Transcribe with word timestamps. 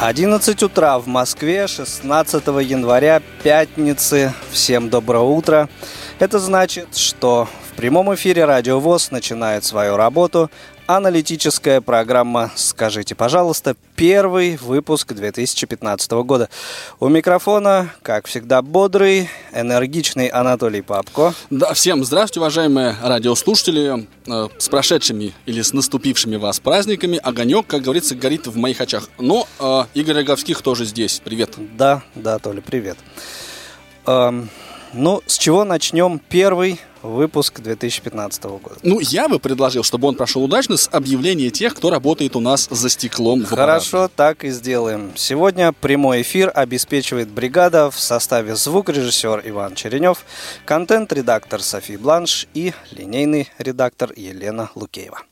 11 0.00 0.62
утра 0.64 0.98
в 0.98 1.06
Москве, 1.06 1.68
16 1.68 2.46
января, 2.62 3.22
пятницы. 3.42 4.34
Всем 4.50 4.90
доброе 4.90 5.22
утро. 5.22 5.68
Это 6.18 6.40
значит, 6.40 6.96
что 6.96 7.48
в 7.70 7.76
прямом 7.76 8.12
эфире 8.14 8.44
Радио 8.44 8.80
ВОЗ 8.80 9.12
начинает 9.12 9.64
свою 9.64 9.96
работу, 9.96 10.50
Аналитическая 10.86 11.80
программа 11.80 12.52
«Скажите, 12.56 13.14
пожалуйста», 13.14 13.74
первый 13.96 14.58
выпуск 14.58 15.14
2015 15.14 16.10
года. 16.24 16.50
У 17.00 17.08
микрофона, 17.08 17.94
как 18.02 18.26
всегда, 18.26 18.60
бодрый, 18.60 19.30
энергичный 19.54 20.26
Анатолий 20.26 20.82
Папко. 20.82 21.32
Да, 21.48 21.72
всем 21.72 22.04
здравствуйте, 22.04 22.40
уважаемые 22.40 22.96
радиослушатели. 23.02 24.06
Э, 24.26 24.48
с 24.58 24.68
прошедшими 24.68 25.32
или 25.46 25.62
с 25.62 25.72
наступившими 25.72 26.36
вас 26.36 26.60
праздниками. 26.60 27.18
Огонек, 27.22 27.66
как 27.66 27.80
говорится, 27.80 28.14
горит 28.14 28.46
в 28.46 28.58
моих 28.58 28.82
очах. 28.82 29.08
Но 29.18 29.48
э, 29.58 29.84
Игорь 29.94 30.16
Роговских 30.16 30.60
тоже 30.60 30.84
здесь. 30.84 31.22
Привет. 31.24 31.54
Да, 31.78 32.02
да, 32.14 32.38
Толя, 32.38 32.60
привет. 32.60 32.98
Эм, 34.04 34.50
ну, 34.92 35.22
с 35.26 35.38
чего 35.38 35.64
начнем 35.64 36.18
первый 36.18 36.78
выпуск 37.04 37.60
2015 37.60 38.44
года. 38.44 38.76
Ну, 38.82 38.98
я 39.00 39.28
бы 39.28 39.38
предложил, 39.38 39.82
чтобы 39.82 40.08
он 40.08 40.16
прошел 40.16 40.42
удачно 40.42 40.76
с 40.76 40.88
объявления 40.90 41.50
тех, 41.50 41.74
кто 41.74 41.90
работает 41.90 42.34
у 42.36 42.40
нас 42.40 42.66
за 42.70 42.88
стеклом. 42.88 43.44
Хорошо, 43.44 44.08
так 44.08 44.44
и 44.44 44.50
сделаем. 44.50 45.12
Сегодня 45.14 45.72
прямой 45.72 46.22
эфир 46.22 46.50
обеспечивает 46.54 47.28
бригада 47.28 47.90
в 47.90 47.98
составе 47.98 48.56
звукорежиссер 48.56 49.42
Иван 49.44 49.74
Черенев, 49.74 50.24
контент-редактор 50.64 51.62
Софи 51.62 51.96
Бланш 51.96 52.48
и 52.54 52.72
линейный 52.90 53.50
редактор 53.58 54.12
Елена 54.16 54.70
Лукеева. 54.74 55.22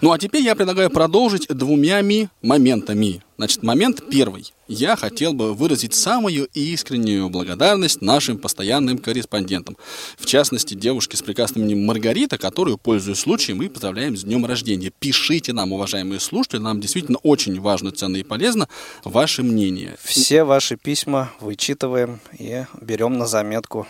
Ну 0.00 0.12
а 0.12 0.18
теперь 0.18 0.42
я 0.42 0.54
предлагаю 0.54 0.90
продолжить 0.90 1.48
двумя 1.48 2.02
моментами. 2.42 3.22
Значит, 3.36 3.62
момент 3.62 4.02
первый. 4.10 4.52
Я 4.68 4.96
хотел 4.96 5.32
бы 5.32 5.54
выразить 5.54 5.92
самую 5.92 6.46
искреннюю 6.54 7.28
благодарность 7.28 8.00
нашим 8.00 8.38
постоянным 8.38 8.98
корреспондентам. 8.98 9.76
В 10.16 10.24
частности, 10.24 10.74
девушке 10.74 11.16
с 11.16 11.22
прекрасным 11.22 11.64
именем 11.64 11.84
Маргарита, 11.84 12.38
которую, 12.38 12.78
пользуясь 12.78 13.18
случаем, 13.18 13.58
мы 13.58 13.68
поздравляем 13.68 14.16
с 14.16 14.22
днем 14.22 14.46
рождения. 14.46 14.90
Пишите 14.90 15.52
нам, 15.52 15.72
уважаемые 15.72 16.20
слушатели, 16.20 16.58
нам 16.58 16.80
действительно 16.80 17.18
очень 17.18 17.60
важно, 17.60 17.90
ценно 17.90 18.16
и 18.16 18.22
полезно 18.22 18.68
ваше 19.02 19.42
мнение. 19.42 19.96
Все 20.02 20.44
ваши 20.44 20.76
письма 20.76 21.32
вычитываем 21.40 22.20
и 22.38 22.64
берем 22.80 23.18
на 23.18 23.26
заметку 23.26 23.86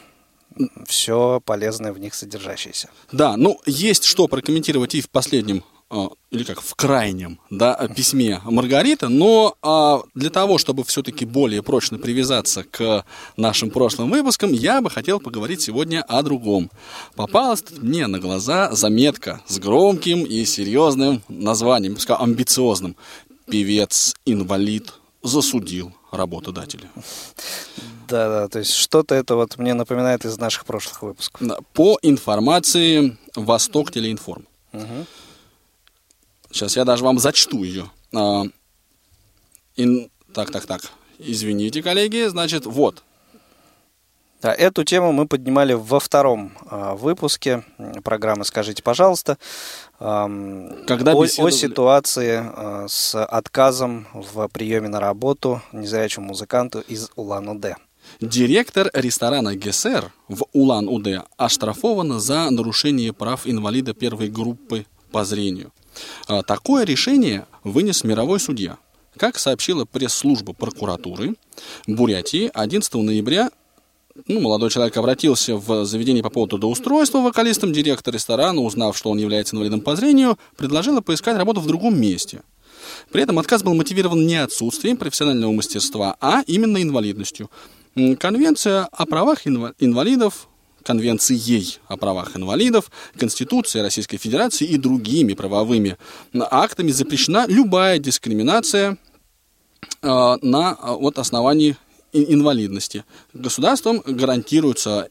все 0.86 1.42
полезное 1.44 1.92
в 1.92 1.98
них 1.98 2.14
содержащееся. 2.14 2.88
Да, 3.12 3.36
ну 3.36 3.60
есть 3.66 4.04
что 4.04 4.28
прокомментировать 4.28 4.94
и 4.94 5.00
в 5.00 5.10
последнем 5.10 5.64
или 6.30 6.44
как 6.44 6.60
в 6.60 6.74
крайнем 6.74 7.38
да, 7.50 7.88
письме 7.94 8.40
Маргарита, 8.44 9.08
но 9.08 9.56
а, 9.62 10.02
для 10.14 10.30
того, 10.30 10.58
чтобы 10.58 10.84
все-таки 10.84 11.24
более 11.24 11.62
прочно 11.62 11.98
привязаться 11.98 12.64
к 12.64 13.04
нашим 13.36 13.70
прошлым 13.70 14.10
выпускам, 14.10 14.52
я 14.52 14.80
бы 14.80 14.90
хотел 14.90 15.20
поговорить 15.20 15.62
сегодня 15.62 16.02
о 16.02 16.22
другом. 16.22 16.70
Попалась 17.14 17.64
мне 17.78 18.06
на 18.06 18.18
глаза 18.18 18.72
заметка 18.72 19.42
с 19.46 19.58
громким 19.58 20.24
и 20.24 20.44
серьезным 20.44 21.22
названием, 21.28 21.94
пускай 21.94 22.16
амбициозным. 22.16 22.96
Певец-инвалид 23.46 24.94
засудил 25.22 25.92
работодателя. 26.10 26.90
Да, 28.08 28.28
да, 28.28 28.48
то 28.48 28.58
есть 28.58 28.72
что-то 28.72 29.14
это 29.14 29.34
вот 29.34 29.56
мне 29.58 29.74
напоминает 29.74 30.24
из 30.24 30.38
наших 30.38 30.64
прошлых 30.66 31.02
выпусков. 31.02 31.58
По 31.72 31.98
информации 32.02 33.16
Восток 33.34 33.92
Телеинформ. 33.92 34.46
Угу. 34.72 35.06
Сейчас 36.54 36.76
я 36.76 36.84
даже 36.84 37.02
вам 37.02 37.18
зачту 37.18 37.64
ее. 37.64 37.90
А, 38.14 38.44
ин... 39.74 40.08
Так, 40.32 40.52
так, 40.52 40.66
так. 40.66 40.82
Извините, 41.18 41.82
коллеги. 41.82 42.28
Значит, 42.28 42.64
вот. 42.64 43.02
Да, 44.40 44.54
эту 44.54 44.84
тему 44.84 45.10
мы 45.10 45.26
поднимали 45.26 45.72
во 45.72 45.98
втором 45.98 46.52
а, 46.70 46.94
выпуске 46.94 47.64
программы 48.04 48.44
«Скажите, 48.44 48.84
пожалуйста», 48.84 49.36
а, 49.98 50.28
Когда 50.86 51.14
о, 51.14 51.24
о 51.24 51.50
ситуации 51.50 52.40
а, 52.44 52.86
с 52.88 53.20
отказом 53.24 54.06
в 54.12 54.46
приеме 54.46 54.86
на 54.86 55.00
работу 55.00 55.60
незрячему 55.72 56.28
музыканту 56.28 56.82
из 56.82 57.10
Улан-Удэ. 57.16 57.74
Директор 58.20 58.90
ресторана 58.92 59.56
«Гессер» 59.56 60.12
в 60.28 60.44
Улан-Удэ 60.52 61.24
оштрафован 61.36 62.20
за 62.20 62.48
нарушение 62.50 63.12
прав 63.12 63.44
инвалида 63.44 63.92
первой 63.92 64.28
группы 64.28 64.86
по 65.10 65.24
зрению. 65.24 65.72
А, 66.26 66.42
такое 66.42 66.84
решение 66.84 67.46
вынес 67.62 68.04
мировой 68.04 68.40
судья. 68.40 68.78
Как 69.16 69.38
сообщила 69.38 69.84
пресс-служба 69.84 70.52
прокуратуры 70.52 71.34
Бурятии 71.86 72.50
11 72.52 72.94
ноября 72.94 73.50
ну, 74.28 74.40
молодой 74.40 74.70
человек 74.70 74.96
обратился 74.96 75.56
в 75.56 75.84
заведение 75.84 76.22
по 76.22 76.30
поводу 76.30 76.56
доустройства 76.56 77.18
вокалистом, 77.18 77.72
директор 77.72 78.14
ресторана, 78.14 78.60
узнав, 78.60 78.96
что 78.96 79.10
он 79.10 79.18
является 79.18 79.56
инвалидом 79.56 79.80
по 79.80 79.96
зрению, 79.96 80.38
предложила 80.56 81.00
поискать 81.00 81.36
работу 81.36 81.60
в 81.60 81.66
другом 81.66 82.00
месте. 82.00 82.42
При 83.10 83.22
этом 83.22 83.40
отказ 83.40 83.64
был 83.64 83.74
мотивирован 83.74 84.24
не 84.24 84.36
отсутствием 84.36 84.96
профессионального 84.96 85.50
мастерства, 85.52 86.16
а 86.20 86.42
именно 86.46 86.80
инвалидностью. 86.80 87.50
Конвенция 88.18 88.84
о 88.92 89.06
правах 89.06 89.46
инвалидов 89.46 90.48
Конвенцией 90.84 91.78
о 91.88 91.96
правах 91.96 92.36
инвалидов, 92.36 92.90
Конституцией 93.18 93.82
Российской 93.82 94.18
Федерации 94.18 94.66
и 94.66 94.76
другими 94.76 95.34
правовыми 95.34 95.96
актами 96.34 96.92
запрещена 96.92 97.46
любая 97.48 97.98
дискриминация 97.98 98.98
э, 100.02 100.36
на 100.42 100.78
э, 100.80 100.92
вот, 100.92 101.18
основании 101.18 101.76
инвалидности. 102.12 103.04
Государством 103.32 104.02
гарантируется 104.06 105.08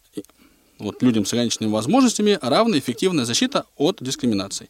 вот, 0.79 1.01
людям 1.01 1.25
с 1.25 1.34
ограниченными 1.34 1.72
возможностями 1.72 2.40
равная 2.41 2.79
эффективная 2.79 3.25
защита 3.25 3.66
от 3.75 3.97
дискриминации. 4.01 4.69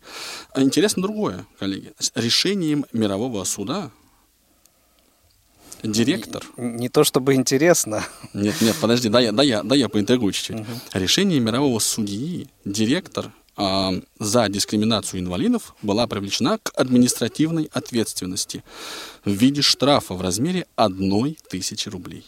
Интересно 0.56 1.04
другое, 1.04 1.46
коллеги. 1.60 1.94
Решением 2.16 2.86
мирового 2.94 3.44
суда 3.44 3.92
Директор. 5.84 6.44
Не, 6.56 6.80
не 6.80 6.90
то 6.90 7.04
чтобы 7.04 7.34
интересно. 7.36 8.04
Нет, 8.34 8.62
нет, 8.62 8.76
подожди, 8.80 9.10
да 9.10 9.20
я, 9.20 9.32
да 9.32 9.44
я, 9.44 9.64
да 9.64 9.76
я 9.76 9.90
поинтригую 9.90 10.32
чуть-чуть. 10.32 10.62
Угу. 10.62 10.68
Решение 10.94 11.40
мирового 11.40 11.80
судьи, 11.80 12.48
директор 12.64 13.32
э, 13.58 14.02
за 14.18 14.48
дискриминацию 14.48 15.20
инвалидов 15.20 15.76
была 15.82 16.08
привлечена 16.08 16.58
к 16.58 16.72
административной 16.76 17.70
ответственности 17.74 18.64
в 19.26 19.32
виде 19.32 19.62
штрафа 19.62 20.14
в 20.14 20.22
размере 20.22 20.66
одной 20.76 21.38
тысячи 21.50 21.90
рублей. 21.90 22.26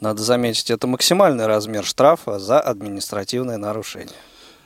Надо 0.00 0.22
заметить, 0.22 0.70
это 0.70 0.86
максимальный 0.88 1.46
размер 1.46 1.84
штрафа 1.84 2.40
за 2.40 2.60
административное 2.60 3.58
нарушение. 3.58 4.16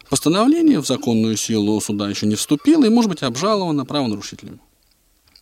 Постановление 0.09 0.81
в 0.81 0.87
законную 0.87 1.37
силу 1.37 1.81
суда 1.81 2.09
еще 2.09 2.26
не 2.26 2.34
вступило 2.34 2.84
и 2.84 2.88
может 2.88 3.10
быть 3.10 3.22
обжаловано 3.22 3.84
правонарушителем. 3.84 4.60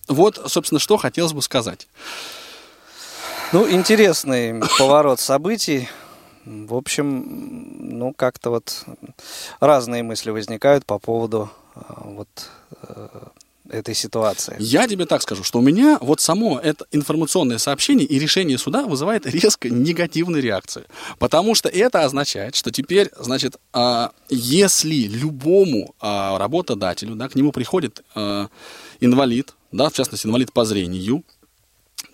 Вот, 0.09 0.41
собственно, 0.47 0.79
что 0.79 0.97
хотелось 0.97 1.33
бы 1.33 1.43
сказать. 1.43 1.89
Ну, 3.53 3.69
интересный 3.69 4.63
поворот 4.79 5.19
событий. 5.19 5.89
В 6.45 6.75
общем, 6.75 7.99
ну, 7.99 8.15
как-то 8.15 8.51
вот 8.51 8.85
разные 9.59 10.05
мысли 10.05 10.31
возникают 10.31 10.87
по 10.87 11.01
поводу 11.01 11.51
э, 11.75 11.81
вот 12.05 12.29
э, 12.83 13.09
этой 13.71 13.97
ситуации. 13.97 14.55
Я 14.61 14.87
тебе 14.87 15.05
так 15.05 15.23
скажу, 15.23 15.43
что 15.43 15.59
у 15.59 15.63
меня 15.63 15.99
вот 16.01 16.21
само 16.21 16.61
это 16.61 16.87
информационное 16.93 17.59
сообщение 17.59 18.07
и 18.07 18.21
решение 18.21 18.57
суда 18.57 18.85
вызывает 18.85 19.27
резко 19.27 19.69
негативную 19.69 20.43
реакцию. 20.43 20.87
Потому 21.19 21.57
что 21.57 21.69
это 21.69 22.05
означает, 22.05 22.55
что 22.55 22.71
теперь, 22.71 23.11
значит, 23.19 23.57
а, 23.73 24.13
если 24.29 25.09
любому 25.09 25.97
а, 25.99 26.39
работодателю, 26.39 27.17
да, 27.17 27.29
к 27.29 27.35
нему 27.35 27.51
приходит 27.51 28.05
а, 28.15 28.47
инвалид, 29.01 29.55
да, 29.73 29.89
в 29.89 29.93
частности, 29.93 30.29
инвалид 30.29 30.53
по 30.53 30.65
зрению, 30.65 31.25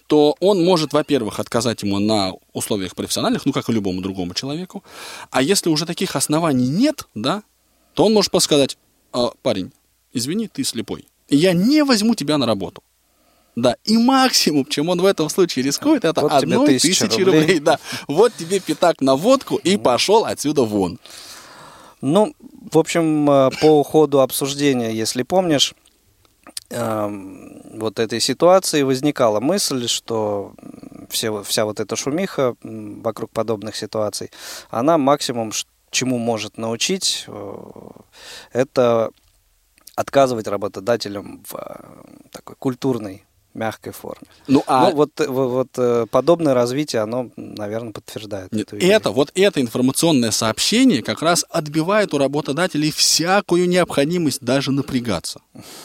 то 0.06 0.36
он 0.40 0.64
может, 0.64 0.92
во-первых, 0.92 1.40
отказать 1.40 1.82
ему 1.82 1.98
на 1.98 2.32
условиях 2.52 2.94
профессиональных, 2.94 3.44
ну, 3.46 3.52
как 3.52 3.68
и 3.68 3.72
любому 3.72 4.00
другому 4.00 4.34
человеку. 4.34 4.84
А 5.30 5.42
если 5.42 5.68
уже 5.68 5.86
таких 5.86 6.16
оснований 6.16 6.68
нет, 6.68 7.08
да, 7.14 7.42
то 7.94 8.04
он 8.04 8.12
может 8.12 8.30
просто 8.30 8.46
сказать, 8.46 8.78
«А, 9.12 9.30
парень, 9.42 9.72
извини, 10.12 10.48
ты 10.48 10.64
слепой. 10.64 11.06
Я 11.28 11.52
не 11.52 11.82
возьму 11.82 12.14
тебя 12.14 12.38
на 12.38 12.46
работу. 12.46 12.82
Да, 13.56 13.76
и 13.84 13.96
максимум, 13.96 14.66
чем 14.66 14.90
он 14.90 15.00
в 15.00 15.06
этом 15.06 15.30
случае 15.30 15.64
рискует, 15.64 16.04
это 16.04 16.20
Вот 16.20 16.30
одной 16.30 16.78
тысячи 16.78 17.02
рублей. 17.22 17.40
рублей. 17.40 17.58
Да, 17.58 17.78
вот 18.06 18.34
тебе 18.38 18.60
пятак 18.60 19.00
на 19.00 19.16
водку 19.16 19.56
и 19.56 19.78
пошел 19.78 20.26
отсюда 20.26 20.62
вон. 20.62 20.98
Ну, 22.02 22.34
в 22.70 22.76
общем, 22.76 23.28
э, 23.30 23.50
по 23.62 23.82
ходу 23.82 24.20
обсуждения, 24.20 24.90
если 24.92 25.22
помнишь, 25.22 25.74
вот 26.70 27.98
этой 27.98 28.20
ситуации 28.20 28.82
возникала 28.82 29.40
мысль, 29.40 29.86
что 29.88 30.54
все, 31.08 31.42
вся 31.42 31.64
вот 31.64 31.80
эта 31.80 31.96
шумиха 31.96 32.56
вокруг 32.62 33.30
подобных 33.30 33.76
ситуаций, 33.76 34.30
она 34.70 34.98
максимум, 34.98 35.52
чему 35.90 36.18
может 36.18 36.58
научить, 36.58 37.24
э, 37.28 37.54
это 38.52 39.10
отказывать 39.94 40.48
работодателям 40.48 41.42
в 41.48 41.54
э, 41.54 42.28
такой 42.32 42.56
культурной, 42.56 43.25
мягкой 43.56 43.92
форме. 43.92 44.26
Ну, 44.46 44.62
а 44.66 44.90
Ну, 44.90 44.96
вот, 44.96 45.20
э, 45.20 45.26
вот, 45.26 45.68
э, 45.76 46.06
подобное 46.10 46.54
развитие, 46.54 47.02
оно, 47.02 47.30
наверное, 47.36 47.92
подтверждает 47.92 48.52
Нет, 48.52 48.68
эту 48.68 48.78
идею. 48.78 48.92
это, 48.92 49.10
вот 49.10 49.30
это 49.34 49.60
информационное 49.60 50.30
сообщение 50.30 51.02
как 51.02 51.22
раз 51.22 51.44
отбивает 51.50 52.12
у 52.14 52.18
работодателей 52.18 52.90
всякую 52.90 53.68
необходимость 53.68 54.40
даже 54.42 54.70
напрягаться. 54.72 55.40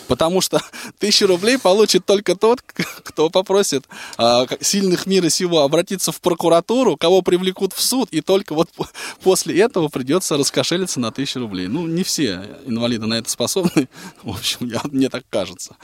Потому 0.07 0.41
что 0.41 0.61
тысячу 0.99 1.27
рублей 1.27 1.57
получит 1.57 2.05
только 2.05 2.35
тот, 2.35 2.61
кто 2.61 3.29
попросит 3.29 3.85
а, 4.17 4.45
сильных 4.59 5.05
мира 5.05 5.29
сего 5.29 5.61
обратиться 5.61 6.11
в 6.11 6.19
прокуратуру, 6.21 6.97
кого 6.97 7.21
привлекут 7.21 7.73
в 7.73 7.81
суд, 7.81 8.09
и 8.11 8.21
только 8.21 8.53
вот 8.53 8.69
по- 8.71 8.87
после 9.23 9.59
этого 9.61 9.87
придется 9.87 10.37
раскошелиться 10.37 10.99
на 10.99 11.11
тысячу 11.11 11.39
рублей. 11.39 11.67
Ну, 11.67 11.87
не 11.87 12.03
все 12.03 12.57
инвалиды 12.65 13.05
на 13.07 13.15
это 13.15 13.29
способны, 13.29 13.87
в 14.23 14.29
общем, 14.31 14.67
я- 14.67 14.81
мне 14.91 15.09
так 15.09 15.23
кажется. 15.29 15.75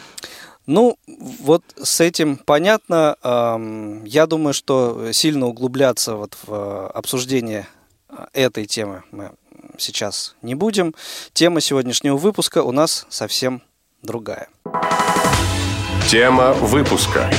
Ну, 0.67 0.99
вот 1.07 1.63
с 1.81 2.01
этим 2.01 2.35
понятно. 2.35 3.15
Я 4.05 4.27
думаю, 4.27 4.53
что 4.53 5.13
сильно 5.13 5.47
углубляться 5.47 6.15
вот 6.15 6.37
в 6.43 6.53
э, 6.53 6.87
обсуждение 6.93 7.65
э, 8.09 8.25
этой 8.33 8.65
темы 8.65 9.03
мы 9.11 9.31
сейчас 9.77 10.35
не 10.41 10.55
будем. 10.55 10.93
Тема 11.31 11.61
сегодняшнего 11.61 12.17
выпуска 12.17 12.63
у 12.63 12.73
нас 12.73 13.05
совсем 13.09 13.61
другая. 14.01 14.49
Тема 16.09 16.51
выпуска. 16.51 17.31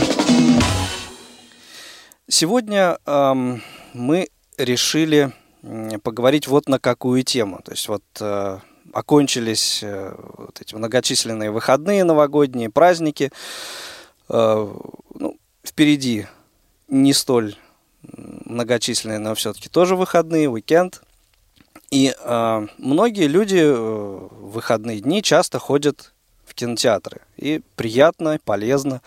Сегодня 2.28 2.98
мы 3.92 4.28
решили 4.56 5.32
поговорить 6.02 6.48
вот 6.48 6.66
на 6.66 6.78
какую 6.78 7.22
тему. 7.24 7.60
То 7.62 7.72
есть 7.72 7.88
вот 7.88 8.04
э, 8.20 8.58
окончились 8.92 9.80
э, 9.82 10.14
вот 10.36 10.60
эти 10.60 10.74
многочисленные 10.74 11.50
выходные 11.50 12.04
новогодние, 12.04 12.70
праздники. 12.70 13.30
Э, 14.28 14.74
ну, 15.14 15.36
впереди 15.64 16.26
не 16.88 17.12
столь 17.12 17.56
многочисленные, 18.02 19.18
но 19.18 19.34
все-таки 19.34 19.68
тоже 19.68 19.96
выходные, 19.96 20.48
уикенд. 20.48 21.02
И 21.90 22.14
э, 22.18 22.66
многие 22.78 23.26
люди 23.26 23.58
э, 23.58 23.72
в 23.72 24.50
выходные 24.50 25.00
дни 25.00 25.22
часто 25.22 25.58
ходят 25.58 26.12
в 26.44 26.54
кинотеатры. 26.54 27.22
И 27.36 27.62
приятно, 27.76 28.38
полезно 28.44 29.00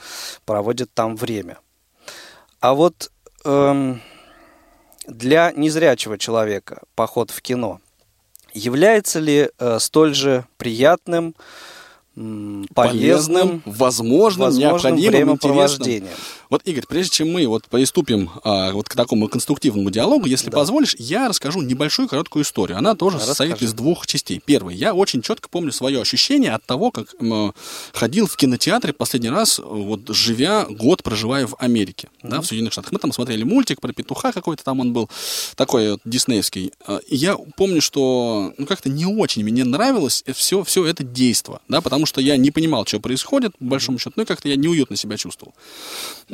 проводят 0.45 0.91
там 0.93 1.15
время. 1.15 1.57
А 2.59 2.73
вот 2.73 3.11
эм, 3.43 4.01
для 5.07 5.51
незрячего 5.51 6.17
человека 6.17 6.83
поход 6.95 7.31
в 7.31 7.41
кино 7.41 7.81
является 8.53 9.19
ли 9.19 9.49
э, 9.57 9.79
столь 9.79 10.13
же 10.13 10.45
приятным, 10.57 11.35
м, 12.15 12.65
полезным, 12.73 13.61
возможным, 13.65 14.47
возможным 14.47 14.95
необходимым, 14.95 15.35
интересным. 15.35 16.07
Вот, 16.51 16.61
Игорь, 16.65 16.83
прежде 16.87 17.11
чем 17.15 17.31
мы 17.31 17.47
вот 17.47 17.65
приступим 17.69 18.29
а, 18.43 18.73
вот 18.73 18.89
к 18.89 18.93
такому 18.95 19.29
конструктивному 19.29 19.89
диалогу, 19.89 20.25
если 20.27 20.49
Да. 20.49 20.57
позволишь, 20.57 20.95
я 20.99 21.29
расскажу 21.29 21.61
небольшую 21.61 22.09
короткую 22.09 22.43
историю. 22.43 22.77
Она 22.77 22.93
тоже 22.93 23.19
состоит 23.21 23.53
Расскажи. 23.53 23.69
из 23.71 23.73
двух 23.73 24.05
частей. 24.05 24.41
Первый. 24.45 24.75
Я 24.75 24.93
очень 24.93 25.21
четко 25.21 25.47
помню 25.47 25.71
свое 25.71 26.01
ощущение 26.01 26.51
от 26.53 26.65
того, 26.65 26.91
как 26.91 27.15
м, 27.21 27.53
ходил 27.93 28.27
в 28.27 28.35
кинотеатре 28.35 28.91
последний 28.91 29.29
раз, 29.29 29.59
э, 29.59 29.63
вот 29.63 30.09
живя 30.09 30.65
год, 30.69 31.03
проживая 31.03 31.47
в 31.47 31.55
Америке, 31.57 32.09
да, 32.21 32.41
в 32.41 32.45
Соединенных 32.45 32.73
Штатах. 32.73 32.91
Мы 32.91 32.99
там 32.99 33.13
смотрели 33.13 33.43
мультик 33.43 33.79
про 33.79 33.93
петуха 33.93 34.33
какой-то 34.33 34.61
там 34.65 34.81
он 34.81 34.91
был, 34.91 35.09
такой 35.55 35.91
вот 35.91 36.01
диснеевский. 36.03 36.73
А, 36.85 36.99
Я 37.07 37.37
помню, 37.55 37.81
что 37.81 38.53
ну, 38.57 38.65
как-то 38.65 38.89
не 38.89 39.05
очень 39.05 39.45
мне 39.45 39.63
нравилось 39.63 40.25
все, 40.35 40.65
все 40.65 40.85
это 40.85 41.05
действо, 41.05 41.61
да, 41.69 41.79
потому 41.79 42.05
что 42.05 42.19
я 42.19 42.35
не 42.35 42.51
понимал, 42.51 42.85
что 42.85 42.99
происходит, 42.99 43.57
по 43.57 43.63
большому 43.63 43.99
счету, 43.99 44.13
ну 44.17 44.23
и 44.23 44.25
как-то 44.25 44.49
я 44.49 44.57
неуютно 44.57 44.97
себя 44.97 45.15
чувствовал. 45.15 45.53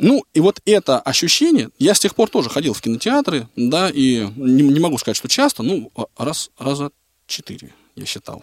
Ну, 0.08 0.24
и 0.32 0.40
вот 0.40 0.62
это 0.64 1.00
ощущение, 1.00 1.68
я 1.78 1.92
с 1.92 2.00
тех 2.00 2.14
пор 2.14 2.30
тоже 2.30 2.48
ходил 2.48 2.72
в 2.72 2.80
кинотеатры, 2.80 3.46
да, 3.56 3.90
и 3.90 4.26
не, 4.36 4.62
не 4.62 4.80
могу 4.80 4.96
сказать, 4.96 5.18
что 5.18 5.28
часто, 5.28 5.62
ну, 5.62 5.92
раз, 6.16 6.48
раза 6.56 6.92
четыре, 7.26 7.74
я 7.94 8.06
считал. 8.06 8.42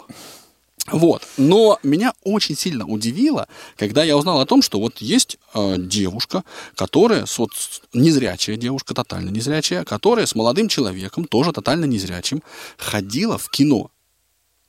Вот. 0.92 1.24
Но 1.38 1.80
меня 1.82 2.14
очень 2.24 2.56
сильно 2.56 2.86
удивило, 2.86 3.48
когда 3.78 4.04
я 4.04 4.16
узнал 4.16 4.42
о 4.42 4.46
том, 4.46 4.62
что 4.62 4.80
вот 4.80 5.00
есть 5.00 5.40
э, 5.56 5.78
девушка, 5.80 6.44
которая, 6.76 7.26
вот, 7.36 7.50
незрячая 7.94 8.58
девушка, 8.58 8.94
тотально 8.94 9.32
незрячая, 9.32 9.86
которая 9.86 10.28
с 10.28 10.36
молодым 10.36 10.68
человеком, 10.68 11.26
тоже 11.26 11.52
тотально 11.52 11.86
незрячим, 11.86 12.44
ходила 12.78 13.40
в 13.40 13.50
кино. 13.50 13.90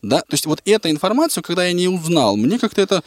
Да, 0.03 0.21
то 0.21 0.33
есть 0.33 0.47
вот 0.47 0.61
эту 0.65 0.91
информацию, 0.91 1.43
когда 1.43 1.65
я 1.65 1.73
не 1.73 1.89
узнал, 1.89 2.37
мне 2.37 2.59
как-то 2.59 2.81
это 2.81 3.03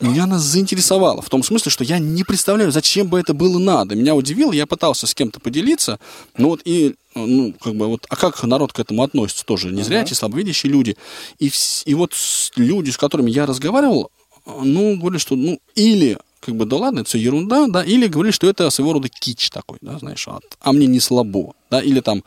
меня 0.00 0.24
она 0.24 0.38
заинтересовала. 0.38 1.22
В 1.22 1.30
том 1.30 1.42
смысле, 1.42 1.70
что 1.70 1.84
я 1.84 1.98
не 1.98 2.24
представляю, 2.24 2.70
зачем 2.72 3.08
бы 3.08 3.18
это 3.18 3.34
было 3.34 3.58
надо. 3.58 3.94
Меня 3.94 4.14
удивило, 4.14 4.52
я 4.52 4.66
пытался 4.66 5.06
с 5.06 5.14
кем-то 5.14 5.40
поделиться. 5.40 5.98
Ну 6.36 6.48
вот 6.48 6.60
и, 6.64 6.96
ну, 7.14 7.54
как 7.60 7.74
бы 7.76 7.86
вот, 7.86 8.06
а 8.08 8.16
как 8.16 8.42
народ 8.42 8.72
к 8.72 8.80
этому 8.80 9.02
относится 9.02 9.44
тоже? 9.44 9.70
Незрячие, 9.70 10.16
слабовидящие 10.16 10.72
люди. 10.72 10.96
И, 11.38 11.50
и 11.84 11.94
вот 11.94 12.12
люди, 12.56 12.90
с 12.90 12.96
которыми 12.96 13.30
я 13.30 13.46
разговаривал, 13.46 14.10
ну, 14.44 14.96
говорили, 14.96 15.18
что, 15.18 15.34
ну, 15.34 15.60
или 15.74 16.18
как 16.40 16.54
бы, 16.54 16.64
да 16.64 16.76
ладно, 16.76 17.00
это 17.00 17.08
все 17.08 17.18
ерунда, 17.18 17.66
да, 17.66 17.82
или 17.82 18.06
говорили, 18.06 18.32
что 18.32 18.48
это 18.48 18.70
своего 18.70 18.92
рода 18.92 19.08
кич 19.08 19.50
такой, 19.50 19.78
да, 19.80 19.98
знаешь, 19.98 20.28
а, 20.28 20.38
а 20.60 20.72
мне 20.72 20.86
не 20.86 21.00
слабо, 21.00 21.54
да, 21.70 21.80
или 21.80 21.98
там, 21.98 22.22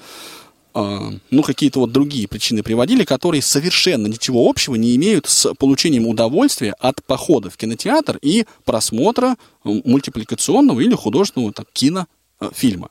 ну, 0.73 1.43
какие-то 1.43 1.79
вот 1.79 1.91
другие 1.91 2.27
причины 2.27 2.63
приводили, 2.63 3.03
которые 3.03 3.41
совершенно 3.41 4.07
ничего 4.07 4.47
общего 4.47 4.75
не 4.75 4.95
имеют 4.95 5.27
с 5.27 5.53
получением 5.55 6.07
удовольствия 6.07 6.73
от 6.79 7.03
похода 7.03 7.49
в 7.49 7.57
кинотеатр 7.57 8.19
и 8.21 8.45
просмотра 8.65 9.35
мультипликационного 9.63 10.79
или 10.81 10.93
художественного 10.93 11.53
так, 11.53 11.67
кинофильма. 11.73 12.89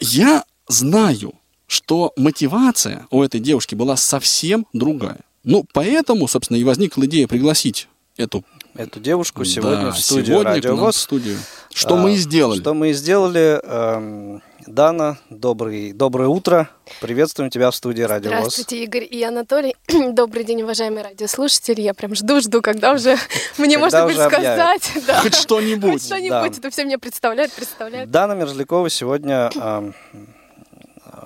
Я 0.00 0.44
знаю, 0.66 1.34
что 1.66 2.12
мотивация 2.16 3.06
у 3.10 3.22
этой 3.22 3.40
девушки 3.40 3.74
была 3.74 3.96
совсем 3.96 4.66
другая. 4.72 5.20
Ну, 5.44 5.64
поэтому, 5.72 6.26
собственно, 6.28 6.56
и 6.56 6.64
возникла 6.64 7.04
идея 7.04 7.28
пригласить 7.28 7.88
эту 8.16 8.44
Эту 8.74 8.98
девушку 8.98 9.44
сегодня 9.44 9.84
да, 9.84 9.90
в 9.92 9.98
студию 10.00 10.26
сегодня 10.26 10.50
к 10.50 10.54
Радио 10.56 10.76
нам 10.76 10.90
в 10.90 10.96
студию. 10.96 11.38
Что 11.72 11.94
А, 11.94 11.96
мы 11.96 12.14
и 12.14 12.16
сделали. 12.16 12.60
Что 12.60 12.74
мы 12.74 12.90
и 12.90 12.92
сделали. 12.92 13.60
Эм, 13.62 14.42
Дана, 14.66 15.18
добрый, 15.28 15.92
доброе 15.92 16.28
утро. 16.28 16.70
Приветствуем 17.00 17.50
тебя 17.50 17.70
в 17.70 17.74
студии 17.74 18.02
Радио 18.02 18.30
ВОЗ. 18.30 18.38
Здравствуйте, 18.38 18.84
Игорь 18.84 19.06
и 19.10 19.22
Анатолий. 19.22 19.76
Добрый 20.12 20.44
день, 20.44 20.62
уважаемые 20.62 21.04
радиослушатели. 21.04 21.82
Я 21.82 21.92
прям 21.92 22.14
жду-жду, 22.14 22.62
когда 22.62 22.92
уже 22.92 23.16
мне 23.58 23.78
можно 23.78 24.04
будет 24.04 24.16
сказать. 24.16 24.92
Да. 25.06 25.20
Хоть 25.20 25.34
что-нибудь. 25.34 25.92
Хоть 25.92 26.04
что-нибудь. 26.04 26.58
Это 26.58 26.70
все 26.70 26.84
меня 26.84 26.98
представляют, 26.98 27.52
представляют. 27.52 28.10
Дана 28.10 28.34
Мерзлякова 28.34 28.88
сегодня 28.88 29.50
эм, 29.54 29.94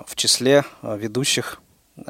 в 0.05 0.15
числе 0.15 0.65
э, 0.81 0.97
ведущих 0.97 1.61
э, 1.97 2.01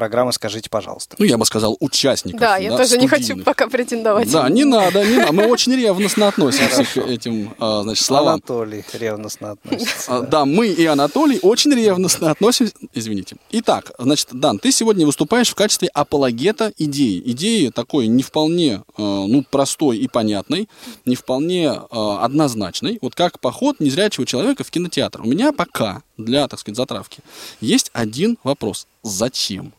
программы 0.00 0.32
«Скажите, 0.32 0.70
пожалуйста». 0.70 1.14
Ну, 1.18 1.26
я 1.26 1.36
бы 1.36 1.44
сказал, 1.44 1.76
участников. 1.78 2.40
Да, 2.40 2.56
я 2.56 2.74
тоже 2.74 2.96
не 2.96 3.06
хочу 3.06 3.24
студийных. 3.24 3.44
пока 3.44 3.68
претендовать. 3.68 4.32
Да, 4.32 4.48
не 4.48 4.64
надо, 4.64 5.04
не 5.04 5.18
надо. 5.18 5.32
Мы 5.32 5.46
очень 5.50 5.76
ревностно 5.76 6.28
относимся 6.28 6.84
к 6.84 6.96
этим 6.96 7.54
а, 7.58 7.82
значит, 7.82 8.02
словам. 8.02 8.34
Анатолий 8.36 8.82
ревностно 8.94 9.50
относится. 9.50 10.16
А, 10.16 10.20
Да, 10.22 10.46
мы 10.46 10.68
и 10.68 10.86
Анатолий 10.86 11.38
очень 11.42 11.74
ревностно 11.74 12.30
относимся. 12.30 12.72
Извините. 12.94 13.36
Итак, 13.50 13.92
значит, 13.98 14.28
Дан, 14.32 14.58
ты 14.58 14.72
сегодня 14.72 15.04
выступаешь 15.04 15.50
в 15.50 15.54
качестве 15.54 15.88
апологета 15.92 16.72
идеи. 16.78 17.22
Идеи 17.26 17.68
такой 17.68 18.06
не 18.06 18.22
вполне, 18.22 18.82
э, 18.96 19.02
ну, 19.02 19.44
простой 19.50 19.98
и 19.98 20.08
понятной, 20.08 20.66
не 21.04 21.14
вполне 21.14 21.70
однозначной. 21.70 22.98
Вот 23.02 23.14
как 23.14 23.38
поход 23.38 23.80
незрячего 23.80 24.24
человека 24.24 24.64
в 24.64 24.70
кинотеатр. 24.70 25.20
У 25.20 25.26
меня 25.26 25.52
пока 25.52 26.00
для, 26.16 26.48
так 26.48 26.58
сказать, 26.58 26.76
затравки 26.76 27.18
есть 27.60 27.90
один 27.92 28.38
вопрос. 28.44 28.86
Зачем? 29.02 29.74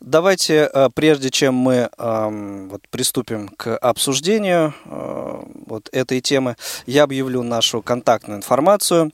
Давайте, 0.00 0.68
э, 0.72 0.90
прежде 0.94 1.30
чем 1.30 1.54
мы 1.54 1.88
вот, 1.96 2.86
приступим 2.90 3.48
к 3.48 3.76
обсуждению 3.78 4.74
э, 4.84 5.42
вот 5.66 5.88
этой 5.92 6.20
темы, 6.20 6.56
я 6.84 7.04
объявлю 7.04 7.42
нашу 7.42 7.80
контактную 7.80 8.38
информацию. 8.38 9.12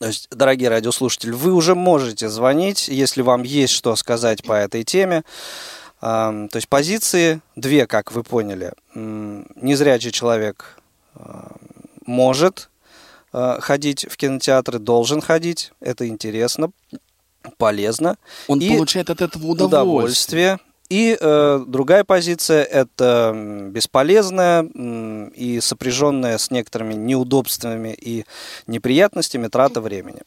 То 0.00 0.06
есть, 0.06 0.28
дорогие 0.30 0.68
радиослушатели, 0.68 1.30
вы 1.30 1.52
уже 1.52 1.74
можете 1.74 2.28
звонить, 2.28 2.88
если 2.88 3.22
вам 3.22 3.44
есть 3.44 3.72
что 3.72 3.94
сказать 3.96 4.42
по 4.42 4.52
этой 4.52 4.84
теме. 4.84 5.22
То 6.00 6.50
есть 6.52 6.68
позиции 6.68 7.40
две, 7.54 7.86
как 7.86 8.12
вы 8.12 8.22
поняли. 8.22 8.74
Незрячий 8.94 10.10
человек 10.10 10.78
может 12.04 12.68
ходить 13.32 14.06
в 14.10 14.18
кинотеатры, 14.18 14.78
должен 14.78 15.22
ходить, 15.22 15.72
это 15.80 16.06
интересно, 16.06 16.72
полезно. 17.58 18.16
Он 18.48 18.60
и 18.60 18.68
получает 18.70 19.10
от 19.10 19.22
этого 19.22 19.46
удовольствие. 19.46 19.66
удовольствие. 19.66 20.58
И 20.88 21.16
э, 21.20 21.64
другая 21.66 22.04
позиция 22.04 22.62
это 22.62 23.32
бесполезная 23.70 24.62
и 24.62 25.58
сопряженная 25.60 26.38
с 26.38 26.50
некоторыми 26.50 26.94
неудобствами 26.94 27.92
и 28.00 28.24
неприятностями 28.66 29.48
трата 29.48 29.80
времени. 29.80 30.20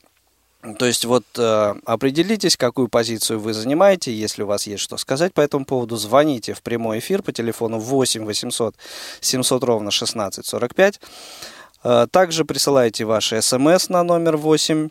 То 0.77 0.85
есть 0.85 1.05
вот 1.05 1.23
э, 1.37 1.73
определитесь, 1.85 2.57
какую 2.57 2.89
позицию 2.89 3.39
вы 3.39 3.53
занимаете. 3.53 4.13
Если 4.13 4.43
у 4.43 4.47
вас 4.47 4.67
есть 4.67 4.83
что 4.83 4.97
сказать 4.97 5.33
по 5.33 5.39
этому 5.39 5.63
поводу, 5.63 5.95
звоните 5.95 6.53
в 6.53 6.61
прямой 6.61 6.99
эфир 6.99 7.23
по 7.23 7.31
телефону 7.31 7.79
8 7.79 8.25
800 8.25 8.75
700 9.21 9.63
ровно 9.63 9.91
16 9.91 10.45
45. 10.45 10.99
Э, 11.85 12.07
также 12.11 12.43
присылайте 12.43 13.05
ваши 13.05 13.41
смс 13.41 13.87
на 13.87 14.03
номер 14.03 14.35
8 14.35 14.89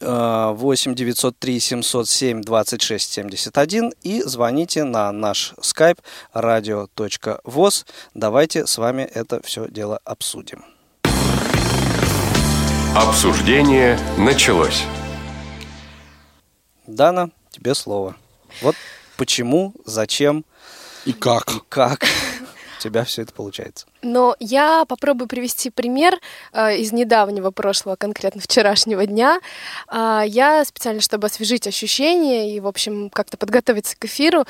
8 0.00 0.94
903 0.94 1.60
707 1.60 2.42
26 2.42 3.12
71 3.12 3.92
и 4.02 4.22
звоните 4.22 4.84
на 4.84 5.12
наш 5.12 5.54
skype 5.60 5.98
radio.voz. 6.34 7.86
Давайте 8.14 8.66
с 8.66 8.78
вами 8.78 9.02
это 9.02 9.40
все 9.42 9.68
дело 9.68 9.98
обсудим. 10.04 10.64
Обсуждение 12.94 13.98
началось. 14.18 14.82
Дана, 16.86 17.30
тебе 17.50 17.74
слово. 17.74 18.16
Вот 18.62 18.74
почему, 19.16 19.74
зачем 19.84 20.44
и 21.04 21.12
как. 21.12 21.50
И 21.50 21.60
как 21.68 22.04
тебя 22.86 23.04
все 23.04 23.22
это 23.22 23.32
получается. 23.32 23.86
Но 24.02 24.36
я 24.38 24.84
попробую 24.86 25.28
привести 25.28 25.70
пример 25.70 26.18
э, 26.52 26.78
из 26.78 26.92
недавнего 26.92 27.50
прошлого, 27.50 27.96
конкретно 27.96 28.40
вчерашнего 28.40 29.06
дня. 29.06 29.40
Э, 29.92 30.22
я 30.26 30.64
специально, 30.64 31.00
чтобы 31.00 31.26
освежить 31.26 31.66
ощущения 31.66 32.54
и, 32.54 32.60
в 32.60 32.66
общем, 32.66 33.10
как-то 33.10 33.36
подготовиться 33.36 33.96
к 33.96 34.04
эфиру, 34.04 34.44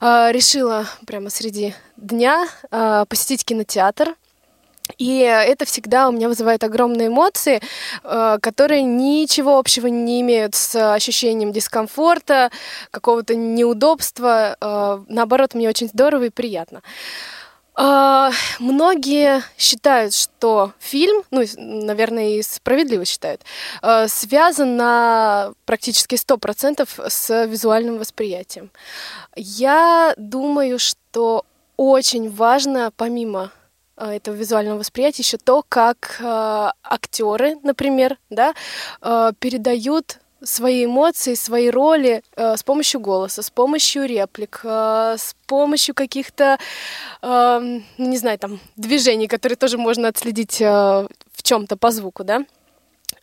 э, 0.00 0.28
решила 0.32 0.86
прямо 1.06 1.30
среди 1.30 1.74
дня 1.96 2.48
э, 2.70 3.04
посетить 3.08 3.44
кинотеатр. 3.44 4.14
И 4.98 5.18
это 5.18 5.64
всегда 5.64 6.08
у 6.08 6.12
меня 6.12 6.28
вызывает 6.28 6.64
огромные 6.64 7.08
эмоции, 7.08 7.60
э, 8.02 8.38
которые 8.40 8.82
ничего 8.82 9.58
общего 9.58 9.88
не 9.88 10.20
имеют 10.20 10.54
с 10.54 10.94
ощущением 10.94 11.52
дискомфорта, 11.52 12.50
какого-то 12.90 13.34
неудобства. 13.34 14.56
Э, 14.60 14.98
наоборот, 15.08 15.54
мне 15.54 15.68
очень 15.68 15.88
здорово 15.88 16.24
и 16.24 16.30
приятно. 16.30 16.82
А, 17.78 18.30
многие 18.58 19.42
считают, 19.58 20.14
что 20.14 20.72
фильм, 20.78 21.24
ну, 21.30 21.44
наверное, 21.58 22.38
и 22.38 22.42
справедливо 22.42 23.04
считают, 23.04 23.42
а, 23.82 24.08
связан 24.08 24.76
на 24.76 25.52
практически 25.66 26.14
100% 26.14 26.88
с 27.06 27.44
визуальным 27.44 27.98
восприятием. 27.98 28.70
Я 29.36 30.14
думаю, 30.16 30.78
что 30.78 31.44
очень 31.76 32.30
важно, 32.30 32.92
помимо 32.96 33.52
а, 33.94 34.14
этого 34.14 34.34
визуального 34.34 34.78
восприятия, 34.78 35.22
еще 35.22 35.36
то, 35.36 35.62
как 35.68 36.16
актеры, 36.82 37.56
например, 37.62 38.16
да, 38.30 38.54
передают 39.38 40.18
свои 40.42 40.84
эмоции, 40.84 41.34
свои 41.34 41.70
роли 41.70 42.22
э, 42.36 42.56
с 42.56 42.62
помощью 42.62 43.00
голоса, 43.00 43.42
с 43.42 43.50
помощью 43.50 44.06
реплик, 44.06 44.60
э, 44.64 45.16
с 45.18 45.34
помощью 45.46 45.94
каких-то, 45.94 46.58
э, 47.22 47.80
не 47.98 48.18
знаю, 48.18 48.38
там, 48.38 48.60
движений, 48.76 49.28
которые 49.28 49.56
тоже 49.56 49.78
можно 49.78 50.08
отследить 50.08 50.60
э, 50.60 50.64
в 50.66 51.42
чем-то 51.42 51.76
по 51.76 51.90
звуку, 51.90 52.24
да. 52.24 52.44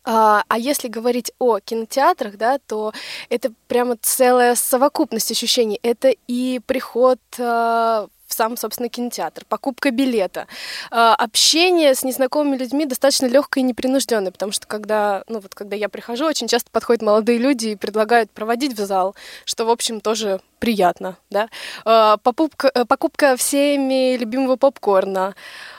А, 0.05 0.43
а 0.48 0.57
если 0.57 0.88
говорить 0.88 1.31
о 1.39 1.60
кинотеатрах, 1.60 2.38
да, 2.38 2.60
то 2.60 2.93
это 3.29 3.51
прямо 3.67 3.98
целая 4.01 4.55
совокупность 4.55 5.31
ощущений. 5.31 5.79
Это 5.81 6.13
и 6.27 6.60
приход 6.65 7.19
э, 7.38 8.07
сам, 8.33 8.57
собственно, 8.57 8.89
кинотеатр, 8.89 9.45
покупка 9.48 9.91
билета, 9.91 10.48
а, 10.91 11.15
общение 11.15 11.95
с 11.95 12.03
незнакомыми 12.03 12.57
людьми 12.57 12.86
достаточно 12.86 13.27
легкое 13.27 13.63
и 13.63 13.67
непринужденное, 13.67 14.31
потому 14.31 14.51
что 14.51 14.67
когда, 14.67 15.24
ну 15.27 15.39
вот, 15.39 15.55
когда 15.55 15.75
я 15.75 15.89
прихожу, 15.89 16.25
очень 16.25 16.48
часто 16.48 16.69
подходят 16.72 17.01
молодые 17.01 17.38
люди 17.38 17.69
и 17.69 17.75
предлагают 17.75 18.31
проводить 18.31 18.77
в 18.77 18.86
зал, 18.86 19.15
что, 19.45 19.65
в 19.65 19.69
общем, 19.69 20.01
тоже 20.01 20.41
приятно, 20.60 21.17
да. 21.29 21.50
А, 21.86 22.17
покупка, 22.17 22.72
э, 22.74 22.86
покупка 22.86 23.36
всеми 23.38 24.17
любимого 24.17 24.55
попкорна 24.55 25.36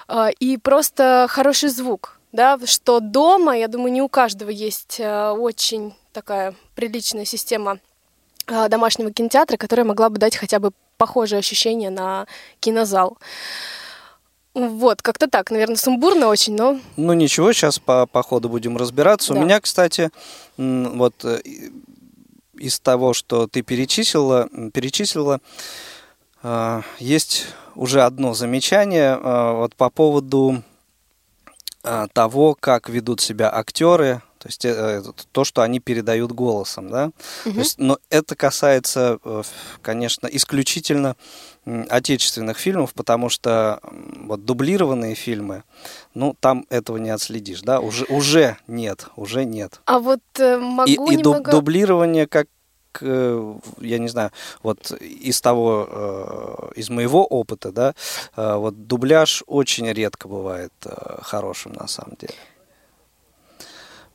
а, 0.07 0.31
и 0.38 0.57
просто 0.57 1.26
хороший 1.28 1.71
звук, 1.71 2.19
да, 2.35 2.59
что 2.67 3.00
дома, 3.00 3.57
я 3.57 3.69
думаю, 3.69 3.93
не 3.93 4.03
у 4.03 4.09
каждого 4.09 4.50
есть 4.50 5.00
очень 5.00 5.95
такая 6.12 6.55
приличная 6.75 7.25
система 7.25 7.79
домашнего 8.47 9.11
кинотеатра, 9.11 9.57
которая 9.57 9.87
могла 9.87 10.11
бы 10.11 10.19
дать 10.19 10.37
хотя 10.37 10.59
бы 10.59 10.73
похожее 10.99 11.38
ощущение 11.38 11.91
на 11.91 12.26
кинозал. 12.61 13.17
Вот, 14.55 15.03
как-то 15.03 15.29
так, 15.29 15.50
наверное, 15.50 15.76
сумбурно 15.76 16.29
очень, 16.29 16.55
но... 16.55 16.79
Ну 16.97 17.12
ничего, 17.12 17.53
сейчас 17.53 17.81
по, 17.81 18.07
по 18.07 18.23
ходу 18.23 18.49
будем 18.49 18.76
разбираться. 18.76 19.35
Да. 19.35 19.41
У 19.41 19.43
меня, 19.43 19.61
кстати, 19.61 20.11
вот 20.57 21.25
э, 21.25 21.41
из 22.55 22.79
того, 22.79 23.14
что 23.14 23.49
ты 23.49 23.62
перечислила, 23.62 24.49
перечислила, 24.73 25.41
э, 26.45 26.83
есть 27.00 27.47
уже 27.75 28.03
одно 28.03 28.33
замечание 28.35 29.19
э, 29.21 29.53
вот 29.57 29.75
по 29.75 29.91
поводу 29.91 30.62
того, 32.12 32.57
как 32.59 32.88
ведут 32.88 33.21
себя 33.21 33.55
актеры 33.55 34.23
то 34.45 34.49
есть 34.49 34.64
э, 34.67 35.03
то, 35.33 35.45
что 35.45 35.62
они 35.62 35.81
передают 35.81 36.33
голосом, 36.33 36.91
да. 36.91 37.12
Угу. 37.47 37.55
То 37.55 37.59
есть, 37.61 37.79
но 37.79 37.99
это 38.11 38.37
касается, 38.37 39.19
э, 39.25 39.43
конечно, 39.81 40.26
исключительно 40.26 41.17
отечественных 41.64 42.59
фильмов, 42.59 42.93
потому 42.93 43.31
что 43.31 43.81
вот 44.26 44.45
дублированные 44.45 45.14
фильмы, 45.14 45.64
ну 46.12 46.37
там 46.38 46.67
этого 46.69 46.99
не 46.99 47.09
отследишь, 47.09 47.62
да, 47.62 47.81
уже 47.81 48.05
уже 48.11 48.59
нет, 48.67 49.07
уже 49.17 49.47
нет. 49.47 49.81
А 49.87 49.99
вот 49.99 50.21
э, 50.38 50.59
могу 50.59 50.91
и, 50.91 50.99
немного... 50.99 51.50
и 51.50 51.50
дублирование 51.50 52.26
как 52.26 52.49
я 53.03 53.99
не 53.99 54.09
знаю, 54.09 54.31
вот 54.63 54.91
из 54.93 55.41
того, 55.41 56.71
из 56.77 56.91
моего 56.91 57.25
опыта, 57.25 57.73
да, 57.73 57.95
вот 58.37 58.87
дубляж 58.87 59.43
очень 59.47 59.91
редко 59.93 60.29
бывает 60.29 60.73
хорошим 61.23 61.73
на 61.73 61.87
самом 61.87 62.17
деле. 62.17 62.35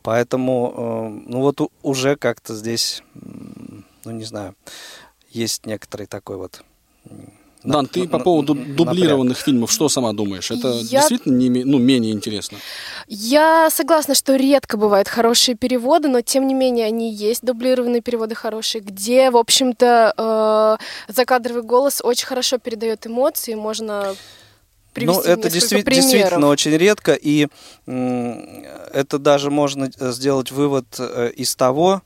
Поэтому, 0.01 0.73
э, 0.75 1.29
ну 1.29 1.41
вот 1.41 1.71
уже 1.83 2.15
как-то 2.15 2.55
здесь, 2.55 3.03
ну 3.13 4.11
не 4.11 4.23
знаю, 4.23 4.55
есть 5.29 5.65
некоторый 5.65 6.07
такой 6.07 6.37
вот 6.37 6.63
Дан, 7.63 7.87
ты 7.87 8.07
по 8.07 8.19
поводу 8.19 8.53
дублированных 8.53 9.37
напряг. 9.37 9.45
фильмов 9.45 9.71
что 9.71 9.89
сама 9.89 10.13
думаешь? 10.13 10.49
Это 10.49 10.69
я... 10.69 11.01
действительно 11.01 11.35
не, 11.35 11.49
ну, 11.65 11.77
менее 11.77 12.13
интересно? 12.13 12.57
Я 13.07 13.69
согласна, 13.69 14.15
что 14.15 14.35
редко 14.35 14.77
бывают 14.77 15.09
хорошие 15.09 15.55
переводы, 15.55 16.07
но 16.07 16.21
тем 16.21 16.47
не 16.47 16.53
менее 16.53 16.85
они 16.85 17.13
есть, 17.13 17.43
дублированные 17.43 18.01
переводы 18.01 18.35
хорошие, 18.35 18.81
где, 18.81 19.29
в 19.29 19.35
общем-то, 19.35 20.77
э, 21.09 21.11
закадровый 21.11 21.63
голос 21.63 21.99
очень 22.01 22.27
хорошо 22.27 22.59
передает 22.59 23.05
эмоции, 23.05 23.55
можно 23.55 24.15
ну, 24.95 25.19
это 25.21 25.49
действи- 25.49 25.83
действительно 25.83 26.47
очень 26.47 26.71
редко, 26.71 27.13
и 27.13 27.47
это 27.85 29.19
даже 29.19 29.51
можно 29.51 29.89
э, 29.99 30.11
сделать 30.11 30.51
вывод 30.51 30.85
э, 30.97 31.31
из 31.35 31.55
того, 31.55 32.01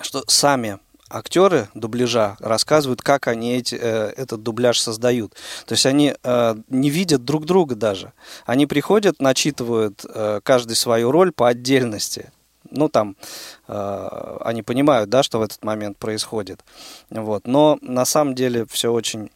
что 0.00 0.24
сами 0.26 0.78
актеры 1.14 1.68
дубляжа 1.74 2.36
рассказывают, 2.40 3.02
как 3.02 3.28
они 3.28 3.56
эти, 3.56 3.74
э, 3.74 4.12
этот 4.16 4.42
дубляж 4.42 4.78
создают. 4.78 5.34
То 5.66 5.72
есть 5.72 5.86
они 5.86 6.14
не 6.68 6.90
видят 6.90 7.24
друг 7.24 7.46
друга 7.46 7.74
даже. 7.74 8.12
Они 8.46 8.66
приходят, 8.66 9.20
начитывают 9.20 10.04
каждый 10.42 10.74
свою 10.76 11.10
роль 11.10 11.32
по 11.32 11.48
отдельности. 11.48 12.32
Ну, 12.70 12.88
там, 12.88 13.16
они 13.66 14.62
понимают, 14.62 15.10
да, 15.10 15.22
что 15.22 15.38
в 15.38 15.42
этот 15.42 15.62
момент 15.64 15.98
происходит. 15.98 16.64
Вот. 17.10 17.46
Но 17.46 17.78
на 17.82 18.04
самом 18.04 18.34
деле 18.34 18.66
все 18.66 18.92
очень 18.92 19.30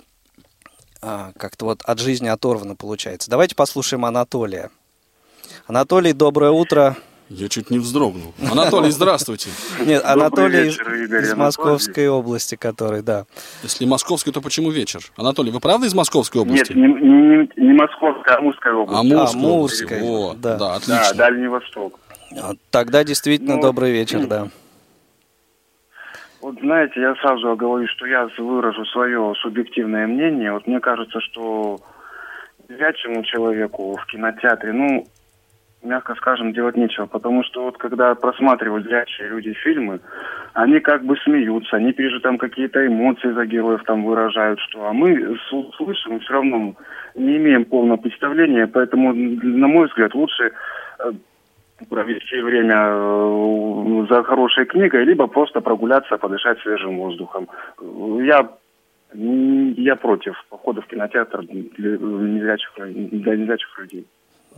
а, 1.00 1.32
как-то 1.38 1.64
вот 1.64 1.82
от 1.82 1.98
жизни 2.00 2.28
оторвано 2.28 2.74
получается. 2.74 3.30
Давайте 3.30 3.54
послушаем 3.54 4.04
Анатолия. 4.04 4.70
Анатолий, 5.66 6.12
доброе 6.12 6.50
утро. 6.50 6.96
Я 7.30 7.48
чуть 7.48 7.70
не 7.70 7.78
вздрогнул. 7.78 8.32
Анатолий, 8.50 8.90
здравствуйте. 8.90 9.50
Нет, 9.84 10.02
Анатолий 10.04 10.64
вечер, 10.64 10.94
Игорь, 10.94 11.22
из 11.22 11.34
Московской 11.34 12.04
Анатолий. 12.04 12.08
области, 12.08 12.54
который, 12.56 13.02
да. 13.02 13.26
Если 13.62 13.84
московский, 13.84 14.32
то 14.32 14.40
почему 14.40 14.70
вечер? 14.70 15.00
Анатолий, 15.16 15.50
вы 15.50 15.60
правда 15.60 15.86
из 15.86 15.94
Московской 15.94 16.40
области? 16.40 16.72
Нет, 16.72 17.00
не, 17.00 17.08
не, 17.10 17.50
не 17.56 17.74
Московская, 17.74 18.36
а 18.36 18.38
Амурская 18.38 18.72
область. 18.72 19.00
Амурская, 19.00 19.26
а, 19.26 19.44
Амурская. 19.44 20.02
Вот, 20.02 20.40
да. 20.40 20.56
да, 20.56 20.74
отлично. 20.76 21.04
Да, 21.10 21.14
Дальний 21.14 21.48
Восток. 21.48 22.00
Тогда 22.70 23.04
действительно 23.04 23.56
ну, 23.56 23.62
добрый 23.62 23.92
вечер, 23.92 24.26
да. 24.26 24.48
Вот 26.40 26.56
знаете, 26.60 27.00
я 27.00 27.14
сразу 27.16 27.56
говорю, 27.56 27.86
что 27.88 28.06
я 28.06 28.28
выражу 28.38 28.84
свое 28.86 29.34
субъективное 29.42 30.06
мнение. 30.06 30.52
Вот 30.52 30.66
мне 30.66 30.80
кажется, 30.80 31.20
что 31.20 31.80
зрячему 32.68 33.24
человеку 33.24 33.96
в 33.96 34.06
кинотеатре, 34.06 34.72
ну, 34.72 35.06
мягко 35.82 36.14
скажем, 36.16 36.52
делать 36.52 36.76
нечего. 36.76 37.06
Потому 37.06 37.42
что 37.44 37.64
вот 37.64 37.78
когда 37.78 38.14
просматривают 38.14 38.86
зрячие 38.86 39.28
люди 39.28 39.52
фильмы, 39.52 40.00
они 40.54 40.80
как 40.80 41.04
бы 41.04 41.16
смеются, 41.18 41.76
они 41.76 41.92
пишут 41.92 42.22
там 42.22 42.38
какие-то 42.38 42.86
эмоции 42.86 43.32
за 43.32 43.46
героев 43.46 43.82
там 43.84 44.04
выражают, 44.04 44.60
что, 44.60 44.86
а 44.86 44.92
мы 44.92 45.38
слышим 45.76 46.16
и 46.16 46.20
все 46.20 46.32
равно 46.32 46.74
не 47.14 47.36
имеем 47.36 47.64
полного 47.64 47.96
представления, 47.96 48.66
поэтому, 48.66 49.12
на 49.12 49.68
мой 49.68 49.86
взгляд, 49.86 50.14
лучше 50.14 50.52
э, 50.98 51.12
провести 51.88 52.40
время 52.40 52.76
э, 52.90 54.06
за 54.10 54.22
хорошей 54.24 54.66
книгой, 54.66 55.04
либо 55.04 55.26
просто 55.26 55.60
прогуляться, 55.60 56.16
подышать 56.16 56.60
свежим 56.60 56.98
воздухом. 56.98 57.48
Я 58.24 58.48
я 59.14 59.96
против 59.96 60.34
похода 60.50 60.82
в 60.82 60.86
кинотеатр 60.86 61.42
для 61.42 61.96
незрячих, 61.96 62.74
для 62.76 63.36
незрячих 63.36 63.78
людей. 63.78 64.06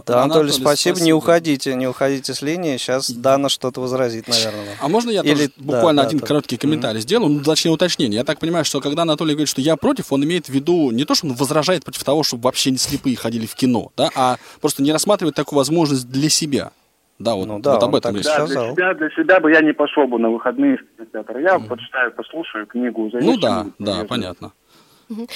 Да, 0.06 0.22
Анатолий, 0.22 0.40
Анатолий 0.40 0.52
спасибо. 0.52 0.94
спасибо. 0.94 1.04
Не 1.04 1.12
уходите, 1.12 1.74
не 1.74 1.86
уходите 1.86 2.34
с 2.34 2.42
линии. 2.42 2.76
Сейчас 2.76 3.10
Дана 3.10 3.48
что-то 3.48 3.80
возразит, 3.80 4.28
наверное. 4.28 4.76
А 4.80 4.88
можно 4.88 5.10
я 5.10 5.20
Или... 5.22 5.32
тоже 5.32 5.50
буквально 5.56 6.02
да, 6.02 6.08
один 6.08 6.18
да, 6.20 6.26
короткий 6.26 6.56
да. 6.56 6.60
комментарий 6.60 6.98
mm-hmm. 6.98 7.02
сделаю, 7.02 7.32
ну, 7.32 7.42
точнее 7.42 7.72
уточнение. 7.72 8.18
Я 8.18 8.24
так 8.24 8.38
понимаю, 8.38 8.64
что 8.64 8.80
когда 8.80 9.02
Анатолий 9.02 9.32
говорит, 9.32 9.48
что 9.48 9.60
я 9.60 9.76
против, 9.76 10.12
он 10.12 10.24
имеет 10.24 10.46
в 10.46 10.50
виду 10.50 10.90
не 10.90 11.04
то, 11.04 11.14
что 11.14 11.26
он 11.26 11.34
возражает 11.34 11.84
против 11.84 12.04
того, 12.04 12.22
чтобы 12.22 12.44
вообще 12.44 12.70
не 12.70 12.78
слепые 12.78 13.16
ходили 13.16 13.46
в 13.46 13.54
кино, 13.54 13.92
да, 13.96 14.10
а 14.14 14.36
просто 14.60 14.82
не 14.82 14.92
рассматривает 14.92 15.34
такую 15.34 15.58
возможность 15.58 16.08
для 16.08 16.28
себя. 16.28 16.72
Да, 17.18 17.34
вот, 17.34 17.46
ну, 17.46 17.58
да, 17.58 17.74
вот 17.74 17.82
об 17.82 17.94
этом 17.94 18.16
речь. 18.16 18.24
Да, 18.24 18.46
для 18.46 18.70
себя, 18.72 18.94
для 18.94 19.10
себя 19.10 19.40
бы 19.40 19.52
я 19.52 19.60
не 19.60 19.74
пошел 19.74 20.06
бы 20.06 20.18
на 20.18 20.30
выходные 20.30 20.78
в 20.78 20.96
кинотеатр. 20.96 21.38
Я 21.38 21.56
mm-hmm. 21.56 21.68
почитаю, 21.68 22.12
послушаю 22.12 22.66
книгу. 22.66 23.10
Ну 23.12 23.36
да, 23.36 23.66
да, 23.78 24.04
понятно. 24.08 24.52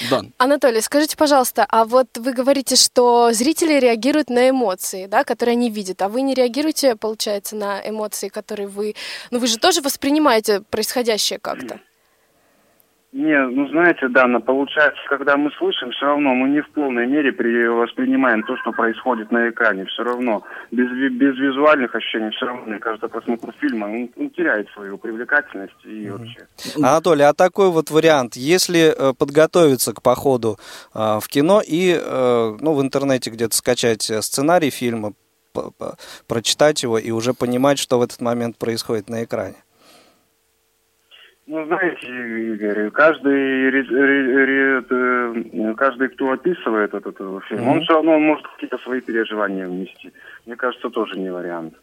Да. 0.09 0.23
Анатолий, 0.37 0.81
скажите, 0.81 1.17
пожалуйста, 1.17 1.65
а 1.67 1.85
вот 1.85 2.07
вы 2.17 2.31
говорите, 2.33 2.75
что 2.75 3.31
зрители 3.33 3.79
реагируют 3.79 4.29
на 4.29 4.49
эмоции, 4.49 5.05
да, 5.05 5.23
которые 5.23 5.53
они 5.53 5.69
видят, 5.69 6.01
а 6.01 6.07
вы 6.07 6.21
не 6.21 6.33
реагируете, 6.33 6.95
получается, 6.95 7.55
на 7.55 7.81
эмоции, 7.87 8.29
которые 8.29 8.67
вы... 8.67 8.95
Ну, 9.31 9.39
вы 9.39 9.47
же 9.47 9.57
тоже 9.57 9.81
воспринимаете 9.81 10.61
происходящее 10.61 11.39
как-то. 11.39 11.79
Не, 13.15 13.47
ну 13.47 13.69
знаете, 13.69 14.09
да, 14.09 14.27
но 14.27 14.41
получается, 14.41 14.99
когда 15.07 15.37
мы 15.37 15.49
слышим, 15.51 15.89
все 15.91 16.05
равно 16.05 16.35
мы 16.35 16.49
не 16.49 16.61
в 16.61 16.69
полной 16.71 17.07
мере 17.07 17.31
при, 17.31 17.65
воспринимаем 17.65 18.43
то, 18.43 18.57
что 18.57 18.73
происходит 18.73 19.31
на 19.31 19.49
экране. 19.49 19.85
Все 19.85 20.03
равно 20.03 20.43
без, 20.69 20.91
без 21.13 21.37
визуальных 21.37 21.95
ощущений, 21.95 22.31
все 22.31 22.47
равно, 22.47 22.63
мне 22.65 22.77
кажется, 22.77 23.07
просмотр 23.07 23.53
фильма 23.61 23.85
он, 23.85 24.09
он 24.17 24.29
теряет 24.31 24.67
свою 24.71 24.97
привлекательность 24.97 25.85
и 25.85 26.09
вообще. 26.09 26.45
Анатолий, 26.75 27.23
а 27.23 27.33
такой 27.33 27.71
вот 27.71 27.89
вариант, 27.89 28.35
если 28.35 28.93
э, 28.93 29.13
подготовиться 29.13 29.93
к 29.93 30.01
походу 30.01 30.59
э, 30.93 31.19
в 31.21 31.27
кино 31.29 31.61
и 31.65 31.97
э, 31.97 32.57
ну, 32.59 32.73
в 32.73 32.81
интернете 32.81 33.29
где-то 33.29 33.55
скачать 33.55 34.01
сценарий 34.01 34.71
фильма, 34.71 35.13
прочитать 36.27 36.83
его 36.83 36.97
и 36.97 37.11
уже 37.11 37.33
понимать, 37.33 37.79
что 37.79 37.97
в 37.97 38.01
этот 38.01 38.19
момент 38.19 38.57
происходит 38.57 39.07
на 39.07 39.23
экране? 39.23 39.55
Ну, 41.47 41.63
знаете, 41.67 42.07
Игорь, 42.07 42.89
каждый, 42.89 43.71
каждый 45.75 46.09
кто 46.09 46.31
описывает 46.31 46.93
этот, 46.93 47.13
этот 47.15 47.43
фильм, 47.45 47.61
mm-hmm. 47.61 47.71
он 47.71 47.81
все 47.81 47.93
равно 47.93 48.17
может 48.17 48.47
какие-то 48.47 48.79
свои 48.79 48.99
переживания 48.99 49.67
внести. 49.67 50.11
Мне 50.47 50.55
кажется, 50.55 50.89
тоже 50.89 51.19
не 51.19 51.31
вариант. 51.31 51.75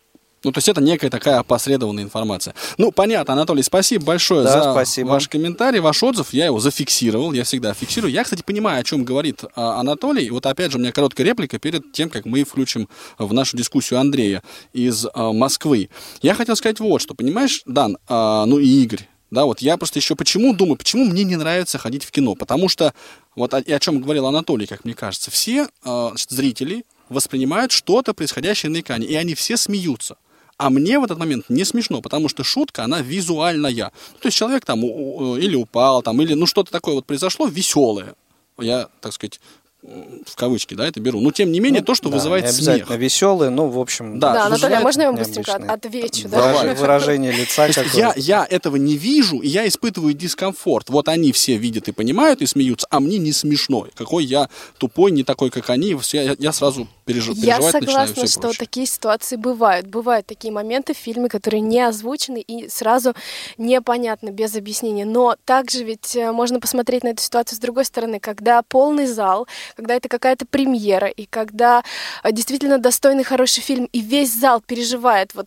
Ну, 0.44 0.50
то 0.50 0.58
есть 0.58 0.68
это 0.68 0.80
некая 0.82 1.08
такая 1.08 1.38
опосредованная 1.38 2.02
информация. 2.02 2.54
Ну, 2.76 2.90
понятно, 2.90 3.34
Анатолий, 3.34 3.62
спасибо 3.62 4.04
большое 4.04 4.42
да, 4.44 4.50
за 4.50 4.72
спасибо. 4.72 5.10
ваш 5.10 5.28
комментарий, 5.28 5.78
ваш 5.78 6.02
отзыв. 6.02 6.32
Я 6.32 6.46
его 6.46 6.58
зафиксировал, 6.58 7.32
я 7.32 7.44
всегда 7.44 7.72
фиксирую. 7.74 8.12
Я, 8.12 8.24
кстати, 8.24 8.42
понимаю, 8.42 8.80
о 8.80 8.84
чем 8.84 9.04
говорит 9.04 9.44
а, 9.54 9.78
Анатолий. 9.78 10.28
Вот 10.30 10.46
опять 10.46 10.72
же, 10.72 10.78
у 10.78 10.80
меня 10.80 10.90
короткая 10.90 11.28
реплика 11.28 11.60
перед 11.60 11.92
тем, 11.92 12.10
как 12.10 12.24
мы 12.24 12.42
включим 12.42 12.88
в 13.18 13.32
нашу 13.32 13.56
дискуссию 13.56 14.00
Андрея 14.00 14.42
из 14.72 15.06
а, 15.14 15.32
Москвы. 15.32 15.90
Я 16.22 16.34
хотел 16.34 16.56
сказать 16.56 16.80
вот 16.80 17.00
что, 17.00 17.14
понимаешь, 17.14 17.62
Дан, 17.64 17.98
а, 18.08 18.44
ну 18.46 18.58
и 18.58 18.66
Игорь, 18.66 19.06
да, 19.32 19.46
вот 19.46 19.60
я 19.60 19.78
просто 19.78 19.98
еще 19.98 20.14
почему 20.14 20.54
думаю, 20.54 20.76
почему 20.76 21.06
мне 21.06 21.24
не 21.24 21.36
нравится 21.36 21.78
ходить 21.78 22.04
в 22.04 22.10
кино? 22.10 22.34
Потому 22.34 22.68
что, 22.68 22.92
вот 23.34 23.54
о, 23.54 23.60
и 23.60 23.72
о 23.72 23.80
чем 23.80 24.02
говорил 24.02 24.26
Анатолий, 24.26 24.66
как 24.66 24.84
мне 24.84 24.94
кажется, 24.94 25.30
все 25.30 25.68
э, 25.84 26.10
зрители 26.28 26.84
воспринимают 27.08 27.72
что-то 27.72 28.12
происходящее 28.12 28.70
на 28.70 28.80
экране, 28.80 29.06
и 29.06 29.14
они 29.14 29.34
все 29.34 29.56
смеются. 29.56 30.18
А 30.58 30.68
мне 30.68 30.98
в 30.98 31.04
этот 31.04 31.18
момент 31.18 31.46
не 31.48 31.64
смешно, 31.64 32.02
потому 32.02 32.28
что 32.28 32.44
шутка, 32.44 32.84
она 32.84 33.00
визуальная. 33.00 33.90
То 34.20 34.26
есть 34.26 34.36
человек 34.36 34.66
там 34.66 34.84
или 34.84 35.56
упал, 35.56 36.02
там, 36.02 36.20
или 36.20 36.34
ну 36.34 36.44
что-то 36.44 36.70
такое 36.70 36.94
вот 36.96 37.06
произошло 37.06 37.46
веселое. 37.46 38.14
Я, 38.58 38.88
так 39.00 39.14
сказать, 39.14 39.40
в 39.82 40.36
кавычки, 40.36 40.74
да, 40.74 40.86
это 40.86 41.00
беру. 41.00 41.20
Но 41.20 41.32
тем 41.32 41.50
не 41.50 41.58
менее, 41.58 41.80
ну, 41.80 41.86
то, 41.86 41.94
что 41.96 42.08
да, 42.08 42.16
вызывает 42.16 42.48
смех. 42.52 42.88
веселые, 42.90 43.50
ну, 43.50 43.66
в 43.66 43.80
общем... 43.80 44.20
Да, 44.20 44.32
да 44.32 44.46
Анатолий, 44.46 44.76
а 44.76 44.80
можно 44.80 45.02
я 45.02 45.06
вам 45.08 45.16
быстренько 45.16 45.54
отвечу? 45.54 46.28
Да? 46.28 46.74
Выражение 46.78 47.32
лица 47.32 47.66
я, 47.94 48.12
я 48.16 48.46
этого 48.48 48.76
не 48.76 48.96
вижу, 48.96 49.38
и 49.38 49.48
я 49.48 49.66
испытываю 49.66 50.14
дискомфорт. 50.14 50.88
Вот 50.88 51.08
они 51.08 51.32
все 51.32 51.56
видят 51.56 51.88
и 51.88 51.92
понимают, 51.92 52.42
и 52.42 52.46
смеются, 52.46 52.86
а 52.90 53.00
мне 53.00 53.18
не 53.18 53.32
смешно. 53.32 53.88
Какой 53.94 54.24
я 54.24 54.48
тупой, 54.78 55.10
не 55.10 55.24
такой, 55.24 55.50
как 55.50 55.68
они. 55.70 55.96
Я, 56.12 56.36
я 56.38 56.52
сразу 56.52 56.86
пережив, 57.04 57.36
я 57.36 57.56
переживать 57.56 57.74
начинаю. 57.74 57.98
Я 57.98 58.06
согласна, 58.06 58.26
что 58.26 58.40
прочее. 58.40 58.58
такие 58.58 58.86
ситуации 58.86 59.36
бывают. 59.36 59.86
Бывают 59.86 60.26
такие 60.26 60.52
моменты 60.52 60.94
в 60.94 60.96
фильме, 60.96 61.28
которые 61.28 61.60
не 61.60 61.80
озвучены 61.80 62.40
и 62.40 62.68
сразу 62.68 63.14
непонятно, 63.58 64.30
без 64.30 64.54
объяснения. 64.54 65.04
Но 65.04 65.36
также 65.44 65.84
ведь 65.84 66.16
э, 66.16 66.32
можно 66.32 66.60
посмотреть 66.60 67.04
на 67.04 67.08
эту 67.08 67.22
ситуацию 67.22 67.56
с 67.56 67.60
другой 67.60 67.84
стороны, 67.84 68.20
когда 68.20 68.62
полный 68.62 69.06
зал, 69.06 69.46
когда 69.76 69.94
это 69.94 70.08
какая-то 70.08 70.46
премьера, 70.46 71.08
и 71.08 71.26
когда 71.26 71.82
э, 72.22 72.32
действительно 72.32 72.78
достойный 72.78 73.24
хороший 73.24 73.62
фильм, 73.62 73.88
и 73.92 74.00
весь 74.00 74.32
зал 74.32 74.60
переживает 74.60 75.34
вот 75.34 75.46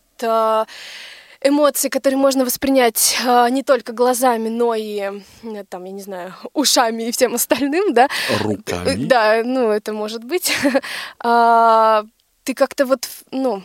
э, 1.45 1.49
эмоции, 1.49 1.89
которые 1.89 2.17
можно 2.17 2.45
воспринять 2.45 3.17
э, 3.25 3.47
не 3.49 3.63
только 3.63 3.93
глазами, 3.93 4.49
но 4.49 4.75
и, 4.75 5.21
э, 5.43 5.63
там, 5.69 5.83
я 5.85 5.91
не 5.91 6.01
знаю, 6.01 6.33
ушами 6.53 7.03
и 7.03 7.11
всем 7.11 7.35
остальным, 7.35 7.93
да? 7.93 8.07
Руками? 8.41 9.05
Да, 9.05 9.41
ну, 9.43 9.69
это 9.69 9.93
может 9.93 10.23
быть. 10.23 10.51
а, 11.19 12.05
ты 12.43 12.53
как-то 12.53 12.85
вот, 12.85 13.07
ну, 13.31 13.63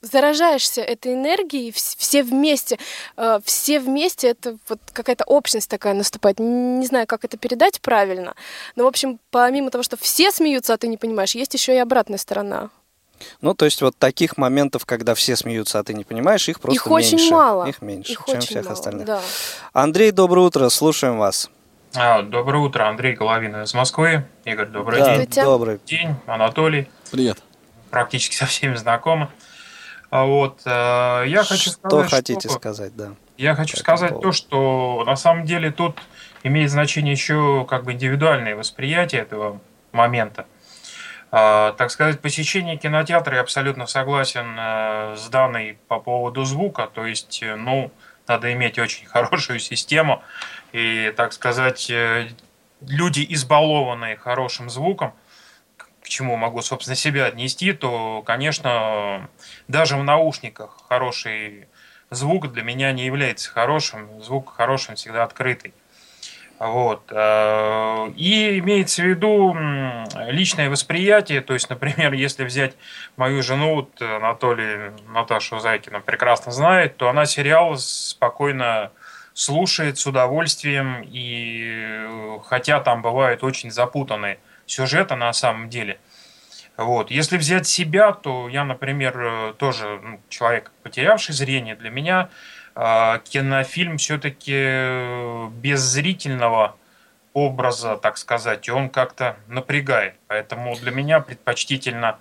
заражаешься 0.00 0.80
этой 0.80 1.14
энергией, 1.14 1.72
все 1.72 2.22
вместе, 2.22 2.78
э, 3.16 3.40
все 3.44 3.80
вместе, 3.80 4.28
это 4.28 4.56
вот 4.68 4.80
какая-то 4.92 5.24
общность 5.24 5.68
такая 5.68 5.94
наступает. 5.94 6.38
Не 6.38 6.86
знаю, 6.86 7.06
как 7.06 7.24
это 7.24 7.36
передать 7.36 7.80
правильно, 7.80 8.34
но, 8.76 8.84
в 8.84 8.86
общем, 8.86 9.18
помимо 9.30 9.70
того, 9.70 9.82
что 9.82 9.96
все 9.96 10.30
смеются, 10.30 10.74
а 10.74 10.78
ты 10.78 10.88
не 10.88 10.96
понимаешь, 10.96 11.34
есть 11.34 11.54
еще 11.54 11.74
и 11.74 11.78
обратная 11.78 12.18
сторона. 12.18 12.70
Ну, 13.40 13.54
то 13.54 13.64
есть 13.64 13.82
вот 13.82 13.96
таких 13.96 14.36
моментов, 14.36 14.86
когда 14.86 15.14
все 15.14 15.36
смеются, 15.36 15.78
а 15.78 15.84
ты 15.84 15.94
не 15.94 16.04
понимаешь, 16.04 16.48
их 16.48 16.60
просто 16.60 16.80
их 16.80 16.86
меньше. 16.86 17.14
Их 17.14 17.20
очень 17.20 17.30
мало. 17.32 17.66
Их 17.66 17.82
меньше, 17.82 18.12
их 18.12 18.24
чем 18.26 18.40
всех 18.40 18.64
мало, 18.64 18.72
остальных. 18.72 19.06
Да. 19.06 19.20
Андрей, 19.72 20.10
доброе 20.10 20.46
утро, 20.46 20.68
слушаем 20.68 21.18
вас. 21.18 21.50
А, 21.94 22.22
доброе 22.22 22.58
утро, 22.58 22.86
Андрей 22.86 23.14
Головин 23.14 23.56
из 23.62 23.72
Москвы. 23.74 24.24
Игорь, 24.44 24.68
добрый 24.68 25.00
да, 25.00 25.16
день. 25.16 25.44
Добрый 25.44 25.80
день, 25.86 26.14
Анатолий. 26.26 26.88
Привет. 27.10 27.38
Практически 27.90 28.34
со 28.34 28.46
всеми 28.46 28.76
знакомы. 28.76 29.28
А 30.10 30.24
вот, 30.24 30.60
э, 30.64 31.24
я 31.26 31.44
хочу 31.44 31.70
что 31.70 31.72
сказать... 31.72 32.06
Что 32.06 32.16
хотите 32.16 32.48
сказать, 32.48 32.96
да. 32.96 33.14
Я 33.36 33.54
хочу 33.54 33.76
сказать 33.76 34.10
поводу. 34.10 34.28
то, 34.28 34.32
что 34.32 35.04
на 35.06 35.16
самом 35.16 35.44
деле 35.44 35.70
тут 35.70 35.96
имеет 36.42 36.70
значение 36.70 37.12
еще 37.12 37.66
как 37.68 37.84
бы 37.84 37.92
индивидуальное 37.92 38.56
восприятие 38.56 39.22
этого 39.22 39.60
момента. 39.92 40.46
Так 41.30 41.90
сказать, 41.90 42.20
посещение 42.20 42.76
кинотеатра 42.78 43.36
я 43.36 43.42
абсолютно 43.42 43.86
согласен 43.86 44.56
э, 44.58 45.16
с 45.16 45.28
данной 45.28 45.78
по 45.88 46.00
поводу 46.00 46.44
звука. 46.44 46.88
То 46.92 47.04
есть, 47.04 47.42
э, 47.42 47.54
ну, 47.54 47.90
надо 48.26 48.52
иметь 48.52 48.78
очень 48.78 49.06
хорошую 49.08 49.58
систему. 49.58 50.22
И, 50.72 51.12
так 51.16 51.32
сказать, 51.32 51.90
э, 51.90 52.30
люди, 52.80 53.26
избалованные 53.28 54.16
хорошим 54.16 54.70
звуком, 54.70 55.12
к 56.02 56.08
чему 56.08 56.36
могу, 56.36 56.62
собственно, 56.62 56.96
себя 56.96 57.26
отнести, 57.26 57.74
то, 57.74 58.22
конечно, 58.24 59.28
даже 59.66 59.96
в 59.96 60.04
наушниках 60.04 60.78
хороший 60.88 61.68
звук 62.10 62.50
для 62.50 62.62
меня 62.62 62.92
не 62.92 63.04
является 63.04 63.50
хорошим. 63.50 64.22
Звук 64.22 64.54
хорошим 64.54 64.94
всегда 64.94 65.24
открытый. 65.24 65.74
Вот. 66.58 67.02
Э, 67.10 68.10
и 68.16 68.58
имеется 68.58 69.02
в 69.02 69.06
виду 69.06 69.56
личное 70.28 70.68
восприятие, 70.70 71.40
то 71.40 71.54
есть, 71.54 71.70
например, 71.70 72.12
если 72.12 72.44
взять 72.44 72.74
мою 73.16 73.42
жену, 73.42 73.76
вот 73.76 74.02
Анатолий, 74.02 74.92
Наташу 75.12 75.60
Зайкина 75.60 76.00
прекрасно 76.00 76.50
знает, 76.50 76.96
то 76.96 77.08
она 77.08 77.26
сериал 77.26 77.76
спокойно 77.78 78.90
слушает 79.34 79.98
с 79.98 80.06
удовольствием, 80.06 81.00
и 81.04 82.08
хотя 82.46 82.80
там 82.80 83.02
бывают 83.02 83.44
очень 83.44 83.70
запутанные 83.70 84.40
сюжета 84.66 85.14
на 85.14 85.32
самом 85.32 85.68
деле. 85.68 86.00
Вот. 86.76 87.10
Если 87.10 87.36
взять 87.36 87.66
себя, 87.66 88.12
то 88.12 88.48
я, 88.48 88.64
например, 88.64 89.18
э, 89.18 89.54
тоже 89.58 90.00
ну, 90.00 90.20
человек, 90.28 90.70
потерявший 90.84 91.34
зрение. 91.34 91.74
Для 91.74 91.90
меня 91.90 92.30
кинофильм 92.78 93.98
все-таки 93.98 95.50
без 95.60 95.80
зрительного 95.80 96.76
образа, 97.32 97.96
так 97.96 98.18
сказать, 98.18 98.68
он 98.68 98.88
как-то 98.88 99.36
напрягает. 99.48 100.14
Поэтому 100.26 100.76
для 100.76 100.90
меня 100.90 101.20
предпочтительно, 101.20 102.18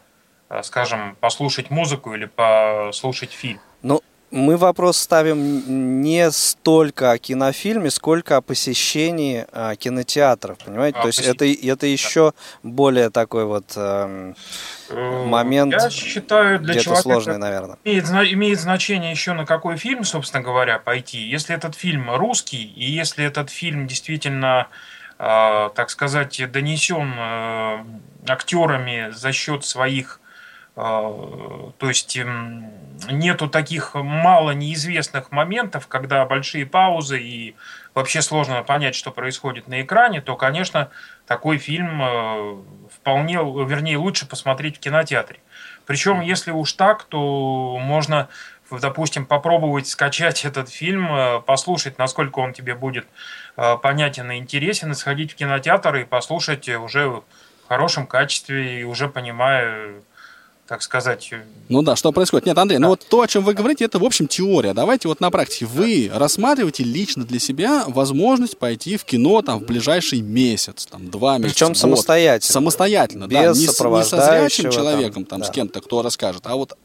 э, 0.49 0.61
скажем, 0.63 1.15
послушать 1.19 1.69
музыку 1.69 2.13
или 2.13 2.25
послушать 2.25 3.31
фильм. 3.31 3.59
Ну, 3.81 4.01
мы 4.29 4.57
вопрос 4.57 4.97
ставим 4.97 6.01
не 6.01 6.29
столько 6.31 7.11
о 7.11 7.17
кинофильме, 7.17 7.89
сколько 7.89 8.37
о 8.37 8.41
посещении 8.41 9.45
а, 9.51 9.75
кинотеатров, 9.75 10.57
понимаете? 10.57 10.99
А, 10.99 11.01
То 11.01 11.07
есть 11.07 11.19
это, 11.19 11.45
это 11.45 11.87
еще 11.87 12.33
более 12.61 13.09
такой 13.09 13.45
вот 13.45 13.71
э, 13.77 14.33
момент. 14.89 15.73
Я 15.73 15.89
считаю, 15.89 16.59
для 16.59 16.79
человека 16.79 17.01
сложный, 17.01 17.37
наверное. 17.37 17.77
Имеет, 17.83 18.05
имеет 18.33 18.59
значение 18.59 19.11
еще 19.11 19.33
на 19.33 19.45
какой 19.45 19.77
фильм, 19.77 20.03
собственно 20.03 20.43
говоря, 20.43 20.79
пойти. 20.79 21.19
Если 21.19 21.55
этот 21.55 21.75
фильм 21.75 22.09
русский, 22.15 22.63
и 22.63 22.85
если 22.89 23.25
этот 23.25 23.49
фильм 23.49 23.87
действительно, 23.87 24.67
э, 25.19 25.69
так 25.75 25.89
сказать, 25.89 26.41
донесен 26.51 27.13
э, 27.17 27.85
актерами 28.27 29.11
за 29.11 29.31
счет 29.31 29.65
своих 29.65 30.19
то 30.77 31.87
есть 31.87 32.15
эм, 32.17 32.71
нету 33.09 33.49
таких 33.49 33.95
мало 33.95 34.51
неизвестных 34.51 35.31
моментов, 35.31 35.87
когда 35.87 36.23
большие 36.25 36.67
паузы 36.67 37.19
и 37.19 37.55
вообще 37.95 38.21
сложно 38.21 38.61
понять, 38.61 38.93
что 38.93 39.11
происходит 39.11 39.67
на 39.67 39.81
экране, 39.81 40.21
то, 40.21 40.35
конечно, 40.35 40.91
такой 41.25 41.57
фильм 41.57 41.99
э, 42.03 42.57
вполне, 42.93 43.37
вернее, 43.37 43.97
лучше 43.97 44.27
посмотреть 44.27 44.77
в 44.77 44.79
кинотеатре. 44.79 45.39
Причем, 45.87 46.21
если 46.21 46.51
уж 46.51 46.73
так, 46.73 47.05
то 47.05 47.79
можно, 47.81 48.27
допустим, 48.69 49.25
попробовать 49.25 49.87
скачать 49.87 50.45
этот 50.45 50.69
фильм, 50.69 51.11
э, 51.11 51.41
послушать, 51.41 51.97
насколько 51.97 52.37
он 52.37 52.53
тебе 52.53 52.75
будет 52.75 53.07
э, 53.55 53.77
понятен 53.77 54.29
и 54.31 54.37
интересен, 54.37 54.91
и 54.91 54.95
сходить 54.95 55.31
в 55.31 55.35
кинотеатр 55.35 55.95
и 55.95 56.03
послушать 56.03 56.69
уже 56.69 57.09
в 57.09 57.23
хорошем 57.67 58.05
качестве, 58.05 58.81
и 58.81 58.83
уже 58.83 59.09
понимая, 59.09 60.01
так 60.67 60.81
сказать... 60.81 61.29
Э, 61.31 61.43
ну 61.69 61.81
да, 61.81 61.95
что 61.95 62.11
происходит. 62.11 62.45
Нет, 62.45 62.57
Андрей, 62.57 62.77
ну 62.77 62.81
да. 62.81 62.87
ну 62.87 62.89
вот 62.91 63.05
то, 63.07 63.21
о 63.21 63.27
чем 63.27 63.43
вы 63.43 63.53
говорите, 63.53 63.85
это, 63.85 63.99
в 63.99 64.03
общем, 64.03 64.27
теория. 64.27 64.73
Давайте 64.73 65.07
вот 65.07 65.21
на 65.21 65.31
практике. 65.31 65.65
Вы 65.65 66.09
да. 66.11 66.19
рассматриваете 66.19 66.83
лично 66.83 67.23
для 67.23 67.39
себя 67.39 67.85
возможность 67.87 68.57
пойти 68.57 68.97
в 68.97 69.05
кино 69.05 69.41
там 69.41 69.59
в 69.59 69.65
ближайший 69.65 70.21
месяц, 70.21 70.85
там, 70.85 71.09
два 71.09 71.37
месяца, 71.37 71.53
Причем 71.53 71.75
самостоятельно. 71.75 72.51
Самостоятельно, 72.51 73.27
Без 73.27 73.33
да. 73.33 73.53
Не, 73.53 73.67
не 73.97 74.03
со 74.03 74.17
зрячим 74.17 74.71
человеком, 74.71 75.23
там, 75.23 75.25
там 75.25 75.39
да. 75.39 75.45
с 75.45 75.49
кем-то, 75.51 75.81
кто 75.81 76.01
расскажет, 76.01 76.45
а 76.45 76.55
вот, 76.55 76.77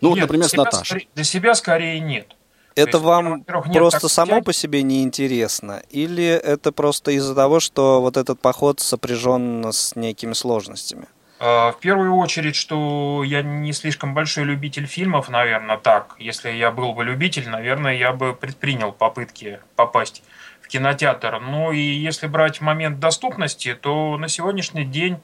ну, 0.00 0.10
нет, 0.10 0.16
вот, 0.16 0.20
например, 0.22 0.48
с 0.48 0.52
Наташей. 0.54 1.08
Для 1.14 1.24
себя 1.24 1.54
скорее 1.54 2.00
нет. 2.00 2.34
Это 2.74 2.96
есть, 2.96 3.04
вам 3.04 3.44
просто 3.44 4.08
само 4.08 4.42
по 4.42 4.52
себе 4.52 4.82
неинтересно? 4.82 5.82
Или 5.90 6.24
это 6.24 6.72
просто 6.72 7.10
из-за 7.12 7.34
того, 7.34 7.60
что 7.60 8.00
вот 8.00 8.16
этот 8.16 8.40
поход 8.40 8.80
сопряжен 8.80 9.66
с 9.70 9.94
некими 9.94 10.32
сложностями? 10.32 11.06
А, 11.44 11.72
в 11.72 11.80
первую 11.80 12.14
очередь, 12.14 12.54
что 12.54 13.24
я 13.24 13.42
не 13.42 13.72
слишком 13.72 14.14
большой 14.14 14.44
любитель 14.44 14.86
фильмов, 14.86 15.28
наверное, 15.28 15.76
так. 15.76 16.14
Если 16.20 16.52
я 16.52 16.70
был 16.70 16.92
бы 16.92 17.02
любитель, 17.02 17.48
наверное, 17.48 17.94
я 17.94 18.12
бы 18.12 18.32
предпринял 18.32 18.92
попытки 18.92 19.58
попасть 19.74 20.22
в 20.60 20.68
кинотеатр. 20.68 21.40
Ну 21.40 21.72
и 21.72 21.80
если 21.80 22.28
брать 22.28 22.60
момент 22.60 23.00
доступности, 23.00 23.74
то 23.74 24.16
на 24.18 24.28
сегодняшний 24.28 24.84
день 24.84 25.18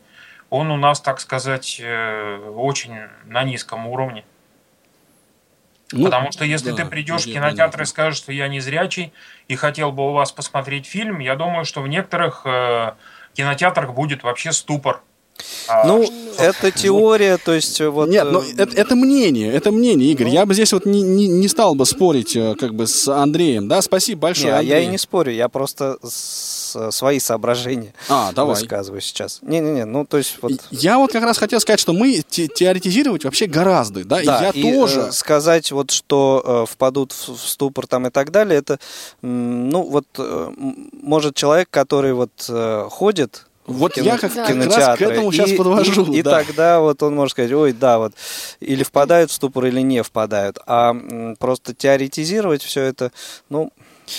он 0.51 0.73
у 0.73 0.77
нас, 0.77 1.01
так 1.01 1.21
сказать, 1.21 1.79
э, 1.81 2.51
очень 2.53 2.97
на 3.27 3.45
низком 3.45 3.87
уровне. 3.87 4.25
Ну, 5.93 6.05
Потому 6.05 6.33
что 6.33 6.45
если 6.45 6.73
да, 6.73 6.79
ты 6.79 6.85
придешь 6.87 7.27
в 7.27 7.33
кинотеатр 7.33 7.83
и 7.83 7.85
скажешь, 7.85 8.19
что 8.19 8.33
я 8.33 8.49
не 8.49 8.59
зрячий 8.59 9.13
и 9.47 9.55
хотел 9.55 9.93
бы 9.93 10.09
у 10.09 10.13
вас 10.13 10.33
посмотреть 10.33 10.87
фильм, 10.87 11.21
я 11.21 11.37
думаю, 11.37 11.65
что 11.65 11.81
в 11.81 11.87
некоторых 11.87 12.43
э, 12.45 12.95
кинотеатрах 13.35 13.95
будет 13.95 14.25
вообще 14.25 14.51
ступор. 14.51 15.01
А, 15.69 15.87
ну, 15.87 16.05
что? 16.05 16.15
это 16.39 16.71
теория, 16.71 17.39
то 17.39 17.53
есть 17.53 17.81
э, 17.81 17.89
вот... 17.89 18.09
Нет, 18.09 18.31
но 18.31 18.41
э, 18.41 18.53
это, 18.57 18.77
это 18.77 18.97
мнение, 18.97 19.53
это 19.53 19.71
мнение, 19.71 20.11
Игорь. 20.11 20.29
Ну, 20.29 20.33
я 20.33 20.47
бы 20.47 20.55
здесь 20.55 20.73
вот 20.73 20.87
не, 20.87 21.03
не, 21.03 21.29
не 21.29 21.49
стал 21.49 21.75
бы 21.75 21.85
спорить 21.87 22.37
э, 22.37 22.55
как 22.55 22.75
бы 22.75 22.87
с 22.87 23.09
Андреем, 23.09 23.69
да? 23.69 23.83
Спасибо 23.83 24.23
большое, 24.23 24.53
не, 24.53 24.59
а 24.59 24.63
я 24.63 24.81
и 24.81 24.87
не 24.87 24.99
спорю, 24.99 25.33
я 25.33 25.49
просто 25.49 25.99
с, 26.03 26.91
свои 26.91 27.19
соображения 27.21 27.93
а, 28.09 28.33
давай. 28.33 28.55
высказываю 28.55 29.01
сейчас. 29.01 29.41
Не-не-не, 29.43 29.85
ну 29.85 30.05
то 30.05 30.17
есть 30.17 30.39
вот... 30.41 30.53
Я 30.71 30.99
вот 30.99 31.13
как 31.13 31.23
раз 31.23 31.39
хотел 31.39 31.61
сказать, 31.61 31.81
что 31.81 31.93
мы 31.93 32.23
те 32.29 32.49
теоретизировать 32.49 33.25
вообще 33.25 33.47
гораздо, 33.47 34.05
да? 34.05 34.23
Да, 34.23 34.41
и 34.41 34.45
я 34.45 34.51
и, 34.51 34.63
тоже... 34.63 35.01
Э, 35.09 35.13
сказать 35.13 35.71
вот, 35.73 35.91
что 35.91 36.43
э, 36.45 36.73
впадут 36.73 37.13
в, 37.13 37.29
в 37.35 37.49
ступор 37.49 37.87
там 37.87 38.07
и 38.07 38.11
так 38.11 38.31
далее, 38.31 38.59
это, 38.59 38.79
ну 39.23 39.83
вот, 39.83 40.07
э, 40.19 40.53
может 41.03 41.35
человек, 41.35 41.69
который 41.71 42.13
вот 42.13 42.31
э, 42.49 42.87
ходит 42.91 43.48
вот 43.69 43.95
кино, 43.95 44.07
я 44.07 44.19
как, 44.19 44.35
да. 44.35 44.47
как 44.47 44.57
раз 44.65 44.99
к 44.99 45.03
этому 45.03 45.31
сейчас 45.33 45.51
и, 45.51 45.57
подвожу. 45.57 46.13
И, 46.13 46.23
да. 46.23 46.41
и 46.41 46.45
тогда 46.45 46.81
вот 46.81 47.03
он 47.03 47.15
может 47.15 47.33
сказать, 47.33 47.53
ой, 47.53 47.73
да, 47.73 47.99
вот 47.99 48.15
или 48.61 48.83
впадают 48.83 49.31
в 49.31 49.35
ступор, 49.35 49.67
или 49.67 49.81
не 49.81 50.03
впадают. 50.03 50.59
А 50.67 50.95
просто 51.39 51.75
теоретизировать 51.75 52.63
все 52.63 52.83
это, 52.83 53.13
ну, 53.49 53.71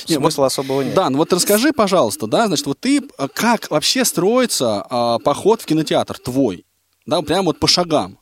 нет, 0.07 0.19
смысла 0.19 0.43
вот, 0.43 0.47
особого 0.47 0.81
нет. 0.83 0.93
Да, 0.93 1.09
ну 1.09 1.17
вот 1.17 1.33
расскажи, 1.33 1.73
пожалуйста, 1.73 2.27
да, 2.27 2.47
значит, 2.47 2.67
вот 2.67 2.79
ты, 2.79 3.01
а, 3.17 3.27
как 3.27 3.69
вообще 3.71 4.05
строится 4.05 4.85
а, 4.89 5.19
поход 5.19 5.61
в 5.61 5.65
кинотеатр 5.65 6.19
твой? 6.19 6.65
Да, 7.05 7.21
прямо 7.21 7.45
вот 7.45 7.59
по 7.59 7.67
шагам. 7.67 8.17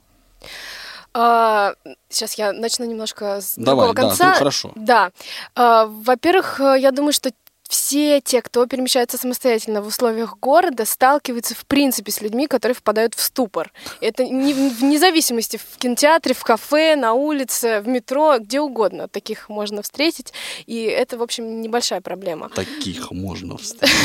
А, 1.13 1.73
сейчас 2.09 2.35
я 2.35 2.53
начну 2.53 2.85
немножко 2.85 3.41
с 3.41 3.55
Давай, 3.57 3.87
другого 3.87 4.09
конца. 4.09 4.25
Да, 4.25 4.31
ну, 4.31 4.37
хорошо. 4.37 4.71
Да. 4.75 5.11
А, 5.55 5.85
во-первых, 5.87 6.59
э, 6.59 6.75
я 6.79 6.91
думаю, 6.91 7.11
что 7.11 7.31
все 7.67 8.21
те, 8.21 8.41
кто 8.41 8.65
перемещается 8.65 9.17
самостоятельно 9.17 9.81
в 9.81 9.87
условиях 9.87 10.37
города, 10.39 10.85
сталкиваются 10.85 11.55
в 11.55 11.65
принципе 11.65 12.11
с 12.11 12.21
людьми, 12.21 12.47
которые 12.47 12.75
впадают 12.75 13.15
в 13.15 13.21
ступор. 13.21 13.71
Это 14.01 14.25
не, 14.25 14.53
вне 14.53 14.99
зависимости 14.99 15.57
в 15.57 15.77
кинотеатре, 15.77 16.33
в 16.33 16.43
кафе, 16.43 16.95
на 16.95 17.13
улице, 17.13 17.81
в 17.81 17.87
метро, 17.87 18.37
где 18.39 18.61
угодно. 18.61 19.07
Таких 19.07 19.49
можно 19.49 19.81
встретить. 19.81 20.33
И 20.65 20.81
это, 20.83 21.17
в 21.17 21.23
общем, 21.23 21.61
небольшая 21.61 22.01
проблема. 22.01 22.49
Таких 22.49 23.11
можно 23.11 23.57
встретить. 23.57 23.95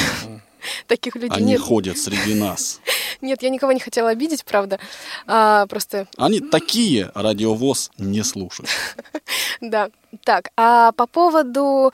Таких 0.86 1.16
людей 1.16 1.30
Они 1.30 1.52
нет. 1.52 1.60
ходят 1.60 1.98
среди 1.98 2.34
нас. 2.34 2.80
Нет, 3.20 3.42
я 3.42 3.50
никого 3.50 3.72
не 3.72 3.80
хотела 3.80 4.10
обидеть, 4.10 4.44
правда. 4.44 4.78
А, 5.26 5.66
просто... 5.66 6.06
Они 6.16 6.40
такие 6.40 7.10
радиовоз 7.14 7.90
не 7.98 8.22
слушают. 8.22 8.70
Да. 9.60 9.90
Так, 10.24 10.50
а 10.56 10.90
по 10.92 11.06
поводу 11.06 11.92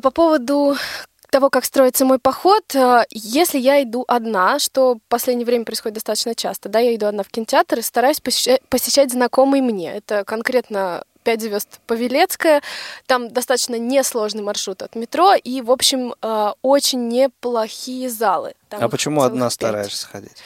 по 0.00 0.10
поводу 0.10 0.76
того, 1.30 1.48
как 1.48 1.64
строится 1.64 2.04
мой 2.04 2.18
поход, 2.18 2.64
а, 2.74 3.04
если 3.10 3.58
я 3.58 3.82
иду 3.82 4.04
одна, 4.08 4.58
что 4.58 4.96
в 4.96 4.98
последнее 5.08 5.46
время 5.46 5.64
происходит 5.64 5.94
достаточно 5.94 6.34
часто, 6.34 6.68
да, 6.68 6.80
я 6.80 6.94
иду 6.94 7.06
одна 7.06 7.22
в 7.22 7.28
кинотеатр 7.28 7.78
и 7.78 7.82
стараюсь 7.82 8.20
посещать, 8.20 8.60
посещать 8.68 9.12
знакомые 9.12 9.62
мне. 9.62 9.92
Это 9.94 10.24
конкретно 10.24 11.04
5 11.22 11.40
звезд 11.40 11.80
Павелецкая. 11.86 12.62
Там 13.06 13.28
достаточно 13.28 13.76
несложный 13.76 14.42
маршрут 14.42 14.82
от 14.82 14.94
метро 14.96 15.34
и, 15.34 15.60
в 15.62 15.70
общем, 15.70 16.14
а, 16.20 16.54
очень 16.62 17.08
неплохие 17.08 18.10
залы. 18.10 18.54
Там 18.68 18.82
а 18.82 18.88
почему 18.88 19.22
одна 19.22 19.46
5. 19.46 19.52
стараешься 19.52 20.06
ходить? 20.06 20.36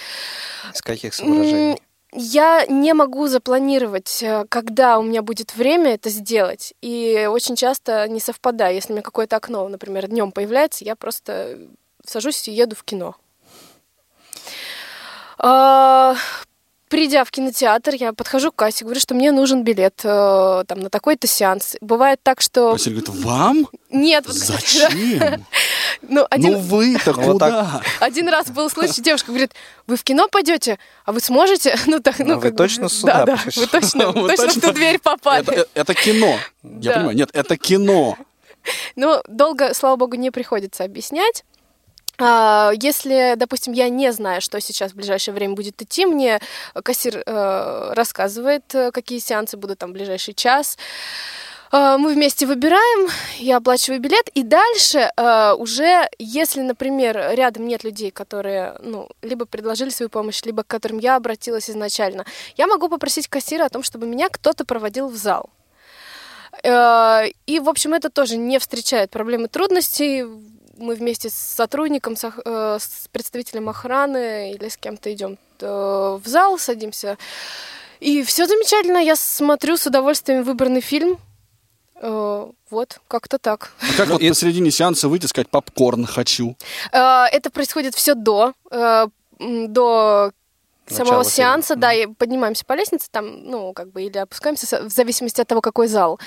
С 0.73 0.83
каких 0.83 1.15
соображений? 1.15 1.81
Я 2.17 2.65
не 2.67 2.95
могу 2.95 3.27
запланировать, 3.27 4.23
э, 4.23 4.45
когда 4.49 4.99
у 4.99 5.03
меня 5.03 5.21
будет 5.21 5.57
время 5.57 5.95
это 5.95 6.11
сделать. 6.11 6.73
И 6.81 7.29
очень 7.29 7.57
часто 7.57 8.07
не 8.07 8.21
совпадаю. 8.21 8.77
Если 8.77 8.93
у 8.93 8.95
меня 8.95 9.03
какое-то 9.03 9.37
окно, 9.37 9.69
например, 9.69 10.07
днем 10.07 10.31
появляется, 10.31 10.85
я 10.85 10.95
просто 10.95 11.59
сажусь 12.07 12.47
и 12.47 12.53
еду 12.53 12.77
в 12.77 12.85
кино. 12.85 13.17
А, 15.39 16.15
придя 16.89 17.25
в 17.25 17.33
кинотеатр, 17.33 17.95
я 17.95 18.13
подхожу 18.13 18.53
к 18.53 18.57
кассе, 18.57 18.85
говорю, 18.85 19.01
что 19.01 19.17
мне 19.17 19.33
нужен 19.33 19.65
билет 19.65 20.01
э, 20.05 20.65
там 20.69 20.79
на 20.79 20.91
такой-то 20.91 21.27
сеанс. 21.27 21.75
Бывает 21.81 22.21
так, 22.23 22.41
что... 22.41 22.71
Василий 22.71 23.01
говорит, 23.01 23.25
вам? 23.25 23.69
Нет. 23.91 24.25
Зачем? 24.27 24.93
Ну, 26.03 26.27
один... 26.31 26.53
ну 26.53 26.59
вы-то 26.59 27.15
куда? 27.15 27.81
Один 28.01 28.29
раз 28.29 28.51
был 28.51 28.71
случай, 28.71 29.03
девушка 29.03 29.29
говорит, 29.29 29.53
вы 29.87 29.97
в 29.97 30.05
кино 30.05 30.29
пойдете, 30.29 30.79
а 31.05 31.13
вы 31.13 31.21
сможете? 31.21 31.77
Ну, 31.87 32.01
так, 32.01 32.19
ну, 32.19 32.35
ну 32.35 32.39
вы 32.41 32.51
точно 32.51 32.89
сюда 32.89 33.25
Да, 33.25 33.37
да, 33.37 33.41
вы 33.55 33.67
точно, 33.67 34.11
вы 34.13 34.29
точно 34.29 34.61
в 34.61 34.61
ту 34.61 34.73
дверь 34.73 34.99
попали. 34.99 35.67
Это 35.75 35.95
кино. 35.95 36.39
Я 36.63 36.95
понимаю, 36.95 37.17
нет, 37.17 37.31
это 37.33 37.57
кино. 37.57 38.17
Ну, 38.97 39.23
долго, 39.29 39.75
слава 39.75 39.97
богу, 39.97 40.17
не 40.17 40.31
приходится 40.31 40.85
объяснять. 40.85 41.45
А, 42.19 42.71
если, 42.81 43.35
допустим, 43.37 43.73
я 43.73 43.89
не 43.89 44.13
знаю, 44.13 44.41
что 44.41 44.61
сейчас 44.61 44.93
в 44.93 44.97
ближайшее 44.97 45.35
время 45.35 45.55
будет 45.55 45.81
идти, 45.83 46.07
мне 46.07 46.41
кассир 46.73 47.23
э, 47.25 47.93
рассказывает, 47.95 48.73
э, 48.75 48.93
какие 48.93 49.19
сеансы 49.19 49.57
будут 49.57 49.79
там 49.79 49.91
в 49.91 49.95
ближайший 49.95 50.35
час. 50.35 50.79
Э, 51.75 51.97
мы 51.99 52.15
вместе 52.15 52.47
выбираем, 52.47 53.11
я 53.39 53.57
оплачиваю 53.57 54.01
билет, 54.01 54.29
и 54.29 54.45
дальше 54.45 55.11
э, 55.17 55.55
уже, 55.55 56.09
если, 56.19 56.61
например, 56.61 57.17
рядом 57.33 57.67
нет 57.67 57.83
людей, 57.83 58.13
которые, 58.13 58.77
ну, 58.81 59.09
либо 59.23 59.45
предложили 59.45 59.91
свою 59.91 60.09
помощь, 60.09 60.45
либо 60.45 60.63
к 60.63 60.69
которым 60.69 60.99
я 60.99 61.17
обратилась 61.17 61.69
изначально, 61.69 62.25
я 62.57 62.69
могу 62.69 62.89
попросить 62.89 63.27
кассира 63.27 63.65
о 63.65 63.69
том, 63.71 63.83
чтобы 63.83 64.07
меня 64.07 64.29
кто-то 64.29 64.65
проводил 64.65 65.09
в 65.09 65.17
зал. 65.17 65.51
Э, 66.63 67.25
и, 67.47 67.59
в 67.59 67.69
общем, 67.69 67.93
это 67.95 68.09
тоже 68.09 68.37
не 68.37 68.61
встречает 68.61 69.11
проблемы 69.11 69.49
трудностей. 69.49 70.25
Мы 70.77 70.95
вместе 70.95 71.29
с 71.29 71.35
сотрудником, 71.35 72.17
с 72.17 73.09
представителем 73.13 73.69
охраны 73.69 74.53
или 74.53 74.69
с 74.69 74.77
кем-то 74.77 75.13
идем 75.13 75.39
в 75.61 76.23
зал, 76.25 76.59
садимся. 76.59 77.17
И 78.01 78.25
все 78.25 78.47
замечательно. 78.47 78.99
Я 78.99 79.15
смотрю 79.15 79.77
с 79.77 79.87
удовольствием 79.87 80.43
выбранный 80.43 80.81
фильм. 80.81 81.21
Вот, 82.01 83.01
как-то 83.09 83.39
так. 83.39 83.73
А 83.81 83.97
как 83.97 84.09
ну, 84.09 84.13
вот 84.15 84.23
и... 84.23 84.29
посередине 84.29 84.71
сеанса 84.71 85.09
выйти 85.09 85.27
сказать 85.27 85.49
«попкорн 85.49 86.07
хочу»? 86.07 86.57
Это 86.93 87.51
происходит 87.51 87.95
все 87.95 88.15
до, 88.15 88.53
до 89.39 90.33
самого 90.87 91.25
сеанса, 91.25 91.75
фильма. 91.75 91.81
да, 91.81 91.93
и 91.93 92.07
поднимаемся 92.07 92.65
по 92.65 92.75
лестнице, 92.75 93.09
там, 93.11 93.45
ну, 93.45 93.73
как 93.73 93.91
бы, 93.91 94.03
или 94.03 94.19
опускаемся, 94.19 94.83
в 94.83 94.91
зависимости 94.91 95.41
от 95.41 95.49
того, 95.49 95.61
какой 95.61 95.89
зал. 95.89 96.21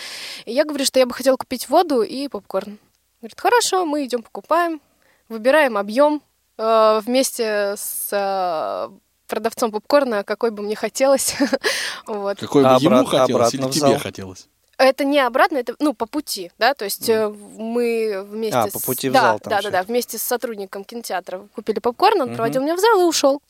И 0.45 0.53
я 0.53 0.65
говорю, 0.65 0.85
что 0.85 0.99
я 0.99 1.05
бы 1.05 1.13
хотела 1.13 1.37
купить 1.37 1.69
воду 1.69 2.01
и 2.01 2.27
попкорн. 2.27 2.79
Говорит, 3.21 3.39
хорошо, 3.39 3.85
мы 3.85 4.05
идем 4.05 4.23
покупаем, 4.23 4.81
выбираем 5.29 5.77
объем 5.77 6.21
э, 6.57 7.01
вместе 7.03 7.75
с 7.77 8.09
э, 8.11 8.89
продавцом 9.27 9.71
попкорна, 9.71 10.23
какой 10.23 10.51
бы 10.51 10.63
мне 10.63 10.75
хотелось. 10.75 11.35
вот. 12.07 12.39
Какой 12.39 12.63
бы 12.63 12.69
а 12.69 12.77
ему 12.79 13.05
хотелось 13.05 13.53
или 13.53 13.69
тебе 13.69 13.97
хотелось? 13.97 14.47
Это 14.77 15.05
не 15.05 15.19
обратно, 15.19 15.57
это 15.57 15.75
ну 15.79 15.93
по 15.93 16.05
пути, 16.05 16.51
да, 16.59 16.75
то 16.75 16.85
есть 16.85 17.09
mm. 17.09 17.35
мы 17.57 18.23
вместе. 18.23 18.57
А 18.57 18.67
по 18.67 18.79
пути 18.79 19.07
с... 19.07 19.11
в 19.11 19.13
зал 19.13 19.39
да, 19.39 19.39
там. 19.39 19.49
Да, 19.49 19.61
да, 19.61 19.69
да, 19.71 19.83
вместе 19.83 20.19
с 20.19 20.21
сотрудником 20.21 20.83
кинотеатра 20.83 21.47
купили 21.55 21.79
попкорн, 21.79 22.21
он 22.21 22.29
mm-hmm. 22.29 22.35
проводил 22.35 22.61
меня 22.61 22.75
в 22.75 22.79
зал 22.79 23.01
и 23.01 23.03
ушел. 23.03 23.41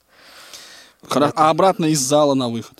А 1.02 1.50
обратно 1.50 1.86
из 1.86 2.00
зала 2.00 2.34
на 2.34 2.48
выход? 2.48 2.76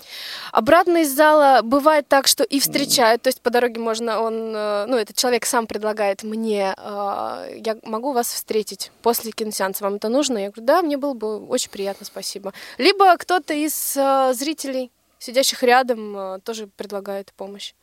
Обратно 0.51 0.97
из 0.97 1.13
зала 1.13 1.61
бывает 1.63 2.07
так, 2.07 2.27
что 2.27 2.43
и 2.43 2.59
встречают, 2.59 3.21
то 3.21 3.27
есть 3.27 3.41
по 3.41 3.49
дороге 3.49 3.79
можно, 3.79 4.19
он, 4.19 4.53
э, 4.53 4.85
ну, 4.87 4.97
этот 4.97 5.15
человек 5.15 5.45
сам 5.45 5.67
предлагает 5.67 6.23
мне, 6.23 6.75
э, 6.75 7.59
я 7.63 7.77
могу 7.83 8.11
вас 8.11 8.33
встретить 8.33 8.91
после 9.01 9.31
киносеанса, 9.31 9.85
вам 9.85 9.95
это 9.95 10.09
нужно? 10.09 10.37
Я 10.37 10.49
говорю, 10.49 10.65
да, 10.65 10.81
мне 10.81 10.97
было 10.97 11.13
бы 11.13 11.45
очень 11.45 11.69
приятно, 11.69 12.05
спасибо. 12.05 12.53
Либо 12.77 13.15
кто-то 13.15 13.53
из 13.53 13.95
э, 13.95 14.33
зрителей, 14.33 14.91
сидящих 15.17 15.63
рядом, 15.63 16.41
тоже 16.41 16.67
предлагает 16.67 17.31
помощь. 17.33 17.73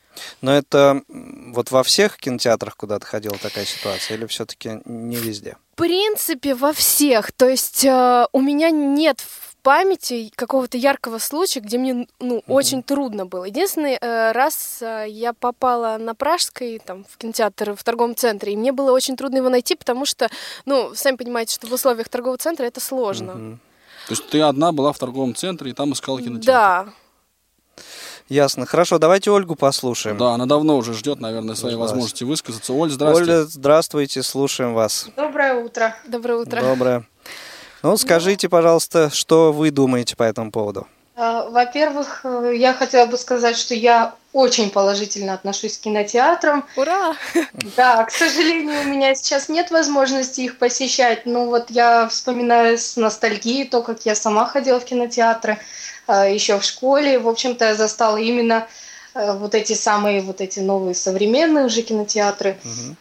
Но 0.40 0.57
это 0.57 1.02
вот 1.09 1.70
во 1.70 1.83
всех 1.83 2.16
кинотеатрах, 2.16 2.76
куда 2.76 2.98
ты 2.98 3.07
ходила, 3.07 3.37
такая 3.37 3.64
ситуация, 3.64 4.16
или 4.16 4.26
все-таки 4.26 4.81
не 4.85 5.16
везде? 5.16 5.57
В 5.74 5.76
принципе, 5.76 6.55
во 6.55 6.72
всех. 6.72 7.33
То 7.33 7.48
есть 7.48 7.85
э, 7.85 8.26
у 8.33 8.40
меня 8.40 8.70
нет 8.70 9.20
в 9.20 9.57
памяти 9.66 10.31
какого-то 10.37 10.79
яркого 10.79 11.18
случая, 11.18 11.59
где 11.59 11.76
мне 11.76 12.07
ну, 12.20 12.37
mm-hmm. 12.38 12.42
очень 12.46 12.83
трудно 12.85 13.26
было. 13.26 13.46
Единственный 13.46 13.98
э, 14.00 14.31
раз 14.31 14.79
э, 14.81 15.07
я 15.09 15.33
попала 15.33 15.96
на 15.98 16.14
Пражской, 16.14 16.79
там, 16.79 17.05
в 17.05 17.16
кинотеатр 17.18 17.74
в 17.74 17.83
торговом 17.83 18.14
центре, 18.14 18.52
и 18.52 18.57
мне 18.57 18.70
было 18.70 18.92
очень 18.92 19.16
трудно 19.16 19.38
его 19.38 19.48
найти, 19.48 19.74
потому 19.74 20.07
что, 20.07 20.31
ну, 20.66 20.92
сами 20.94 21.16
понимаете, 21.16 21.55
что 21.55 21.66
в 21.66 21.72
условиях 21.72 22.09
торгового 22.09 22.38
центра 22.38 22.64
это 22.64 22.81
сложно. 22.81 23.33
Mm-hmm. 23.33 23.59
То 24.07 24.12
есть 24.12 24.29
ты 24.29 24.40
одна 24.40 24.70
была 24.70 24.92
в 24.92 24.98
торговом 24.98 25.35
центре 25.35 25.72
и 25.72 25.74
там 25.74 25.92
искала 25.94 26.22
кинотеатр? 26.22 26.46
Да. 26.46 26.88
Ясно. 28.28 28.66
Хорошо, 28.66 28.98
давайте 28.98 29.30
Ольгу 29.30 29.54
послушаем. 29.54 30.18
Да, 30.18 30.34
она 30.34 30.46
давно 30.46 30.76
уже 30.76 30.94
ждет, 30.94 31.20
наверное, 31.20 31.54
своей 31.54 31.76
возможности 31.76 32.24
высказаться. 32.24 32.72
Оль, 32.72 32.90
здравствуйте. 32.90 33.32
Оля, 33.32 33.44
здравствуйте, 33.44 34.22
слушаем 34.22 34.74
вас. 34.74 35.08
Доброе 35.16 35.54
утро. 35.64 35.94
Доброе 36.08 36.38
утро. 36.38 36.60
Доброе. 36.60 37.08
Ну, 37.82 37.96
скажите, 37.96 38.48
пожалуйста, 38.48 39.10
что 39.10 39.52
вы 39.52 39.70
думаете 39.70 40.16
по 40.16 40.24
этому 40.24 40.50
поводу? 40.50 40.88
А, 41.16 41.48
во-первых, 41.48 42.20
э, 42.24 42.52
я 42.57 42.74
хотела 42.74 43.07
бы 43.07 43.16
сказать, 43.16 43.57
что 43.57 43.74
я 43.74 44.14
очень 44.35 44.70
положительно 44.70 45.33
отношусь 45.33 45.79
к 45.79 45.81
кинотеатрам. 45.81 46.66
Ура! 46.76 47.16
Да, 47.76 48.05
к 48.05 48.11
сожалению, 48.11 48.83
у 48.83 48.85
меня 48.85 49.14
сейчас 49.14 49.48
нет 49.48 49.70
возможности 49.70 50.42
их 50.42 50.59
посещать, 50.59 51.24
но 51.24 51.46
вот 51.46 51.70
я 51.70 52.07
вспоминаю 52.09 52.76
с 52.76 52.96
ностальгией 52.96 53.66
то, 53.66 53.83
как 53.83 54.05
я 54.05 54.14
сама 54.14 54.44
ходила 54.46 54.79
в 54.79 54.85
кинотеатры. 54.85 55.59
Э, 56.07 56.33
еще 56.33 56.59
в 56.59 56.64
школе. 56.64 57.18
В 57.18 57.29
общем-то, 57.29 57.64
я 57.64 57.74
застала 57.74 58.16
именно 58.16 58.66
э, 59.14 59.33
вот 59.33 59.55
эти 59.55 59.72
самые 59.72 60.20
вот 60.20 60.40
эти 60.40 60.61
новые 60.61 60.94
современные 60.94 61.66
уже 61.66 61.83
кинотеатры. 61.83 62.59
Угу. 62.64 62.96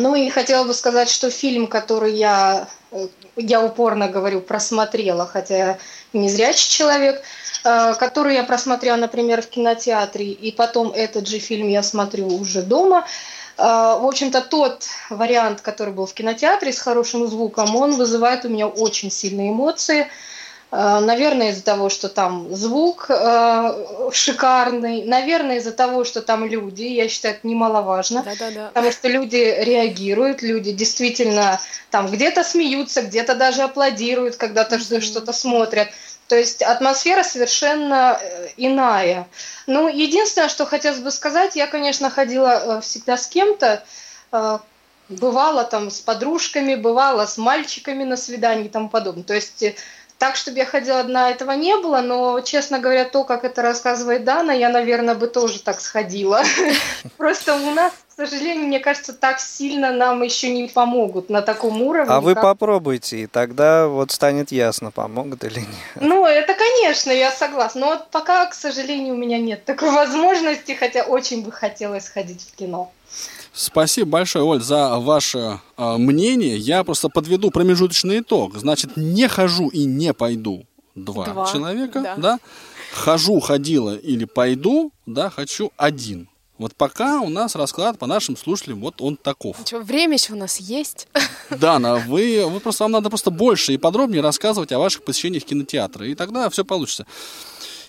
Ну 0.00 0.14
и 0.14 0.30
хотела 0.30 0.64
бы 0.64 0.72
сказать, 0.72 1.10
что 1.10 1.30
фильм, 1.30 1.66
который 1.66 2.14
я, 2.14 2.66
э, 2.90 3.08
я 3.36 3.62
упорно 3.62 4.08
говорю, 4.08 4.40
просмотрела, 4.40 5.26
хотя 5.26 5.56
я 5.56 5.78
не 6.12 6.28
зрячий 6.28 6.70
человек, 6.70 7.22
который 7.62 8.34
я 8.34 8.44
просмотрела, 8.44 8.96
например, 8.96 9.42
в 9.42 9.48
кинотеатре, 9.48 10.26
и 10.26 10.52
потом 10.52 10.92
этот 10.92 11.28
же 11.28 11.38
фильм 11.38 11.68
я 11.68 11.82
смотрю 11.82 12.26
уже 12.28 12.62
дома. 12.62 13.04
В 13.56 14.06
общем-то, 14.06 14.40
тот 14.40 14.84
вариант, 15.10 15.60
который 15.60 15.92
был 15.92 16.06
в 16.06 16.14
кинотеатре 16.14 16.72
с 16.72 16.80
хорошим 16.80 17.28
звуком, 17.28 17.76
он 17.76 17.96
вызывает 17.96 18.44
у 18.44 18.48
меня 18.48 18.66
очень 18.66 19.10
сильные 19.10 19.50
эмоции. 19.50 20.08
Э, 20.72 21.00
наверное, 21.00 21.50
из-за 21.50 21.62
того, 21.62 21.90
что 21.90 22.08
там 22.08 22.54
звук 22.54 23.06
э, 23.10 24.10
шикарный. 24.10 25.04
Наверное, 25.04 25.58
из-за 25.58 25.72
того, 25.72 26.04
что 26.04 26.22
там 26.22 26.46
люди. 26.46 26.84
Я 26.84 27.08
считаю, 27.08 27.34
это 27.34 27.46
немаловажно. 27.46 28.22
Да, 28.24 28.32
да, 28.38 28.50
да. 28.50 28.68
Потому 28.68 28.90
что 28.90 29.08
люди 29.08 29.36
реагируют, 29.36 30.40
люди 30.40 30.72
действительно 30.72 31.60
там 31.90 32.06
где-то 32.06 32.42
смеются, 32.42 33.02
где-то 33.02 33.34
даже 33.34 33.62
аплодируют, 33.62 34.36
когда-то 34.36 34.76
mm-hmm. 34.76 35.00
что-то 35.02 35.34
смотрят. 35.34 35.88
То 36.32 36.38
есть 36.38 36.62
атмосфера 36.62 37.24
совершенно 37.24 38.18
э, 38.18 38.48
иная. 38.56 39.28
Ну, 39.66 39.86
единственное, 39.86 40.48
что 40.48 40.64
хотелось 40.64 41.00
бы 41.00 41.10
сказать, 41.10 41.56
я, 41.56 41.66
конечно, 41.66 42.08
ходила 42.08 42.78
э, 42.78 42.80
всегда 42.80 43.18
с 43.18 43.26
кем-то, 43.26 43.84
бывала 45.10 45.64
там 45.64 45.90
с 45.90 46.00
подружками, 46.00 46.74
бывала 46.74 47.26
с 47.26 47.36
мальчиками 47.36 48.04
на 48.04 48.16
свидании 48.16 48.64
и 48.64 48.70
тому 48.70 48.88
подобное. 48.88 49.24
То 49.24 49.34
есть 49.34 49.62
так, 50.22 50.36
чтобы 50.36 50.58
я 50.58 50.66
ходила 50.66 51.00
одна, 51.00 51.32
этого 51.32 51.50
не 51.50 51.76
было, 51.78 52.00
но, 52.00 52.40
честно 52.42 52.78
говоря, 52.78 53.04
то, 53.04 53.24
как 53.24 53.42
это 53.42 53.60
рассказывает 53.60 54.22
Дана, 54.22 54.52
я, 54.52 54.68
наверное, 54.68 55.16
бы 55.16 55.26
тоже 55.26 55.60
так 55.60 55.80
сходила. 55.80 56.44
Просто 57.16 57.56
у 57.56 57.70
нас, 57.72 57.92
к 57.92 58.14
сожалению, 58.14 58.68
мне 58.68 58.78
кажется, 58.78 59.14
так 59.14 59.40
сильно 59.40 59.90
нам 59.90 60.22
еще 60.22 60.50
не 60.50 60.68
помогут 60.68 61.28
на 61.28 61.42
таком 61.42 61.82
уровне. 61.82 62.14
А 62.14 62.20
вы 62.20 62.36
попробуйте, 62.36 63.22
и 63.22 63.26
тогда 63.26 63.88
вот 63.88 64.12
станет 64.12 64.52
ясно, 64.52 64.92
помогут 64.92 65.42
или 65.42 65.58
нет. 65.58 65.68
Ну, 65.96 66.24
это, 66.24 66.54
конечно, 66.54 67.10
я 67.10 67.32
согласна. 67.32 67.80
Но 67.80 67.86
вот 67.88 68.10
пока, 68.12 68.46
к 68.46 68.54
сожалению, 68.54 69.14
у 69.14 69.18
меня 69.18 69.40
нет 69.40 69.64
такой 69.64 69.90
возможности, 70.02 70.76
хотя 70.78 71.02
очень 71.02 71.42
бы 71.42 71.50
хотелось 71.50 72.08
ходить 72.08 72.48
в 72.48 72.54
кино. 72.54 72.92
Спасибо 73.52 74.10
большое, 74.10 74.44
Оль, 74.44 74.62
за 74.62 74.98
ваше 74.98 75.60
э, 75.76 75.96
мнение. 75.98 76.56
Я 76.56 76.84
просто 76.84 77.08
подведу 77.08 77.50
промежуточный 77.50 78.20
итог. 78.20 78.56
Значит, 78.56 78.96
не 78.96 79.28
хожу 79.28 79.68
и 79.68 79.84
не 79.84 80.14
пойду. 80.14 80.64
Два, 80.94 81.26
Два. 81.26 81.46
человека, 81.46 82.00
да. 82.00 82.16
да? 82.16 82.38
Хожу, 82.92 83.40
ходила 83.40 83.96
или 83.96 84.24
пойду, 84.24 84.92
да, 85.06 85.30
хочу 85.30 85.72
один. 85.76 86.28
Вот 86.58 86.76
пока 86.76 87.20
у 87.20 87.28
нас 87.28 87.56
расклад 87.56 87.98
по 87.98 88.06
нашим 88.06 88.36
слушателям, 88.36 88.80
вот 88.80 89.00
он 89.00 89.16
таков. 89.16 89.56
Что, 89.64 89.80
время 89.80 90.14
еще 90.14 90.34
у 90.34 90.36
нас 90.36 90.58
есть. 90.58 91.08
Да, 91.50 91.78
но 91.78 91.98
вы, 91.98 92.46
вы 92.46 92.60
просто, 92.60 92.84
вам 92.84 92.92
надо 92.92 93.10
просто 93.10 93.30
больше 93.30 93.74
и 93.74 93.76
подробнее 93.76 94.22
рассказывать 94.22 94.72
о 94.72 94.78
ваших 94.78 95.04
посещениях 95.04 95.44
кинотеатра, 95.44 96.06
и 96.06 96.14
тогда 96.14 96.48
все 96.48 96.64
получится. 96.64 97.06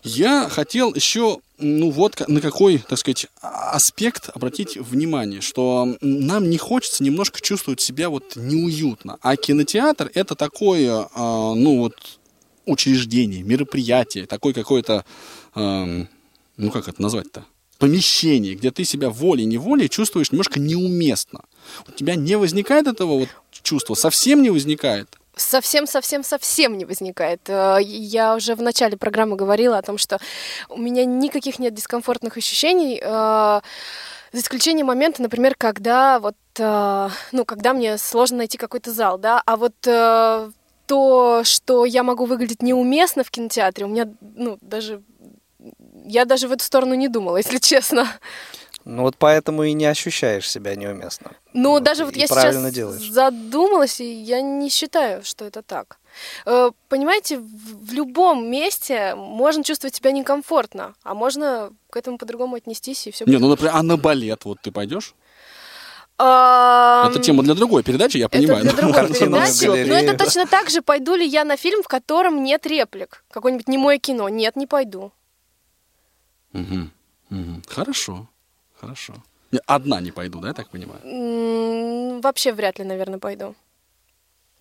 Я 0.04 0.50
хотел 0.50 0.94
еще, 0.94 1.40
ну 1.64 1.90
вот 1.90 2.28
на 2.28 2.42
какой, 2.42 2.78
так 2.78 3.00
сказать, 3.00 3.28
аспект 3.42 4.30
обратить 4.34 4.78
внимание, 4.78 5.42
что 5.42 5.98
нам 6.02 6.50
не 6.50 6.58
хочется 6.58 7.04
немножко 7.04 7.42
чувствовать 7.42 7.82
себя 7.82 8.10
вот 8.10 8.36
неуютно. 8.36 9.18
А 9.22 9.36
кинотеатр 9.36 10.12
это 10.14 10.36
такое, 10.36 11.08
а, 11.14 11.54
ну 11.56 11.80
вот, 11.80 12.20
учреждение, 12.66 13.44
мероприятие, 13.44 14.26
такой 14.26 14.54
какое-то, 14.54 15.06
ну 15.56 16.72
как 16.72 16.88
это 16.88 17.02
назвать-то? 17.02 17.46
помещение, 17.80 18.56
где 18.56 18.72
ты 18.72 18.86
себя 18.86 19.10
волей-неволей 19.10 19.90
чувствуешь 19.90 20.32
немножко 20.32 20.58
неуместно. 20.58 21.42
У 21.86 21.92
тебя 21.92 22.16
не 22.16 22.38
возникает 22.38 22.88
этого 22.88 23.20
вот 23.20 23.30
чувства, 23.52 23.96
совсем 23.96 24.42
не 24.42 24.52
возникает 24.52 25.18
совсем-совсем-совсем 25.36 26.78
не 26.78 26.86
возникает. 26.86 27.42
Э, 27.48 27.78
я 27.82 28.36
уже 28.36 28.56
в 28.56 28.62
начале 28.62 28.98
программы 28.98 29.36
говорила 29.36 29.78
о 29.78 29.82
том, 29.82 29.98
что 29.98 30.20
у 30.70 30.80
меня 30.80 31.06
никаких 31.06 31.60
нет 31.60 31.74
дискомфортных 31.74 32.38
ощущений, 32.38 33.00
э, 33.02 33.62
за 34.32 34.40
исключением 34.40 34.88
момента, 34.88 35.22
например, 35.22 35.56
когда 35.58 36.20
вот, 36.20 36.36
э, 36.58 37.10
ну, 37.32 37.46
когда 37.46 37.74
мне 37.74 37.98
сложно 37.98 38.38
найти 38.38 38.58
какой-то 38.58 38.92
зал, 38.92 39.18
да, 39.18 39.42
а 39.46 39.58
вот 39.58 39.74
то, 40.86 41.42
что 41.46 41.86
я 41.86 42.04
могу 42.04 42.26
выглядеть 42.26 42.62
неуместно 42.62 43.24
в 43.24 43.32
кинотеатре, 43.32 43.86
у 43.86 43.88
меня, 43.88 44.10
ну, 44.22 44.58
даже 44.62 45.02
я 46.06 46.26
даже 46.26 46.48
в 46.48 46.52
эту 46.52 46.64
сторону 46.64 46.94
не 46.94 47.08
думала, 47.08 47.38
если 47.38 47.58
честно. 47.58 48.08
Ну 48.86 49.04
вот 49.04 49.16
поэтому 49.18 49.64
и 49.64 49.74
не 49.74 49.86
ощущаешь 49.86 50.50
себя 50.50 50.76
неуместно. 50.76 51.32
Ну 51.54 51.70
вот, 51.70 51.84
даже 51.84 52.04
вот 52.04 52.16
я 52.16 52.28
сейчас 52.28 52.74
делаешь. 52.74 53.10
задумалась, 53.10 54.02
и 54.02 54.12
я 54.12 54.42
не 54.42 54.70
считаю, 54.70 55.24
что 55.24 55.46
это 55.46 55.62
так. 55.62 56.00
Э, 56.46 56.72
понимаете, 56.90 57.40
в, 57.40 57.94
любом 57.94 58.50
месте 58.50 59.16
можно 59.16 59.64
чувствовать 59.64 59.96
себя 59.96 60.12
некомфортно, 60.12 60.96
а 61.04 61.14
можно 61.14 61.72
к 61.90 61.96
этому 61.98 62.18
по-другому 62.18 62.56
отнестись 62.56 63.08
и 63.08 63.12
все. 63.12 63.26
Не, 63.26 63.38
ну, 63.38 63.50
например, 63.50 63.74
а 63.76 63.84
на 63.84 63.98
балет 63.98 64.44
вот 64.46 64.60
ты 64.62 64.72
пойдешь? 64.72 65.16
Это 66.18 67.20
тема 67.22 67.44
для 67.44 67.56
другой 67.56 67.84
передачи, 67.84 68.18
я 68.18 68.26
Это 68.26 68.38
понимаю. 68.38 68.64
для 68.64 68.72
но- 68.74 68.78
другой 68.78 69.08
передачи. 69.08 69.66
Но 69.66 69.74
галерее. 69.74 70.04
это 70.04 70.26
точно 70.26 70.46
так 70.46 70.70
же, 70.70 70.82
пойду 70.82 71.16
ли 71.16 71.26
я 71.26 71.44
на 71.44 71.58
фильм, 71.58 71.82
в 71.82 71.88
котором 71.88 72.44
нет 72.44 72.66
реплик. 72.68 73.24
Какое-нибудь 73.32 73.68
немое 73.68 73.98
кино. 73.98 74.30
Нет, 74.30 74.56
не 74.56 74.68
пойду. 74.68 75.12
Хорошо, 77.68 78.28
хорошо. 78.84 79.14
Одна 79.68 80.02
не 80.02 80.12
пойду, 80.12 80.40
да, 80.40 80.48
я 80.48 80.54
так 80.54 80.70
понимаю? 80.70 82.22
Вообще 82.22 82.54
вряд 82.54 82.80
ли, 82.80 82.86
наверное, 82.86 83.20
пойду. 83.20 83.56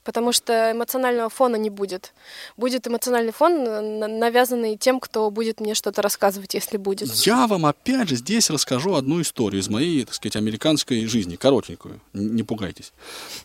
Потому 0.05 0.33
что 0.33 0.73
эмоционального 0.73 1.29
фона 1.29 1.57
не 1.57 1.71
будет. 1.71 2.13
Будет 2.57 2.87
эмоциональный 2.89 3.33
фон, 3.33 3.53
э, 3.53 3.81
на- 3.81 4.09
навязанный 4.09 4.77
тем, 4.77 4.99
кто 4.99 5.31
будет 5.31 5.61
мне 5.61 5.75
что-то 5.75 6.03
рассказывать, 6.03 6.55
если 6.55 6.77
будет. 6.77 7.13
Я 7.27 7.47
вам 7.47 7.67
опять 7.67 8.09
же 8.09 8.17
здесь 8.17 8.51
расскажу 8.51 8.95
одну 8.95 9.21
историю 9.21 9.61
из 9.61 9.69
моей, 9.69 10.05
так 10.05 10.15
сказать, 10.15 10.37
американской 10.37 11.07
жизни, 11.07 11.37
коротенькую, 11.37 12.01
не 12.13 12.43
пугайтесь. 12.43 12.93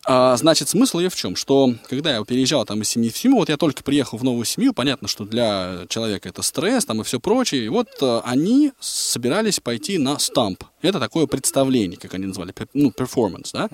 А, 0.06 0.36
значит, 0.38 0.70
смысл 0.70 1.00
ее 1.00 1.10
в 1.10 1.16
чем? 1.16 1.36
Что 1.36 1.74
когда 1.90 2.16
я 2.16 2.24
переезжал 2.24 2.66
там 2.66 2.82
из 2.82 2.90
семьи 2.90 3.10
в 3.10 3.18
семью, 3.18 3.38
вот 3.38 3.50
я 3.50 3.58
только 3.58 3.84
приехал 3.84 4.18
в 4.18 4.24
новую 4.24 4.46
семью, 4.46 4.74
понятно, 4.74 5.08
что 5.08 5.26
для 5.26 5.86
человека 5.90 6.30
это 6.30 6.42
стресс 6.42 6.86
там 6.86 7.02
и 7.02 7.04
все 7.04 7.20
прочее, 7.20 7.66
и 7.66 7.70
вот 7.70 7.90
э, 8.02 8.22
они 8.26 8.72
собирались 8.80 9.60
пойти 9.60 9.98
на 9.98 10.18
стамп. 10.20 10.64
Это 10.82 11.00
такое 11.00 11.26
представление, 11.26 11.98
как 11.98 12.14
они 12.14 12.28
называли, 12.28 12.54
ну, 12.74 12.92
performance, 12.96 13.50
да? 13.52 13.70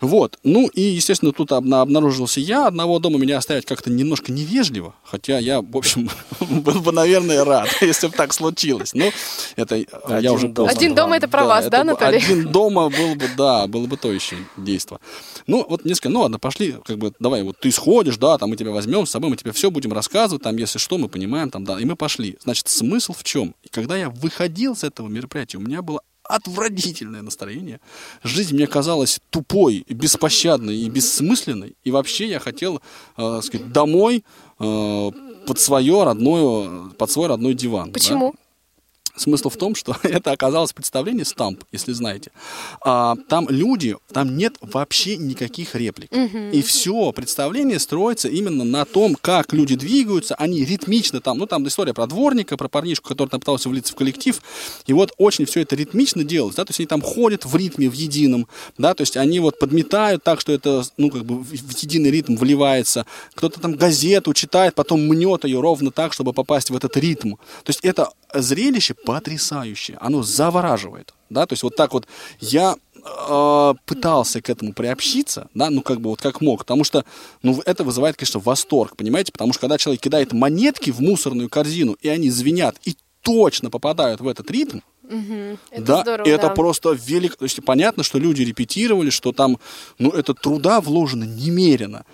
Вот, 0.00 0.38
ну 0.42 0.68
и, 0.68 0.82
естественно, 0.82 1.32
тут 1.32 1.52
обна- 1.52 1.80
обнаружился 1.80 2.40
я, 2.40 2.66
одного 2.66 2.98
дома 2.98 3.18
меня 3.18 3.38
оставить 3.38 3.64
как-то 3.64 3.90
немножко 3.90 4.30
невежливо, 4.30 4.94
хотя 5.04 5.38
я, 5.38 5.62
в 5.62 5.76
общем, 5.76 6.10
был 6.40 6.80
бы, 6.80 6.92
наверное, 6.92 7.44
рад, 7.44 7.68
если 7.80 8.08
бы 8.08 8.12
так 8.12 8.34
случилось. 8.34 8.92
Ну, 8.92 9.10
это 9.56 9.76
э, 9.76 9.84
я 10.20 10.32
уже 10.34 10.48
дома. 10.48 10.68
Один 10.68 10.94
дома 10.94 11.16
это 11.16 11.28
про 11.28 11.46
вас, 11.46 11.68
да, 11.68 11.82
Наталья? 11.82 12.18
Один 12.18 12.46
дома 12.52 12.90
был 12.90 13.14
бы, 13.14 13.26
да, 13.36 13.66
было 13.66 13.86
бы 13.86 13.96
то 13.96 14.12
еще 14.12 14.36
действо. 14.58 15.00
Ну, 15.46 15.64
вот 15.66 15.86
мне 15.86 15.94
сказали, 15.94 16.14
ну 16.14 16.20
ладно, 16.20 16.38
пошли, 16.38 16.76
как 16.84 16.98
бы, 16.98 17.12
давай, 17.20 17.42
вот 17.42 17.58
ты 17.58 17.72
сходишь, 17.72 18.18
да, 18.18 18.36
там 18.36 18.50
мы 18.50 18.56
тебя 18.56 18.70
возьмем 18.70 19.06
с 19.06 19.10
собой, 19.10 19.30
мы 19.30 19.36
тебе 19.36 19.52
все 19.52 19.70
будем 19.70 19.94
рассказывать, 19.94 20.42
там, 20.42 20.56
если 20.58 20.78
что, 20.78 20.98
мы 20.98 21.08
понимаем, 21.08 21.50
там, 21.50 21.64
да, 21.64 21.80
и 21.80 21.86
мы 21.86 21.96
пошли. 21.96 22.36
Значит, 22.42 22.68
смысл 22.68 23.14
в 23.14 23.24
чем? 23.24 23.54
И 23.62 23.68
когда 23.68 23.96
я 23.96 24.10
выходил 24.10 24.76
с 24.76 24.84
этого 24.84 25.08
мероприятия, 25.08 25.56
у 25.56 25.60
меня 25.60 25.80
было 25.80 26.02
отвратительное 26.24 27.22
настроение. 27.22 27.80
Жизнь 28.22 28.54
мне 28.54 28.66
казалась 28.66 29.20
тупой, 29.30 29.84
беспощадной 29.88 30.76
и 30.76 30.88
бессмысленной. 30.88 31.76
И 31.84 31.90
вообще 31.90 32.28
я 32.28 32.38
хотел, 32.38 32.80
э, 33.16 33.40
сказать, 33.42 33.72
домой 33.72 34.24
э, 34.58 35.10
под 35.46 35.60
свое 35.60 36.04
родное, 36.04 36.88
под 36.98 37.10
свой 37.10 37.28
родной 37.28 37.54
диван. 37.54 37.92
да. 38.32 38.43
Смысл 39.16 39.48
в 39.48 39.56
том, 39.56 39.74
что 39.74 39.96
это 40.02 40.32
оказалось 40.32 40.72
представление 40.72 41.24
стамп, 41.24 41.64
если 41.72 41.92
знаете. 41.92 42.32
А, 42.84 43.16
там 43.28 43.46
люди, 43.48 43.96
там 44.12 44.36
нет 44.36 44.56
вообще 44.60 45.16
никаких 45.16 45.74
реплик. 45.74 46.10
И 46.52 46.62
все 46.62 47.12
представление 47.12 47.78
строится 47.78 48.28
именно 48.28 48.64
на 48.64 48.84
том, 48.84 49.16
как 49.20 49.52
люди 49.52 49.76
двигаются, 49.76 50.34
они 50.34 50.64
ритмично 50.64 51.20
там, 51.20 51.38
ну 51.38 51.46
там 51.46 51.66
история 51.66 51.94
про 51.94 52.06
дворника, 52.06 52.56
про 52.56 52.68
парнишку, 52.68 53.08
который 53.08 53.28
там 53.28 53.40
пытался 53.40 53.68
влиться 53.68 53.92
в 53.92 53.96
коллектив, 53.96 54.40
и 54.86 54.92
вот 54.92 55.12
очень 55.18 55.44
все 55.44 55.60
это 55.60 55.76
ритмично 55.76 56.24
делалось, 56.24 56.56
да, 56.56 56.64
то 56.64 56.70
есть 56.70 56.80
они 56.80 56.86
там 56.86 57.00
ходят 57.00 57.44
в 57.44 57.54
ритме, 57.56 57.88
в 57.88 57.92
едином, 57.92 58.48
да, 58.78 58.94
то 58.94 59.02
есть 59.02 59.16
они 59.16 59.40
вот 59.40 59.58
подметают 59.58 60.22
так, 60.22 60.40
что 60.40 60.52
это, 60.52 60.84
ну 60.96 61.10
как 61.10 61.24
бы 61.24 61.40
в 61.40 61.52
единый 61.52 62.10
ритм 62.10 62.36
вливается, 62.36 63.06
кто-то 63.34 63.60
там 63.60 63.74
газету 63.74 64.34
читает, 64.34 64.74
потом 64.74 65.06
мнет 65.06 65.44
ее 65.44 65.60
ровно 65.60 65.90
так, 65.90 66.12
чтобы 66.12 66.32
попасть 66.32 66.70
в 66.70 66.76
этот 66.76 66.96
ритм. 66.96 67.34
То 67.64 67.70
есть 67.70 67.80
это 67.82 68.10
зрелище 68.32 68.94
потрясающее, 69.04 69.96
оно 70.00 70.22
завораживает, 70.22 71.14
да, 71.30 71.46
то 71.46 71.52
есть 71.52 71.62
вот 71.62 71.76
так 71.76 71.92
вот 71.92 72.06
я 72.40 72.76
э, 72.94 73.74
пытался 73.86 74.40
к 74.40 74.50
этому 74.50 74.72
приобщиться, 74.72 75.48
да, 75.54 75.70
ну 75.70 75.82
как 75.82 76.00
бы 76.00 76.10
вот 76.10 76.20
как 76.20 76.40
мог, 76.40 76.60
потому 76.60 76.84
что, 76.84 77.04
ну 77.42 77.60
это 77.64 77.84
вызывает, 77.84 78.16
конечно, 78.16 78.40
восторг, 78.40 78.96
понимаете, 78.96 79.32
потому 79.32 79.52
что 79.52 79.60
когда 79.60 79.78
человек 79.78 80.00
кидает 80.00 80.32
монетки 80.32 80.90
в 80.90 81.00
мусорную 81.00 81.48
корзину 81.48 81.96
и 82.00 82.08
они 82.08 82.30
звенят 82.30 82.76
и 82.84 82.96
точно 83.22 83.70
попадают 83.70 84.20
в 84.20 84.28
этот 84.28 84.50
ритм, 84.50 84.80
Мгм. 85.08 85.58
Это 85.70 85.82
да, 85.82 86.00
здорово, 86.02 86.26
и 86.26 86.30
это 86.30 86.48
да. 86.48 86.54
просто 86.54 86.92
велик. 86.92 87.36
То 87.36 87.44
есть 87.44 87.62
понятно, 87.64 88.02
что 88.02 88.18
люди 88.18 88.42
репетировали, 88.42 89.10
что 89.10 89.32
там, 89.32 89.58
ну, 89.98 90.10
это 90.10 90.34
труда 90.34 90.80
вложено 90.80 91.24
немерено. 91.24 92.04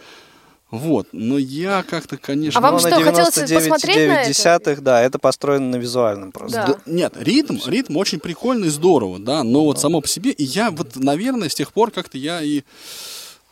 Вот, 0.70 1.09
но 1.12 1.37
я 1.37 1.83
как-то, 1.83 2.16
конечно... 2.16 2.59
А 2.59 2.62
вам 2.62 2.74
Ну, 2.74 2.78
что, 2.78 2.90
на 2.90 3.04
хотелось 3.04 3.35
посмотреть 3.35 4.09
на 4.09 4.22
это? 4.22 4.30
99,9, 4.30 4.80
да, 4.80 5.02
это 5.02 5.18
построено 5.18 5.70
на 5.70 5.76
визуальном 5.76 6.30
просто. 6.30 6.56
Да. 6.56 6.66
Да, 6.66 6.78
нет, 6.87 7.14
ритм, 7.18 7.59
ритм 7.66 7.96
очень 7.96 8.20
прикольный, 8.20 8.68
здорово, 8.68 9.18
да, 9.18 9.42
но 9.42 9.64
вот 9.64 9.80
само 9.80 10.00
по 10.00 10.06
себе, 10.06 10.30
и 10.30 10.44
я 10.44 10.70
вот, 10.70 10.94
наверное, 10.94 11.48
с 11.48 11.54
тех 11.54 11.72
пор 11.72 11.90
как-то 11.90 12.18
я 12.18 12.40
и, 12.40 12.62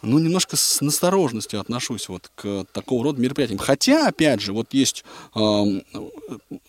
ну, 0.02 0.20
немножко 0.20 0.56
с 0.56 0.80
настороженностью 0.80 1.60
отношусь 1.60 2.08
вот 2.08 2.30
к 2.36 2.64
такого 2.72 3.02
рода 3.02 3.20
мероприятиям. 3.20 3.58
Хотя, 3.58 4.06
опять 4.06 4.40
же, 4.40 4.52
вот 4.52 4.68
есть, 4.72 5.04
эм, 5.34 5.82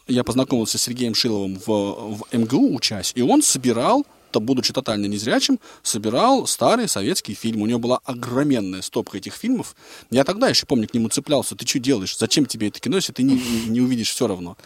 я 0.08 0.24
познакомился 0.24 0.80
с 0.80 0.82
Сергеем 0.82 1.14
Шиловым 1.14 1.60
в, 1.64 1.68
в 1.68 2.24
МГУ 2.32 2.74
учась, 2.76 3.12
и 3.14 3.22
он 3.22 3.44
собирал 3.44 4.04
то, 4.32 4.40
будучи 4.40 4.74
тотально 4.74 5.06
незрячим, 5.06 5.60
собирал 5.84 6.48
старые 6.48 6.88
советские 6.88 7.36
фильмы. 7.36 7.64
У 7.64 7.68
него 7.68 7.80
была 7.80 8.00
огроменная 8.04 8.82
стопка 8.82 9.18
этих 9.18 9.34
фильмов. 9.34 9.76
Я 10.12 10.24
тогда 10.24 10.48
еще, 10.48 10.66
помню, 10.66 10.88
к 10.88 10.94
нему 10.94 11.10
цеплялся. 11.10 11.56
Ты 11.56 11.68
что 11.68 11.80
делаешь? 11.80 12.18
Зачем 12.18 12.46
тебе 12.46 12.68
это 12.68 12.80
кино, 12.80 12.98
если 12.98 13.14
ты 13.14 13.24
не, 13.24 13.42
не 13.68 13.82
увидишь 13.82 14.12
все 14.12 14.28
равно? 14.28 14.58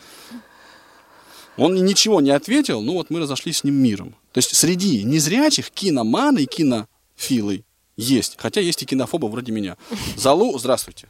Он 1.57 1.75
ничего 1.75 2.19
не 2.19 2.31
ответил, 2.31 2.81
ну 2.81 2.93
вот 2.93 3.09
мы 3.09 3.19
разошлись 3.19 3.57
с 3.57 3.63
ним 3.63 3.75
миром. 3.75 4.15
То 4.31 4.39
есть 4.39 4.55
среди 4.55 5.03
незрячих 5.03 5.69
киноманы 5.69 6.39
и 6.39 6.45
кинофилы 6.45 7.63
есть. 7.95 8.37
Хотя 8.39 8.61
есть 8.61 8.81
и 8.81 8.85
кинофобы 8.85 9.29
вроде 9.29 9.51
меня. 9.51 9.77
Залу, 10.15 10.57
здравствуйте. 10.57 11.07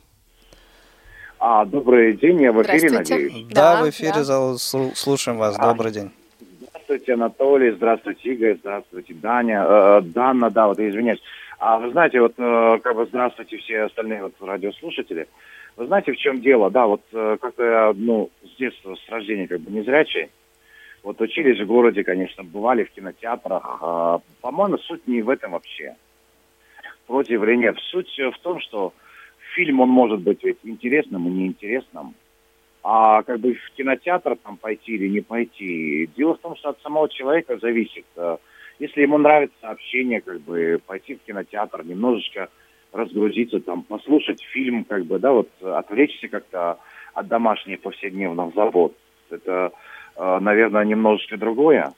А, 1.40 1.66
добрый 1.66 2.16
день, 2.18 2.42
я 2.42 2.52
в 2.52 2.62
эфире, 2.64 2.90
надеюсь. 2.90 3.34
Да, 3.50 3.76
Да, 3.76 3.84
в 3.84 3.90
эфире 3.90 4.24
да. 4.24 4.58
слушаем 4.58 5.38
вас. 5.38 5.56
А. 5.58 5.68
Добрый 5.68 5.92
день. 5.92 6.12
Здравствуйте, 6.94 7.14
Анатолий, 7.14 7.72
здравствуйте, 7.72 8.34
Игорь, 8.34 8.58
здравствуйте, 8.60 9.16
Даня, 9.16 9.66
э, 9.68 10.02
Данна, 10.04 10.52
да, 10.52 10.68
вот 10.68 10.80
извиняюсь. 10.80 11.24
А 11.58 11.80
вы 11.80 11.90
знаете, 11.90 12.22
вот 12.22 12.34
э, 12.38 12.80
как 12.84 12.96
бы 12.96 13.08
здравствуйте 13.08 13.58
все 13.58 13.82
остальные 13.86 14.22
вот 14.22 14.36
радиослушатели. 14.40 15.28
Вы 15.76 15.88
знаете, 15.88 16.12
в 16.12 16.18
чем 16.18 16.40
дело? 16.42 16.70
Да, 16.70 16.86
вот 16.86 17.02
э, 17.12 17.38
как-то 17.42 17.64
я, 17.64 17.94
ну, 17.96 18.30
с 18.44 18.56
детства, 18.58 18.94
с 18.94 19.10
рождения 19.10 19.48
как 19.48 19.62
бы 19.62 19.72
незрячий. 19.72 20.30
Вот 21.02 21.20
учились 21.20 21.60
в 21.60 21.66
городе, 21.66 22.04
конечно, 22.04 22.44
бывали 22.44 22.84
в 22.84 22.92
кинотеатрах. 22.92 23.80
А, 23.82 24.20
по-моему, 24.42 24.78
суть 24.78 25.08
не 25.08 25.24
в 25.24 25.32
этом 25.32 25.54
вообще. 25.54 25.96
Против 27.08 27.42
или 27.42 27.56
нет. 27.56 27.76
Суть 27.90 28.16
в 28.20 28.38
том, 28.44 28.60
что 28.60 28.94
фильм, 29.56 29.80
он 29.80 29.90
может 29.90 30.20
быть 30.20 30.44
ведь 30.44 30.60
интересным 30.64 31.28
и 31.28 31.32
неинтересным. 31.32 32.14
А 32.84 33.24
как 33.24 33.40
бы 33.40 33.54
в 33.54 33.72
кинотеатр 33.78 34.36
там 34.44 34.58
пойти 34.58 34.96
или 34.96 35.08
не 35.08 35.22
пойти. 35.22 36.10
Дело 36.18 36.34
в 36.36 36.40
том, 36.40 36.56
что 36.58 36.70
от 36.70 36.82
самого 36.82 37.08
человека 37.10 37.58
зависит. 37.58 38.06
Э, 38.18 38.38
Если 38.80 39.02
ему 39.02 39.18
нравится 39.18 39.70
общение, 39.70 40.20
как 40.20 40.42
бы 40.42 40.82
пойти 40.86 41.16
в 41.16 41.20
кинотеатр, 41.26 41.86
немножечко 41.86 42.50
разгрузиться, 42.92 43.60
там, 43.60 43.84
послушать 43.84 44.42
фильм, 44.42 44.84
как 44.84 45.06
бы, 45.06 45.18
да, 45.20 45.32
вот 45.32 45.50
э, 45.62 45.72
отвлечься 45.72 46.28
как-то 46.28 46.78
от 47.14 47.28
домашних 47.28 47.80
повседневных 47.82 48.54
забот. 48.54 48.94
Это, 49.30 49.72
э, 50.18 50.40
наверное, 50.42 50.84
немножечко 50.84 51.38
другое. 51.38 51.94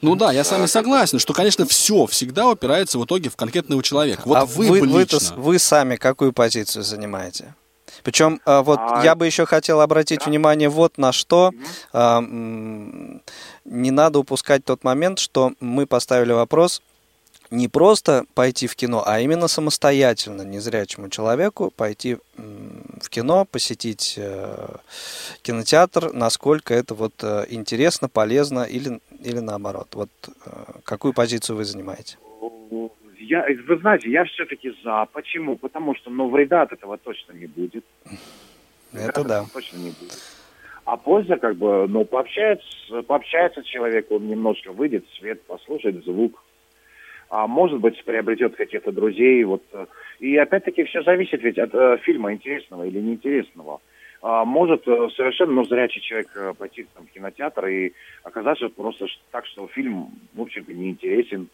Ну 0.00 0.16
да, 0.16 0.32
я 0.32 0.44
с 0.44 0.52
вами 0.52 0.66
согласен, 0.66 1.18
что, 1.18 1.32
конечно, 1.32 1.64
все 1.66 2.06
всегда 2.06 2.48
упирается 2.50 2.98
в 2.98 3.04
итоге 3.04 3.30
в 3.30 3.36
конкретного 3.36 3.82
человека. 3.82 4.22
Вот 4.26 4.36
а 4.36 4.44
вы, 4.44 4.80
вы, 4.80 4.86
лично. 4.86 5.18
с- 5.20 5.32
вы 5.36 5.58
сами 5.58 5.96
какую 5.96 6.32
позицию 6.32 6.82
занимаете? 6.84 7.54
Причем, 8.02 8.40
а, 8.44 8.62
вот 8.62 8.78
А, 8.80 9.02
я 9.04 9.14
бы 9.14 9.26
еще 9.26 9.46
хотел 9.46 9.80
обратить 9.80 10.20
да. 10.20 10.26
внимание 10.26 10.68
вот 10.68 10.98
на 10.98 11.12
что. 11.12 11.52
М, 11.92 13.22
не 13.64 13.90
надо 13.90 14.18
упускать 14.18 14.64
тот 14.64 14.84
момент, 14.84 15.18
что 15.18 15.52
мы 15.60 15.86
поставили 15.86 16.32
вопрос 16.32 16.82
не 17.50 17.68
просто 17.68 18.24
пойти 18.34 18.66
в 18.66 18.76
кино, 18.76 19.02
а 19.06 19.20
именно 19.20 19.48
самостоятельно 19.48 20.42
незрячему 20.42 21.08
человеку 21.08 21.72
пойти 21.74 22.18
в 22.36 23.08
кино, 23.08 23.46
посетить 23.46 24.14
э, 24.16 24.76
кинотеатр, 25.42 26.12
насколько 26.12 26.74
это 26.74 26.94
вот 26.94 27.14
э, 27.22 27.46
интересно, 27.48 28.08
полезно 28.08 28.64
или, 28.64 29.00
или 29.22 29.38
наоборот. 29.38 29.88
Вот 29.92 30.10
э, 30.26 30.50
какую 30.84 31.14
позицию 31.14 31.56
вы 31.56 31.64
занимаете? 31.64 32.18
Я, 33.18 33.46
вы 33.66 33.76
знаете, 33.78 34.10
я 34.10 34.24
все-таки 34.24 34.72
за. 34.82 35.06
Почему? 35.12 35.56
Потому 35.56 35.94
что, 35.94 36.10
ну, 36.10 36.28
вреда 36.28 36.62
от 36.62 36.72
этого 36.72 36.96
точно 36.98 37.32
не 37.32 37.46
будет. 37.46 37.84
Это 38.92 39.24
да. 39.24 39.44
Точно 39.52 39.76
не 39.76 39.90
будет. 39.90 40.18
А 40.84 40.96
польза, 40.96 41.36
как 41.36 41.56
бы, 41.56 41.86
ну, 41.88 42.04
пообщается, 42.04 43.02
пообщается 43.06 43.62
человек, 43.62 44.10
он 44.10 44.26
немножко 44.26 44.72
выйдет 44.72 45.04
свет, 45.18 45.42
послушает 45.42 46.02
звук. 46.04 46.42
а 47.28 47.46
может 47.46 47.80
быть, 47.80 48.02
приобретет 48.04 48.56
каких-то 48.56 48.92
друзей. 48.92 49.44
Вот. 49.44 49.62
И 50.18 50.36
опять-таки 50.36 50.84
все 50.84 51.02
зависит 51.02 51.42
ведь 51.42 51.58
от 51.58 51.74
э, 51.74 51.98
фильма, 51.98 52.32
интересного 52.32 52.84
или 52.84 53.00
неинтересного. 53.00 53.80
А, 54.20 54.44
может 54.44 54.86
э, 54.88 55.08
совершенно 55.14 55.52
ну, 55.52 55.64
зрячий 55.64 56.00
человек 56.00 56.28
э, 56.34 56.54
пойти 56.56 56.86
там, 56.94 57.06
в 57.06 57.10
кинотеатр 57.10 57.66
и 57.66 57.92
оказаться 58.24 58.68
просто 58.68 59.06
так, 59.30 59.46
что 59.46 59.68
фильм, 59.68 60.10
в 60.34 60.40
общем-то, 60.40 60.72
неинтересен, 60.72 61.48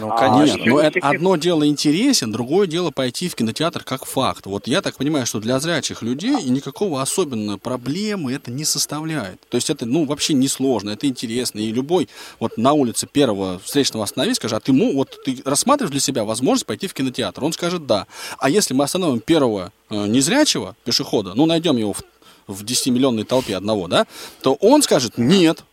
ну, 0.00 0.10
а, 0.10 0.16
конечно. 0.16 0.62
А, 0.62 0.66
но 0.66 0.80
это 0.80 0.98
одно 1.00 1.36
дело 1.36 1.66
интересен, 1.66 2.32
другое 2.32 2.66
дело 2.66 2.90
пойти 2.90 3.28
в 3.28 3.34
кинотеатр 3.34 3.84
как 3.84 4.06
факт. 4.06 4.46
Вот 4.46 4.66
я 4.66 4.80
так 4.80 4.96
понимаю, 4.96 5.26
что 5.26 5.38
для 5.38 5.60
зрячих 5.60 6.02
людей 6.02 6.40
и 6.40 6.48
никакого 6.48 7.02
особенной 7.02 7.58
проблемы 7.58 8.32
это 8.32 8.50
не 8.50 8.64
составляет. 8.64 9.38
То 9.50 9.56
есть 9.56 9.68
это, 9.68 9.84
ну, 9.84 10.06
вообще 10.06 10.32
не 10.32 10.48
сложно, 10.48 10.90
это 10.90 11.06
интересно. 11.06 11.58
И 11.58 11.72
любой 11.72 12.08
вот 12.40 12.56
на 12.56 12.72
улице 12.72 13.06
первого 13.06 13.58
встречного 13.58 14.04
остановить, 14.04 14.36
скажет, 14.36 14.58
а 14.58 14.60
ты, 14.60 14.72
вот, 14.72 15.18
ты 15.24 15.42
рассматриваешь 15.44 15.92
для 15.92 16.00
себя 16.00 16.24
возможность 16.24 16.66
пойти 16.66 16.86
в 16.86 16.94
кинотеатр? 16.94 17.44
Он 17.44 17.52
скажет 17.52 17.86
да. 17.86 18.06
А 18.38 18.48
если 18.48 18.72
мы 18.72 18.84
остановим 18.84 19.20
первого 19.20 19.72
э, 19.90 20.06
незрячего 20.06 20.74
пешехода, 20.84 21.34
ну, 21.34 21.44
найдем 21.44 21.76
его 21.76 21.92
в, 21.92 22.02
в 22.46 22.64
10-миллионной 22.64 23.24
толпе 23.24 23.56
одного, 23.56 23.88
да, 23.88 24.06
то 24.40 24.54
он 24.54 24.82
скажет 24.82 25.18
нет. 25.18 25.64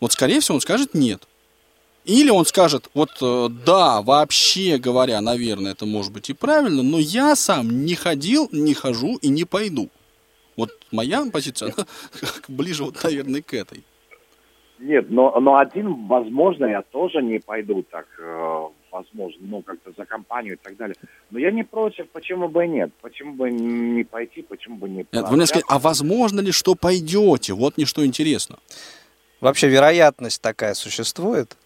Вот, 0.00 0.12
скорее 0.12 0.40
всего, 0.40 0.54
он 0.54 0.60
скажет 0.62 0.94
нет. 0.94 1.22
Или 2.04 2.30
он 2.30 2.44
скажет, 2.46 2.90
вот 2.94 3.10
э, 3.20 3.48
да, 3.64 4.02
вообще 4.02 4.78
говоря, 4.78 5.20
наверное, 5.20 5.72
это 5.72 5.86
может 5.86 6.12
быть 6.12 6.30
и 6.30 6.32
правильно, 6.32 6.82
но 6.82 6.98
я 6.98 7.36
сам 7.36 7.84
не 7.84 7.94
ходил, 7.94 8.48
не 8.50 8.74
хожу 8.74 9.18
и 9.18 9.28
не 9.28 9.44
пойду. 9.44 9.88
Вот 10.56 10.70
моя 10.90 11.24
позиция, 11.32 11.72
она 11.72 11.86
ближе, 12.48 12.84
вот, 12.84 13.02
наверное, 13.04 13.40
к 13.40 13.54
этой. 13.54 13.84
Нет, 14.80 15.10
но, 15.10 15.38
но 15.38 15.58
один, 15.58 16.08
возможно, 16.08 16.66
я 16.66 16.82
тоже 16.82 17.22
не 17.22 17.38
пойду 17.38 17.84
так, 17.88 18.06
э, 18.18 18.62
возможно, 18.90 19.40
ну, 19.42 19.62
как-то 19.62 19.92
за 19.96 20.04
компанию 20.04 20.54
и 20.54 20.58
так 20.60 20.76
далее. 20.76 20.96
Но 21.30 21.38
я 21.38 21.52
не 21.52 21.62
против, 21.62 22.08
почему 22.10 22.48
бы 22.48 22.64
и 22.64 22.68
нет? 22.68 22.90
Почему 23.00 23.34
бы 23.34 23.48
не 23.48 24.02
пойти, 24.02 24.42
почему 24.42 24.76
бы 24.76 24.88
не... 24.88 25.06
Нет, 25.12 25.28
вы 25.28 25.36
мне 25.36 25.46
сказали, 25.46 25.66
а 25.68 25.78
возможно 25.78 26.40
ли, 26.40 26.50
что 26.50 26.74
пойдете? 26.74 27.52
Вот 27.52 27.76
мне 27.76 27.86
что 27.86 28.04
интересно. 28.04 28.58
Вообще 29.40 29.68
вероятность 29.68 30.42
такая 30.42 30.74
существует? 30.74 31.56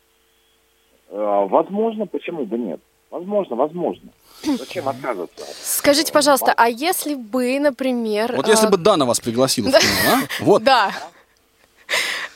Э, 1.09 1.47
возможно, 1.49 2.07
почему 2.07 2.45
бы 2.45 2.59
нет? 2.59 2.81
Возможно, 3.11 3.57
возможно. 3.57 4.11
Зачем 4.43 4.89
отказываться? 4.89 5.45
Скажите, 5.63 6.13
пожалуйста, 6.13 6.53
а 6.57 6.69
если 6.69 7.15
бы, 7.15 7.59
например... 7.61 8.35
Вот 8.37 8.49
если 8.49 8.67
а, 8.67 8.71
бы 8.71 8.77
Дана 8.77 9.05
вас 9.05 9.21
пригласила 9.21 9.69
в 9.69 9.79
кино, 9.79 9.91
а? 10.13 10.45
Вот. 10.45 10.63
Да. 10.63 10.93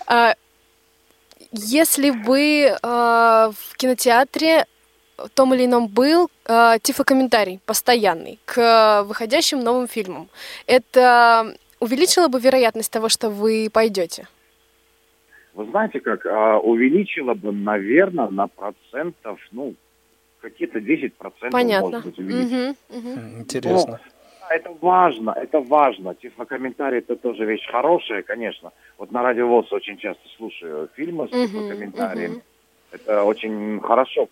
А, 0.07 0.35
если 1.53 2.11
бы 2.11 2.77
в 2.83 3.77
кинотеатре 3.77 4.67
том 5.35 5.53
или 5.55 5.67
ином 5.67 5.89
был 5.89 6.31
тифлокомментарий 6.47 7.61
постоянный 7.67 8.39
к 8.45 9.03
выходящим 9.03 9.61
новым 9.61 9.87
фильмам, 9.89 10.29
это 10.67 11.55
увеличило 11.81 12.29
бы 12.29 12.39
вероятность 12.39 12.91
того, 12.91 13.09
что 13.09 13.31
вы 13.31 13.69
пойдете? 13.73 14.29
Вы 15.55 15.67
знаете 15.67 16.01
как, 16.01 16.27
а, 16.27 16.59
увеличило 16.59 17.35
бы, 17.35 17.53
наверное, 17.53 18.29
на 18.29 18.47
процентов, 18.47 19.39
ну, 19.53 19.75
какие-то 20.41 20.81
10 20.81 21.15
процентов, 21.15 21.51
Понятно. 21.51 21.91
может 21.91 22.07
быть, 22.07 22.19
увеличило. 22.19 22.75
Угу, 22.89 22.99
угу. 22.99 23.41
Интересно. 23.41 24.01
Но 24.41 24.55
это 24.55 24.77
важно, 24.81 25.31
это 25.31 25.61
важно. 25.61 26.15
Тифлокомментарий 26.15 26.99
это 26.99 27.17
тоже 27.17 27.45
вещь 27.45 27.67
хорошая, 27.71 28.23
конечно. 28.23 28.73
Вот 28.99 29.13
на 29.13 29.23
Радио 29.23 29.49
ВОЗ 29.49 29.73
очень 29.73 29.97
часто 29.97 30.23
слушаю 30.37 30.89
фильмы 30.95 31.29
с 31.29 31.31
тифлокомментарием. 31.31 32.33
Угу. 32.33 32.43
Это 32.93 33.25
очень 33.25 33.81
хорошо. 33.81 34.29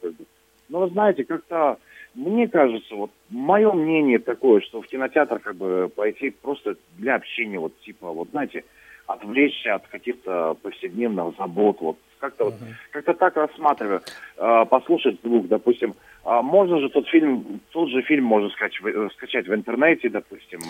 Но 0.69 0.81
вы 0.81 0.89
знаете, 0.91 1.25
как-то 1.25 1.79
мне 2.15 2.49
кажется, 2.49 2.95
вот 2.97 3.11
мое 3.29 3.73
мнение 3.73 4.19
такое, 4.19 4.61
что 4.61 4.83
в 4.83 4.87
кинотеатр 4.89 5.39
как 5.39 5.55
бы 5.55 5.91
пойти 5.95 6.31
просто 6.31 6.77
для 6.97 7.15
общения, 7.15 7.61
вот 7.61 7.79
типа, 7.81 8.11
вот 8.11 8.31
знаете, 8.31 8.65
отвлечься 9.09 9.75
от 9.75 9.87
каких-то 9.89 10.57
повседневных 10.63 11.35
забот. 11.37 11.81
Вот 11.81 11.97
как-то 12.21 12.45
uh-huh. 12.45 12.51
вот, 12.51 12.69
как-то 12.93 13.15
так 13.15 13.37
рассматриваю. 13.37 14.03
Э, 14.37 14.65
послушать 14.67 15.19
звук, 15.25 15.49
допустим. 15.49 15.95
А 16.25 16.43
можно 16.43 16.79
же 16.79 16.91
тот 16.91 17.09
фильм, 17.09 17.61
тот 17.73 17.89
же 17.89 18.03
фильм 18.03 18.25
можно 18.25 18.51
скачать, 18.51 19.13
скачать 19.17 19.49
в 19.49 19.55
интернете, 19.55 20.11
допустим. 20.11 20.61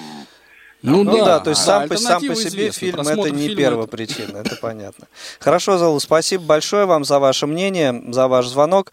Ну, 0.83 1.03
ну 1.03 1.17
да, 1.17 1.25
да, 1.25 1.41
то 1.41 1.51
есть 1.51 1.67
да, 1.67 1.81
сам, 1.81 1.89
по, 1.89 1.97
сам 1.97 2.23
по 2.25 2.35
себе 2.37 2.71
фильм 2.71 3.01
это 3.01 3.31
не 3.31 3.55
первая 3.57 3.87
это... 3.87 3.97
причина, 3.97 4.37
это 4.45 4.57
понятно. 4.63 5.09
Хорошо, 5.41 5.77
Залу, 5.77 5.99
спасибо 5.99 6.45
большое 6.45 6.87
вам 6.87 7.05
за 7.05 7.19
ваше 7.19 7.49
мнение, 7.49 8.01
за 8.13 8.29
ваш 8.29 8.47
звонок. 8.47 8.93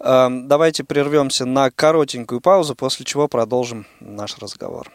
Эм, 0.00 0.46
давайте 0.46 0.84
прервемся 0.84 1.44
на 1.44 1.70
коротенькую 1.72 2.40
паузу, 2.40 2.76
после 2.76 3.04
чего 3.04 3.26
продолжим 3.26 3.86
наш 3.98 4.38
разговор. 4.38 4.92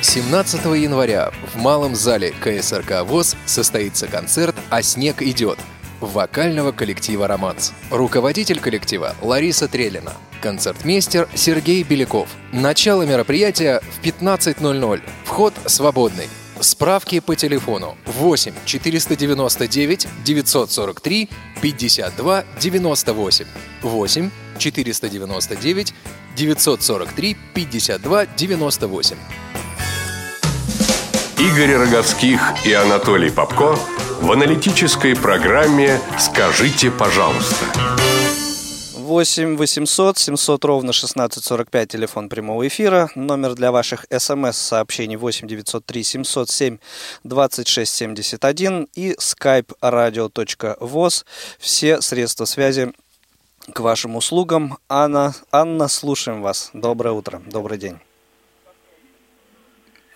17 0.00 0.64
января 0.76 1.32
в 1.52 1.56
Малом 1.56 1.96
зале 1.96 2.32
КСРК 2.40 3.02
ВОЗ 3.04 3.36
состоится 3.46 4.06
концерт 4.06 4.54
«А 4.70 4.80
снег 4.80 5.22
идет» 5.22 5.58
вокального 6.00 6.70
коллектива 6.70 7.26
«Романс». 7.26 7.72
Руководитель 7.90 8.60
коллектива 8.60 9.16
Лариса 9.20 9.66
Трелина. 9.66 10.12
Концертмейстер 10.40 11.28
Сергей 11.34 11.82
Беляков. 11.82 12.28
Начало 12.52 13.02
мероприятия 13.02 13.82
в 13.90 14.06
15.00. 14.06 15.02
Вход 15.24 15.52
свободный. 15.66 16.28
Справки 16.60 17.18
по 17.18 17.34
телефону 17.34 17.96
8 18.06 18.52
499 18.64 20.06
943 20.24 21.28
52 21.60 22.44
98 22.60 23.46
8 23.82 24.30
499 24.58 25.94
943 26.36 27.36
52 27.54 28.26
98 28.26 29.16
Игорь 31.40 31.76
Роговских 31.76 32.66
и 32.66 32.72
Анатолий 32.72 33.30
Попко 33.30 33.78
в 34.20 34.32
аналитической 34.32 35.14
программе 35.14 36.00
«Скажите, 36.18 36.90
пожалуйста». 36.90 37.64
8 38.96 39.56
800 39.56 40.18
700 40.18 40.64
ровно 40.64 40.90
1645, 40.90 41.88
телефон 41.88 42.28
прямого 42.28 42.66
эфира. 42.66 43.08
Номер 43.14 43.54
для 43.54 43.70
ваших 43.70 44.04
смс-сообщений 44.10 45.14
8 45.14 45.46
903 45.46 46.02
707 46.02 46.78
26 47.22 47.94
71 47.94 48.88
и 48.96 49.12
skype 49.12 49.70
radio.voz. 49.80 51.24
Все 51.60 52.00
средства 52.00 52.46
связи 52.46 52.92
к 53.72 53.78
вашим 53.78 54.16
услугам. 54.16 54.78
Анна, 54.88 55.36
Анна, 55.52 55.86
слушаем 55.86 56.42
вас. 56.42 56.70
Доброе 56.72 57.12
утро, 57.12 57.40
добрый 57.46 57.78
день. 57.78 58.00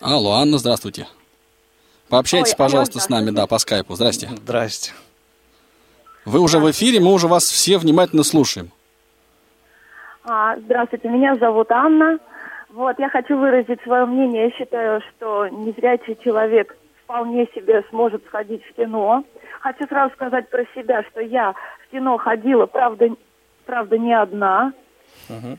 Алло, 0.05 0.33
Анна, 0.33 0.57
здравствуйте. 0.57 1.07
Пообщайтесь, 2.09 2.51
Ой, 2.51 2.57
пожалуйста, 2.57 2.99
с 2.99 3.07
нами, 3.07 3.29
да, 3.29 3.47
по 3.47 3.57
скайпу. 3.57 3.95
Здрасте. 3.95 4.27
Здрасте. 4.27 4.91
Вы 6.25 6.41
уже 6.41 6.59
в 6.59 6.69
эфире, 6.71 6.99
мы 6.99 7.13
уже 7.13 7.29
вас 7.29 7.45
все 7.45 7.77
внимательно 7.77 8.23
слушаем. 8.23 8.71
А, 10.25 10.57
здравствуйте, 10.57 11.07
меня 11.07 11.35
зовут 11.35 11.71
Анна. 11.71 12.19
Вот, 12.71 12.99
я 12.99 13.07
хочу 13.07 13.37
выразить 13.37 13.81
свое 13.83 14.05
мнение. 14.05 14.45
Я 14.45 14.51
считаю, 14.51 15.01
что 15.01 15.47
незрячий 15.47 16.17
человек 16.21 16.75
вполне 17.05 17.47
себе 17.55 17.85
сможет 17.89 18.25
сходить 18.25 18.63
в 18.65 18.73
кино. 18.73 19.23
Хочу 19.61 19.87
сразу 19.87 20.13
сказать 20.15 20.49
про 20.49 20.65
себя, 20.75 21.03
что 21.11 21.21
я 21.21 21.53
в 21.87 21.91
кино 21.91 22.17
ходила, 22.17 22.65
правда, 22.65 23.07
правда 23.65 23.97
не 23.97 24.13
одна. 24.13 24.73
Uh-huh. 25.29 25.57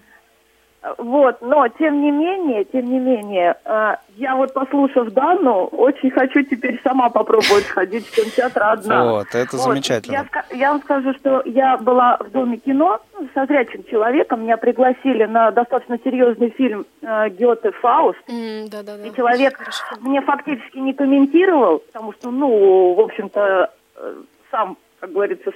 Вот, 0.98 1.40
но 1.40 1.66
тем 1.68 2.02
не 2.02 2.10
менее, 2.10 2.64
тем 2.64 2.84
не 2.84 2.98
менее, 2.98 3.56
э, 3.64 3.96
я 4.16 4.36
вот 4.36 4.52
послушав 4.52 5.10
Данну, 5.12 5.64
очень 5.64 6.10
хочу 6.10 6.42
теперь 6.42 6.78
сама 6.84 7.08
попробовать 7.08 7.64
ходить 7.64 8.06
в 8.06 8.14
кинотеатр 8.14 8.62
одна. 8.62 9.04
Вот, 9.04 9.28
это 9.34 9.56
вот. 9.56 9.62
замечательно. 9.62 10.12
Я, 10.12 10.44
я 10.54 10.72
вам 10.72 10.82
скажу, 10.82 11.14
что 11.14 11.42
я 11.46 11.78
была 11.78 12.18
в 12.18 12.30
Доме 12.30 12.58
кино 12.58 13.00
со 13.32 13.46
зрячим 13.46 13.84
человеком, 13.84 14.42
меня 14.42 14.58
пригласили 14.58 15.24
на 15.24 15.50
достаточно 15.52 15.98
серьезный 16.04 16.50
фильм 16.50 16.84
э, 17.00 17.30
Гёте 17.30 17.70
Фауст. 17.70 18.18
Mm, 18.28 18.68
да, 18.70 18.82
да, 18.82 18.98
да. 18.98 19.06
И 19.06 19.14
человек 19.14 19.58
мне 20.00 20.20
фактически 20.20 20.76
не 20.76 20.92
комментировал, 20.92 21.78
потому 21.78 22.12
что, 22.12 22.30
ну, 22.30 22.92
в 22.92 23.00
общем-то, 23.00 23.70
э, 23.96 24.14
сам 24.50 24.76
как 25.04 25.12
говорится, 25.12 25.52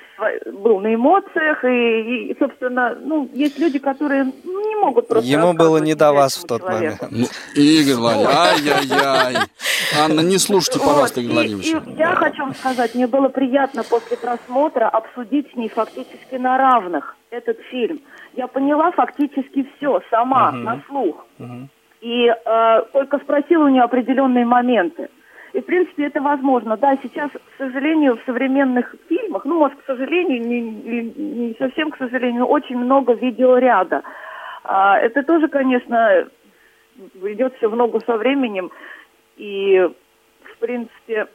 был 0.53 0.81
на 0.81 0.95
эмоциях, 0.95 1.65
и, 1.65 2.31
и, 2.31 2.37
собственно, 2.39 2.95
ну, 3.01 3.31
есть 3.33 3.59
люди, 3.59 3.79
которые 3.79 4.25
не 4.25 4.77
могут 4.77 5.09
просто 5.09 5.27
Ему 5.27 5.55
было 5.55 5.79
не 5.79 5.95
до 5.95 6.13
вас 6.13 6.37
в 6.37 6.47
тот 6.47 6.61
человеку. 6.61 7.07
момент. 7.07 7.31
Ну, 7.55 7.63
Игорь 7.63 7.95
Владимирович, 7.95 8.37
ай-яй-яй. 8.37 9.37
Анна, 9.99 10.21
не 10.21 10.37
слушайте, 10.37 10.81
пожалуйста, 10.81 11.23
Игорь 11.23 11.33
Владимирович. 11.33 11.75
Я 11.97 12.15
хочу 12.17 12.43
вам 12.43 12.55
сказать, 12.55 12.95
мне 12.95 13.07
было 13.07 13.29
приятно 13.29 13.85
после 13.85 14.19
просмотра 14.19 14.87
обсудить 14.87 15.51
с 15.51 15.57
ней 15.57 15.71
фактически 15.71 16.35
на 16.35 16.59
равных 16.59 17.17
этот 17.31 17.59
фильм. 17.71 18.03
Я 18.35 18.49
поняла 18.49 18.93
фактически 18.93 19.67
все 19.77 20.03
сама, 20.11 20.53
на 20.53 20.83
слух. 20.89 21.25
И 22.03 22.27
э, 22.27 22.83
только 22.93 23.19
спросила 23.21 23.65
у 23.65 23.69
нее 23.69 23.83
определенные 23.83 24.45
моменты. 24.45 25.09
И, 25.53 25.61
в 25.61 25.65
принципе, 25.65 26.07
это 26.07 26.21
возможно. 26.21 26.77
Да, 26.77 26.97
сейчас, 27.03 27.31
к 27.31 27.59
сожалению, 27.59 28.17
в 28.17 28.25
современных 28.25 28.95
фильмах, 29.09 29.45
ну, 29.45 29.59
может, 29.59 29.79
к 29.79 29.87
сожалению, 29.87 30.47
не, 30.47 30.61
не, 30.61 31.57
совсем 31.59 31.91
к 31.91 31.99
сожалению, 31.99 32.47
очень 32.47 32.77
много 32.77 33.15
видеоряда. 33.15 34.03
А, 34.65 34.99
это 34.99 35.23
тоже, 35.23 35.49
конечно, 35.49 36.29
идет 37.23 37.55
все 37.57 37.69
в 37.69 37.77
ногу 37.77 38.01
со 38.05 38.17
временем. 38.17 38.71
И, 39.37 39.89
в 40.43 40.59
принципе, 40.59 41.29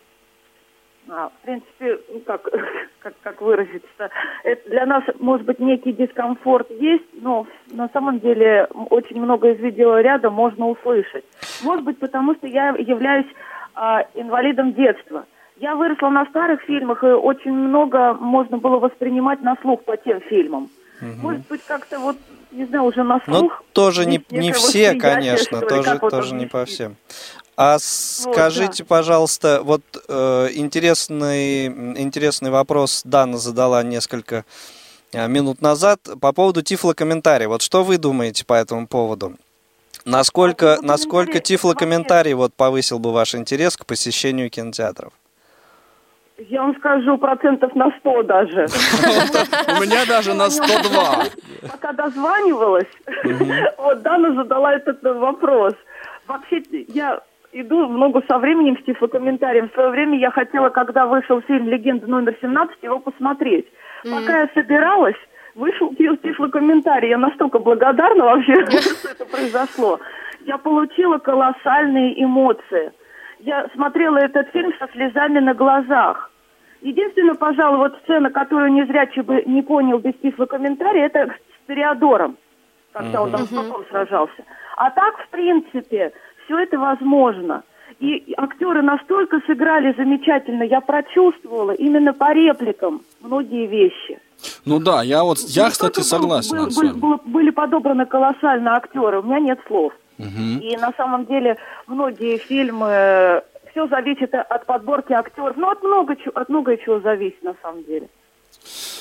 а, 1.09 1.29
в 1.29 1.45
принципе, 1.45 1.99
ну, 2.13 2.19
как, 2.21 2.47
как, 2.99 3.13
как 3.21 3.41
выразиться, 3.41 4.09
это 4.43 4.69
для 4.69 4.85
нас, 4.85 5.03
может 5.19 5.45
быть, 5.45 5.59
некий 5.59 5.91
дискомфорт 5.91 6.69
есть, 6.71 7.05
но 7.21 7.45
на 7.71 7.89
самом 7.89 8.19
деле 8.19 8.67
очень 8.89 9.21
много 9.21 9.49
из 9.49 9.59
видеоряда 9.59 10.29
можно 10.29 10.69
услышать. 10.69 11.25
Может 11.63 11.83
быть, 11.83 11.99
потому 11.99 12.35
что 12.35 12.47
я 12.47 12.69
являюсь 12.77 13.27
инвалидом 14.15 14.73
детства. 14.73 15.25
Я 15.57 15.75
выросла 15.75 16.09
на 16.09 16.25
старых 16.25 16.61
фильмах, 16.61 17.03
и 17.03 17.07
очень 17.07 17.51
много 17.51 18.13
можно 18.13 18.57
было 18.57 18.79
воспринимать 18.79 19.41
на 19.41 19.55
слух 19.61 19.83
по 19.83 19.97
тем 19.97 20.21
фильмам. 20.21 20.69
Угу. 21.01 21.21
Может 21.21 21.47
быть, 21.47 21.61
как-то 21.67 21.99
вот, 21.99 22.17
не 22.51 22.65
знаю, 22.65 22.85
уже 22.85 23.03
на 23.03 23.21
ну, 23.27 23.39
слух. 23.39 23.51
Ну, 23.59 23.65
тоже 23.73 24.05
не, 24.05 24.23
не 24.29 24.51
все, 24.51 24.95
конечно, 24.95 25.61
тоже, 25.61 25.99
тоже 25.99 26.35
не 26.35 26.45
по 26.45 26.65
всем. 26.65 26.95
А 27.55 27.77
скажите, 27.79 28.83
вот, 28.83 28.89
да. 28.89 28.95
пожалуйста, 28.95 29.61
вот 29.63 29.83
э, 30.07 30.47
интересный, 30.53 31.67
интересный 31.67 32.49
вопрос 32.49 33.03
Дана 33.05 33.37
задала 33.37 33.83
несколько 33.83 34.43
э, 35.11 35.27
минут 35.27 35.61
назад 35.61 35.99
по 36.19 36.33
поводу 36.33 36.63
тифлокомментария. 36.63 37.47
Вот 37.47 37.61
что 37.61 37.83
вы 37.83 37.97
думаете 37.97 38.43
по 38.43 38.53
этому 38.53 38.87
поводу? 38.87 39.35
Насколько, 40.05 40.77
насколько 40.81 41.39
тифлокомментарий 41.39 42.33
вот 42.33 42.53
повысил 42.53 42.99
бы 42.99 43.13
ваш 43.13 43.35
интерес 43.35 43.77
к 43.77 43.85
посещению 43.85 44.49
кинотеатров? 44.49 45.13
Я 46.37 46.63
вам 46.63 46.75
скажу 46.77 47.17
процентов 47.17 47.73
на 47.75 47.91
100 47.99 48.23
даже. 48.23 48.65
У 49.67 49.81
меня 49.81 50.05
даже 50.05 50.33
на 50.33 50.49
102. 50.49 51.23
Пока 51.71 51.93
дозванивалась, 51.93 52.87
вот 53.77 54.01
Дана 54.01 54.33
задала 54.33 54.73
этот 54.73 55.01
вопрос. 55.03 55.73
Вообще, 56.27 56.63
я 56.89 57.21
иду 57.53 57.87
много 57.87 58.23
со 58.27 58.39
временем 58.39 58.77
с 58.81 58.85
тифлокомментарием. 58.85 59.69
В 59.69 59.73
свое 59.73 59.89
время 59.89 60.19
я 60.19 60.31
хотела, 60.31 60.69
когда 60.69 61.05
вышел 61.05 61.39
фильм 61.41 61.69
«Легенда 61.69 62.07
номер 62.07 62.35
17», 62.41 62.67
его 62.81 62.99
посмотреть. 62.99 63.67
Пока 64.03 64.41
я 64.41 64.49
собиралась, 64.53 65.15
вышел 65.55 65.93
тифлокомментарий. 65.95 67.09
Я 67.09 67.17
настолько 67.17 67.59
благодарна 67.59 68.25
вообще, 68.25 68.53
что 68.65 69.09
это 69.09 69.25
произошло. 69.25 69.99
Я 70.45 70.57
получила 70.57 71.17
колоссальные 71.17 72.21
эмоции. 72.23 72.91
Я 73.39 73.67
смотрела 73.73 74.17
этот 74.17 74.49
фильм 74.49 74.73
со 74.79 74.87
слезами 74.93 75.39
на 75.39 75.53
глазах. 75.53 76.31
Единственное, 76.81 77.35
пожалуй, 77.35 77.77
вот 77.77 77.97
сцена, 78.03 78.29
которую 78.29 78.73
не 78.73 78.85
зря 78.85 79.07
бы 79.23 79.43
не 79.45 79.61
понял 79.61 79.99
без 79.99 80.13
тифлокомментария, 80.21 81.05
это 81.05 81.27
с 81.27 81.67
Периодором, 81.67 82.37
когда 82.91 83.21
он 83.21 83.31
там 83.31 83.41
с 83.41 83.47
папом 83.47 83.85
сражался. 83.89 84.43
А 84.75 84.89
так, 84.91 85.17
в 85.17 85.29
принципе, 85.29 86.11
все 86.43 86.59
это 86.59 86.77
возможно. 86.77 87.63
И 87.99 88.33
актеры 88.35 88.81
настолько 88.81 89.39
сыграли 89.45 89.93
замечательно, 89.95 90.63
я 90.63 90.81
прочувствовала 90.81 91.71
именно 91.71 92.11
по 92.11 92.33
репликам 92.33 93.01
многие 93.21 93.65
вещи. 93.65 94.19
Ну 94.65 94.79
да, 94.79 95.03
я 95.03 95.23
вот, 95.23 95.39
я, 95.39 95.69
кстати, 95.69 96.01
согласен. 96.01 96.57
Был, 96.57 96.69
был, 96.69 96.93
был, 96.95 97.21
были 97.25 97.49
подобраны 97.49 98.05
колоссально 98.05 98.75
актеры, 98.75 99.19
у 99.19 99.23
меня 99.23 99.39
нет 99.39 99.59
слов. 99.67 99.93
Угу. 100.19 100.61
И 100.61 100.77
на 100.77 100.91
самом 100.95 101.25
деле 101.25 101.57
многие 101.87 102.37
фильмы, 102.37 103.43
все 103.71 103.87
зависит 103.87 104.33
от 104.33 104.65
подборки 104.65 105.13
актеров, 105.13 105.57
ну 105.57 105.69
от 105.69 105.81
много, 105.83 106.15
от 106.35 106.49
много 106.49 106.77
чего 106.77 106.99
зависит 106.99 107.41
на 107.43 107.55
самом 107.61 107.83
деле. 107.83 108.07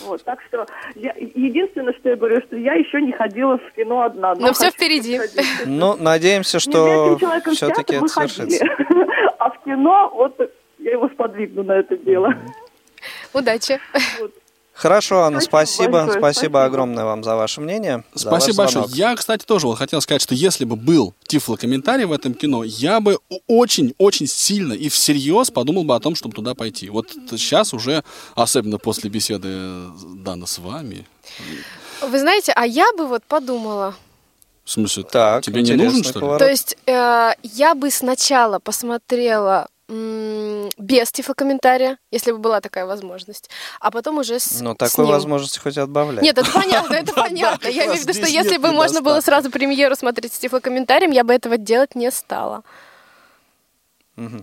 Вот, 0.05 0.24
так 0.24 0.40
что 0.49 0.66
я, 0.97 1.14
единственное, 1.16 1.93
что 1.93 2.09
я 2.09 2.16
говорю, 2.16 2.40
что 2.40 2.57
я 2.57 2.74
еще 2.74 3.01
не 3.01 3.12
ходила 3.12 3.59
в 3.59 3.72
кино 3.76 4.03
одна. 4.03 4.34
Но, 4.34 4.49
но 4.49 4.53
все 4.53 4.70
впереди. 4.70 5.20
Ну, 5.66 5.95
надеемся, 5.97 6.59
что 6.59 7.18
все-таки 7.53 7.97
это 7.97 8.09
свершится. 8.09 8.64
А 9.38 9.51
в 9.51 9.64
кино, 9.64 10.11
вот 10.14 10.38
я 10.78 10.93
его 10.93 11.09
сподвигну 11.09 11.64
на 11.64 11.72
это 11.72 11.97
дело. 11.97 12.32
Удачи. 13.34 13.80
Вот. 14.20 14.32
Хорошо, 14.83 15.22
Анна, 15.22 15.41
спасибо. 15.41 16.07
Спасибо, 16.07 16.18
спасибо 16.18 16.64
огромное 16.64 17.05
вам 17.05 17.22
за 17.22 17.37
ваше 17.37 17.61
мнение. 17.61 18.03
Спасибо 18.16 18.64
большое. 18.64 18.87
Я, 18.89 19.14
кстати, 19.14 19.45
тоже 19.45 19.68
вот 19.68 19.78
хотел 19.78 20.01
сказать, 20.01 20.20
что 20.20 20.35
если 20.35 20.64
бы 20.64 20.74
был 20.74 21.14
тифлокомментарий 21.28 22.05
в 22.05 22.11
этом 22.11 22.35
кино, 22.35 22.64
я 22.64 22.99
бы 22.99 23.20
очень-очень 23.47 24.26
сильно 24.26 24.72
и 24.72 24.89
всерьез 24.89 25.53
подумал 25.53 25.85
бы 25.85 25.95
о 25.95 26.01
том, 26.01 26.16
чтобы 26.16 26.35
туда 26.35 26.57
пойти. 26.57 26.91
Вот 26.91 27.12
сейчас 27.30 27.72
уже, 27.72 28.03
особенно 28.35 28.78
после 28.78 29.09
беседы 29.09 29.85
Дана 30.16 30.47
с 30.47 30.59
вами. 30.59 31.07
Вы 32.01 32.18
знаете, 32.18 32.51
а 32.57 32.66
я 32.66 32.93
бы 32.95 33.07
вот 33.07 33.22
подумала, 33.22 33.95
в 34.64 34.70
смысле, 34.70 35.05
так, 35.05 35.45
тебе 35.45 35.62
не 35.62 35.74
нужен, 35.74 36.03
что 36.03 36.33
ли? 36.33 36.39
То 36.41 36.51
есть 36.51 36.76
э, 36.87 37.30
я 37.45 37.76
бы 37.76 37.89
сначала 37.93 38.59
посмотрела 38.59 39.68
без 39.89 41.12
тифлокомментария, 41.12 41.99
если 42.11 42.33
бы 42.33 42.39
была 42.39 42.61
такая 42.61 42.87
возможность, 42.87 43.51
а 43.80 43.91
потом 43.91 44.18
уже 44.18 44.39
с 44.39 44.61
Ну, 44.61 44.74
такой 44.74 45.07
возможности 45.07 45.59
хоть 45.59 45.76
отбавлять. 45.76 46.22
Нет, 46.22 46.39
это 46.39 46.51
понятно, 46.55 46.95
это 46.95 47.12
понятно. 47.12 47.68
Я 47.68 47.87
имею 47.87 47.99
в 47.99 48.03
виду, 48.03 48.14
что 48.14 48.26
если 48.26 48.57
бы 48.57 48.72
можно 48.72 49.03
было 49.03 49.20
сразу 49.20 49.51
премьеру 49.51 49.97
смотреть 49.97 50.33
с 50.33 50.39
тифлокомментарием, 50.39 51.11
я 51.11 51.24
бы 51.24 51.35
этого 51.35 51.59
делать 51.59 51.95
не 51.95 52.11
стала. 52.11 52.62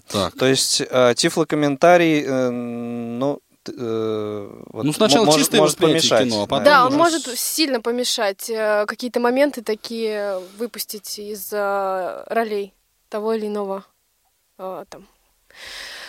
Так. 0.08 0.34
То 0.38 0.46
есть 0.46 0.82
э, 0.82 1.14
тифлокомментарий, 1.16 2.24
э, 2.24 2.50
ну, 2.50 3.40
э, 3.68 4.64
вот, 4.72 4.84
ну, 4.84 4.94
сначала 4.94 5.26
может, 5.26 5.42
чистое 5.42 5.62
может 5.62 5.78
помешать. 5.78 6.28
Кино, 6.28 6.44
а 6.44 6.48
потом 6.48 6.66
да, 6.66 6.86
он 6.86 6.96
может 6.96 7.28
сильно 7.40 7.80
помешать. 7.80 8.48
Какие-то 8.48 9.20
моменты 9.20 9.62
такие 9.62 10.42
выпустить 10.58 11.20
из 11.20 11.54
ролей 11.54 12.74
того 13.10 13.34
или 13.34 13.48
иного 13.48 13.86
там, 14.58 15.08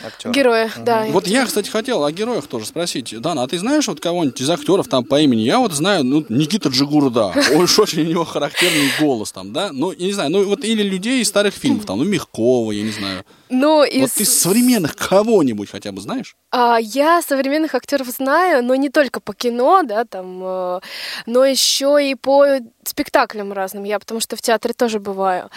Актер. 0.03 0.31
Героя, 0.31 0.67
угу. 0.75 0.85
да. 0.85 1.05
Вот 1.11 1.27
я, 1.27 1.45
кстати, 1.45 1.69
хотел 1.69 2.05
о 2.05 2.13
героях 2.13 2.47
тоже 2.47 2.67
спросить. 2.67 3.19
Дана, 3.21 3.43
а 3.43 3.49
ты 3.49 3.59
знаешь 3.59 3.87
вот 3.87 4.01
кого-нибудь 4.01 4.41
из 4.41 4.49
актеров 4.49 4.89
там 4.89 5.05
по 5.05 5.21
имени? 5.21 5.43
Я 5.43 5.59
вот 5.59 5.73
знаю, 5.73 6.05
ну, 6.05 6.25
Никита 6.29 6.71
Джигурда. 6.71 7.35
Уж 7.55 7.79
очень 7.79 8.03
у 8.03 8.07
него 8.07 8.25
характерный 8.25 8.91
голос 8.99 9.33
там, 9.33 9.53
да? 9.53 9.71
Ну, 9.73 9.93
я 9.93 10.07
не 10.07 10.13
знаю, 10.13 10.31
ну, 10.31 10.45
вот 10.45 10.65
или 10.65 10.83
людей 10.83 11.21
из 11.21 11.29
старых 11.29 11.55
фильмов, 11.55 11.85
там, 11.85 11.99
ну, 11.99 12.05
Мягкова, 12.05 12.73
я 12.73 12.83
не 12.83 12.93
знаю. 12.93 13.25
Ну, 13.51 13.85
из... 13.85 14.03
Вот 14.03 14.11
ты 14.13 14.25
современных 14.25 14.97
кого-нибудь 14.97 15.69
хотя 15.71 15.93
бы 15.93 16.01
знаешь? 16.01 16.37
А, 16.51 16.79
я 16.81 17.21
современных 17.21 17.75
актеров 17.75 18.09
знаю, 18.09 18.65
но 18.65 18.75
не 18.77 18.89
только 18.89 19.21
по 19.21 19.35
кино, 19.35 19.83
да, 19.83 20.05
там, 20.05 20.41
э, 20.43 20.81
но 21.27 21.45
еще 21.45 21.99
и 22.01 22.15
по 22.15 22.47
спектаклям 22.91 23.53
разным. 23.53 23.85
Я 23.85 23.99
потому 23.99 24.21
что 24.21 24.37
в 24.37 24.43
театре 24.43 24.75
тоже 24.75 25.01
бываю. 25.01 25.51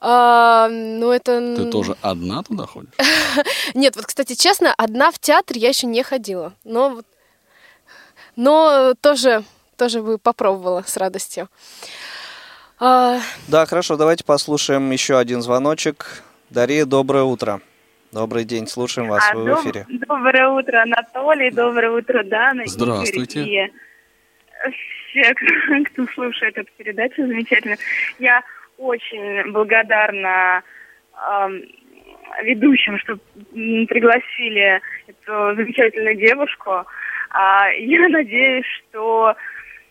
А, 0.00 0.68
ну, 0.68 1.10
это... 1.10 1.56
Ты 1.56 1.70
тоже 1.70 1.96
одна 2.02 2.42
туда 2.42 2.66
ходишь? 2.66 2.92
Нет, 3.74 3.96
вот, 3.96 4.06
кстати, 4.06 4.34
честно, 4.34 4.72
одна 4.76 5.10
в 5.10 5.18
театр 5.18 5.56
я 5.56 5.68
еще 5.68 5.86
не 5.86 6.02
ходила. 6.02 6.52
Но, 6.64 7.02
но 8.36 8.94
тоже, 9.00 9.44
тоже 9.76 10.02
бы 10.02 10.18
попробовала 10.18 10.84
с 10.86 10.96
радостью. 10.96 11.48
А... 12.78 13.20
Да, 13.48 13.66
хорошо, 13.66 13.96
давайте 13.96 14.24
послушаем 14.24 14.90
еще 14.90 15.18
один 15.18 15.42
звоночек. 15.42 16.22
Дарья, 16.50 16.84
доброе 16.84 17.24
утро. 17.24 17.60
Добрый 18.12 18.44
день, 18.44 18.68
слушаем 18.68 19.08
вас, 19.08 19.24
а, 19.28 19.34
вы 19.34 19.50
доб- 19.50 19.56
в 19.56 19.62
эфире. 19.62 19.86
Доброе 19.88 20.48
утро, 20.48 20.82
Анатолий, 20.82 21.50
доброе 21.50 21.90
утро, 21.90 22.22
Дана. 22.22 22.62
Здравствуйте. 22.66 23.40
Игорь, 23.42 23.66
и 23.66 23.72
все, 25.14 25.34
кто, 25.84 26.06
слушает 26.08 26.58
эту 26.58 26.70
передачу, 26.76 27.26
замечательно. 27.26 27.76
Я 28.18 28.42
очень 28.76 29.52
благодарна 29.52 30.62
э, 31.14 31.48
ведущим, 32.42 32.98
что 32.98 33.16
пригласили 33.52 34.80
эту 35.06 35.54
замечательную 35.54 36.16
девушку. 36.16 36.84
А, 37.30 37.68
я 37.70 38.08
надеюсь, 38.08 38.66
что 38.66 39.34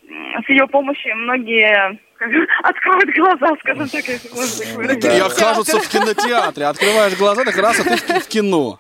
с 0.06 0.50
ее 0.50 0.68
помощью 0.68 1.16
многие 1.16 1.98
откроют 2.64 3.10
глаза, 3.16 3.56
скажем 3.60 3.90
так, 3.90 4.08
если 4.08 4.30
можно 4.30 4.76
выразить. 4.76 5.06
И 5.06 5.20
окажутся 5.20 5.80
в 5.80 5.88
кинотеатре. 5.88 6.66
Открываешь 6.66 7.18
глаза, 7.18 7.44
так 7.44 7.58
раз, 7.58 7.80
а 7.80 7.84
ты 7.84 8.20
в 8.20 8.28
кино. 8.28 8.80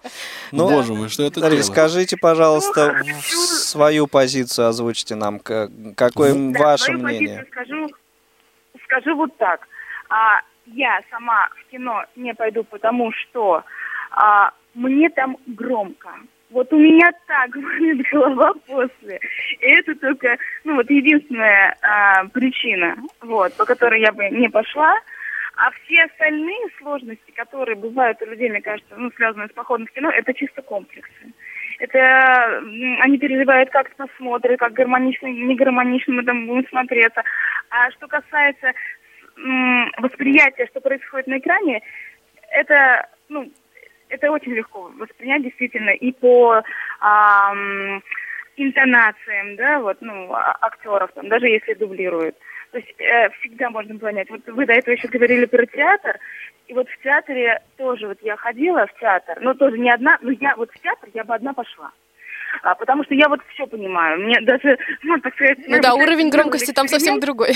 Ну, 0.52 0.70
Боже 0.70 0.94
мой, 0.94 1.10
что 1.10 1.24
это 1.24 1.41
Дарья, 1.41 1.64
скажите, 1.64 2.18
пожалуйста, 2.18 3.02
ну, 3.06 3.14
свою 3.22 4.08
позицию 4.08 4.68
озвучите 4.68 5.16
нам. 5.16 5.39
Какое 5.39 6.34
ваше 6.54 6.94
мнение? 6.94 7.46
Скажу, 7.52 7.89
скажу 8.86 9.16
вот 9.16 9.36
так. 9.38 9.68
А, 10.10 10.41
я 10.68 11.02
сама 11.10 11.50
в 11.60 11.72
кино 11.72 12.06
не 12.16 12.34
пойду, 12.34 12.64
потому 12.64 13.12
что 13.12 13.64
а, 14.12 14.52
мне 14.74 15.10
там 15.10 15.38
громко. 15.48 16.10
Вот 16.54 16.72
у 16.72 16.78
меня 16.78 17.12
так 17.26 17.49
болит 17.56 18.06
голова 18.12 18.54
после. 18.68 19.20
И 19.60 19.66
это 19.66 19.95
только, 19.95 20.38
ну 20.64 20.76
вот 20.76 20.89
единственная 20.89 21.76
а, 21.82 22.26
причина, 22.26 22.95
вот, 23.22 23.54
по 23.58 23.66
которой 23.66 24.01
я 24.01 24.12
бы 24.12 24.30
не 24.30 24.49
пошла. 24.49 24.95
А 25.56 25.70
все 25.72 26.04
остальные 26.06 26.66
сложности, 26.80 27.32
которые 27.36 27.76
бывают 27.76 28.20
у 28.22 28.26
людей, 28.26 28.49
мне 28.49 28.62
кажется, 28.62 28.95
ну, 28.97 29.12
связанные 29.16 29.49
с 29.49 29.54
походом 29.54 29.86
в 29.86 29.91
кино, 29.91 30.10
это 30.10 30.34
чисто 30.34 30.64
комплексы. 30.64 31.34
Это 31.80 32.62
они 33.01 33.18
переживают, 33.18 33.70
как 33.70 33.95
посмотрят, 33.95 34.60
как 34.60 34.74
гармонично, 34.74 35.28
не 35.28 35.56
гармонично 35.56 36.14
мы 36.14 36.24
там 36.24 36.47
будем 36.47 36.68
смотреться. 36.70 37.24
А 37.70 37.91
что 37.91 38.08
касается 38.08 38.74
восприятия, 39.97 40.68
что 40.68 40.82
происходит 40.82 41.28
на 41.28 41.38
экране, 41.38 41.82
это, 42.51 43.08
ну, 43.30 43.51
это 44.14 44.32
очень 44.32 44.53
легко 44.53 44.91
воспринять 44.97 45.43
действительно 45.43 45.89
и 45.89 46.11
по 46.11 46.61
ам, 46.99 48.01
интонациям, 48.55 49.55
да, 49.55 49.80
вот, 49.80 49.97
ну, 50.01 50.32
а, 50.34 50.55
актеров, 50.61 51.11
там, 51.14 51.28
даже 51.30 51.47
если 51.47 51.74
дублируют. 51.74 52.36
То 52.72 52.78
есть 52.78 52.93
э, 52.99 53.30
всегда 53.39 53.70
можно 53.70 53.97
понять. 53.99 54.30
Вот 54.30 54.41
вы 54.47 54.66
до 54.66 54.74
этого 54.74 54.95
еще 54.95 55.07
говорили 55.07 55.45
про 55.45 55.66
театр, 55.66 56.20
и 56.68 56.74
вот 56.74 56.88
в 56.89 57.03
театре 57.03 57.61
тоже 57.78 58.07
вот 58.07 58.18
я 58.22 58.36
ходила 58.38 58.88
в 58.88 58.99
театр, 58.99 59.38
но 59.41 59.53
тоже 59.53 59.78
не 59.78 59.91
одна, 59.91 60.18
но 60.22 60.32
я 60.32 60.55
вот 60.55 60.72
в 60.72 60.82
театр 60.82 61.09
я 61.14 61.24
бы 61.24 61.34
одна 61.34 61.53
пошла. 61.53 61.91
А, 62.61 62.76
потому 62.76 63.03
что 63.03 63.16
я 63.16 63.28
вот 63.30 63.41
все 63.53 63.66
понимаю. 63.66 64.22
Мне 64.22 64.39
даже, 64.41 64.78
ну, 65.03 65.20
так 65.20 65.34
сказать... 65.34 65.57
Ну 65.68 65.82
да, 65.82 65.93
уровень 65.95 66.30
громкости 66.30 66.72
там 66.72 66.88
совсем 66.88 67.20
другой. 67.20 67.53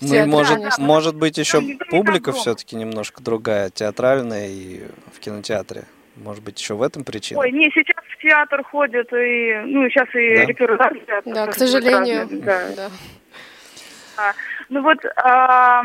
Ну 0.00 0.14
и 0.14 0.24
может, 0.24 0.78
может 0.78 1.16
быть 1.16 1.38
еще 1.38 1.62
публика 1.90 2.32
все-таки 2.32 2.76
немножко 2.76 3.22
другая, 3.22 3.70
театральная 3.70 4.48
и 4.48 4.82
в 5.12 5.18
кинотеатре. 5.20 5.84
Может 6.16 6.42
быть, 6.42 6.58
еще 6.58 6.74
в 6.74 6.82
этом 6.82 7.04
причина? 7.04 7.40
Ой, 7.40 7.52
не, 7.52 7.70
сейчас 7.70 8.02
в 8.04 8.22
театр 8.22 8.64
ходят, 8.64 9.12
и, 9.12 9.62
ну, 9.66 9.88
сейчас 9.90 10.08
и 10.14 10.36
да? 10.36 10.44
репертуар. 10.46 10.94
Да, 11.26 11.46
к 11.48 11.54
сожалению. 11.54 12.26
Да. 12.30 12.62
да. 12.74 12.90
А, 14.16 14.32
ну 14.70 14.82
вот 14.82 14.98
а, 15.16 15.82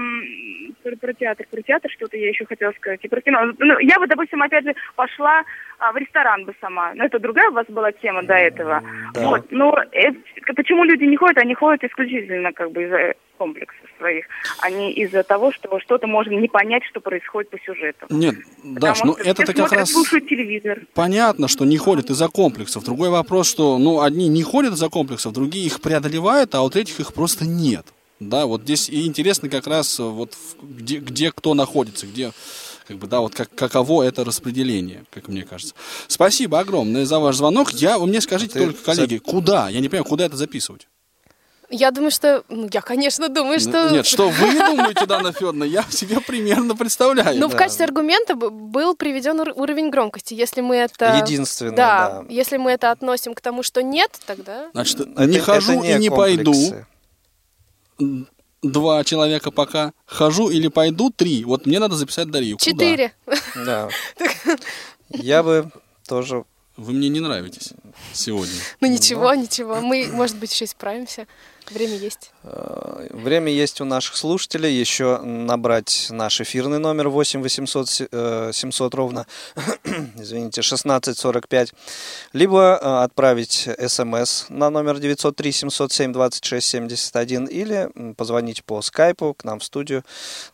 про, 0.84 0.95
про 0.95 1.14
театр, 1.14 1.45
про 1.49 1.62
театр 1.62 1.91
что-то 1.91 2.18
я 2.18 2.30
еще 2.30 2.45
хотела 2.45 2.72
сказать. 2.74 2.99
И 3.03 3.07
про 3.07 3.22
кино. 3.22 3.53
Ну, 3.57 3.80
я 3.80 3.99
бы, 3.99 4.07
допустим, 4.07 4.41
опять 4.41 4.66
же 4.66 4.76
пошла 4.95 5.43
а, 5.80 5.91
в 5.91 5.97
ресторан 5.97 6.45
бы 6.45 6.53
сама. 6.62 6.93
Но 6.95 7.05
это 7.05 7.20
другая 7.20 7.49
у 7.49 7.53
вас 7.53 7.66
была 7.68 7.91
тема 7.91 8.24
до 8.24 8.34
этого. 8.34 8.82
Да. 9.14 9.28
Вот. 9.28 9.51
Но 9.51 9.76
это, 9.91 10.18
почему 10.55 10.84
люди 10.84 11.03
не 11.03 11.18
ходят? 11.18 11.38
Они 11.38 11.53
ходят 11.53 11.84
исключительно 11.84 12.51
как 12.53 12.72
бы 12.72 12.84
из-за 12.84 13.16
комплексов 13.41 13.89
своих, 13.97 14.26
а 14.59 14.70
не 14.70 14.91
из-за 14.93 15.24
того, 15.24 15.51
что 15.51 15.80
что-то 15.80 16.05
можно 16.05 16.34
не 16.34 16.47
понять, 16.47 16.84
что 16.84 16.99
происходит 17.01 17.49
по 17.49 17.57
сюжету. 17.59 18.05
Нет, 18.12 18.36
Даш, 18.64 19.03
ну 19.03 19.14
это 19.14 19.51
как 19.51 19.72
раз... 19.72 19.91
слушают 19.91 20.28
телевизор. 20.28 20.82
Понятно, 20.93 21.47
что 21.47 21.66
не 21.66 21.78
ходят 21.78 22.12
из-за 22.12 22.28
комплексов. 22.28 22.84
Другой 22.84 23.09
вопрос, 23.09 23.49
что 23.49 23.80
ну 23.80 24.01
одни 24.01 24.28
не 24.28 24.43
ходят 24.43 24.74
из-за 24.74 24.89
комплексов, 24.89 25.34
другие 25.34 25.66
их 25.66 25.82
преодолевают, 25.82 26.53
а 26.53 26.62
у 26.62 26.70
третьих 26.70 26.99
их 26.99 27.14
просто 27.16 27.45
нет. 27.45 27.88
Да, 28.22 28.46
вот 28.46 28.62
здесь 28.62 28.88
и 28.88 29.08
интересно 29.08 29.50
как 29.50 29.66
раз 29.66 29.98
вот 29.98 30.38
где, 30.62 31.00
где 31.00 31.32
кто 31.32 31.56
находится, 31.56 32.06
где 32.06 32.32
как 32.88 32.98
бы, 32.98 33.08
да, 33.08 33.20
вот 33.20 33.34
как, 33.34 33.50
каково 33.56 34.04
это 34.04 34.24
распределение, 34.24 35.06
как 35.10 35.28
мне 35.28 35.42
кажется. 35.42 35.74
Спасибо 36.08 36.60
огромное 36.60 37.06
за 37.06 37.18
ваш 37.18 37.38
звонок. 37.38 37.72
Я, 37.72 37.98
вы 37.98 38.06
мне 38.06 38.22
скажите 38.22 38.60
а 38.60 38.64
только, 38.64 38.84
коллеги, 38.84 39.16
за... 39.16 39.22
куда? 39.22 39.70
Я 39.70 39.80
не 39.80 39.90
понимаю, 39.90 40.06
куда 40.06 40.26
это 40.26 40.38
записывать? 40.38 40.88
Я 41.72 41.90
думаю, 41.90 42.12
что... 42.12 42.44
Ну, 42.48 42.70
я, 42.72 42.82
конечно, 42.82 43.28
думаю, 43.28 43.60
что... 43.60 43.90
Нет, 43.90 44.06
что 44.06 44.30
вы 44.30 44.54
думаете, 44.68 45.08
Дана 45.08 45.32
Федоровна, 45.32 45.64
я 45.64 45.84
себе 45.90 46.20
примерно 46.20 46.76
представляю. 46.76 47.40
Ну, 47.40 47.48
да. 47.48 47.56
в 47.56 47.58
качестве 47.58 47.86
аргумента 47.86 48.36
был 48.36 48.96
приведен 48.96 49.40
уровень 49.40 49.90
громкости. 49.90 50.36
Если 50.36 50.62
мы 50.62 50.76
это... 50.76 51.18
Единственное, 51.26 51.76
да. 51.76 52.10
да. 52.10 52.26
Если 52.30 52.58
мы 52.58 52.72
это 52.72 52.92
относим 52.92 53.34
к 53.34 53.42
тому, 53.42 53.64
что 53.64 53.82
нет, 53.82 54.12
тогда... 54.28 54.70
Значит, 54.74 55.00
это, 55.00 55.26
не 55.26 55.40
хожу 55.40 55.72
это 55.72 55.82
не 55.82 55.94
и 55.94 55.98
не 55.98 56.10
комплексы. 56.10 56.70
пойду 56.70 56.86
два 58.62 59.04
человека 59.04 59.52
пока. 59.52 59.93
Хожу 60.06 60.49
или 60.49 60.68
пойду 60.68 61.10
три. 61.10 61.43
Вот 61.43 61.66
мне 61.66 61.80
надо 61.80 61.95
записать 61.95 62.30
Дарью. 62.30 62.58
Четыре. 62.58 63.14
Да. 63.56 63.89
Я 65.10 65.43
бы 65.43 65.72
тоже... 66.08 66.45
Вы 66.78 66.93
мне 66.93 67.10
не 67.10 67.20
нравитесь 67.20 67.74
сегодня. 68.14 68.56
Ну 68.80 68.88
ничего, 68.88 69.34
ничего. 69.34 69.82
Мы, 69.82 70.10
может 70.12 70.38
быть, 70.38 70.52
еще 70.54 70.66
исправимся. 70.66 71.28
Время 71.74 71.96
есть. 71.96 72.32
Э, 72.44 73.08
время 73.12 73.52
есть 73.52 73.80
у 73.82 73.86
наших 73.86 74.18
слушателей. 74.18 74.78
Еще 74.78 75.20
набрать 75.20 76.08
наш 76.10 76.42
эфирный 76.42 76.80
номер 76.80 77.10
8 77.10 77.42
800 77.42 77.90
700 78.54 78.96
ровно, 78.96 79.26
извините, 80.18 80.62
1645. 80.62 81.74
Либо 82.34 82.80
э, 82.82 83.04
отправить 83.04 83.70
смс 83.88 84.46
на 84.50 84.70
номер 84.70 85.00
903 85.00 85.52
707 85.52 86.14
26 86.14 86.68
71 86.68 87.46
или 87.46 87.90
позвонить 88.18 88.64
по 88.64 88.82
скайпу 88.82 89.34
к 89.34 89.44
нам 89.44 89.60
в 89.60 89.64
студию. 89.64 90.04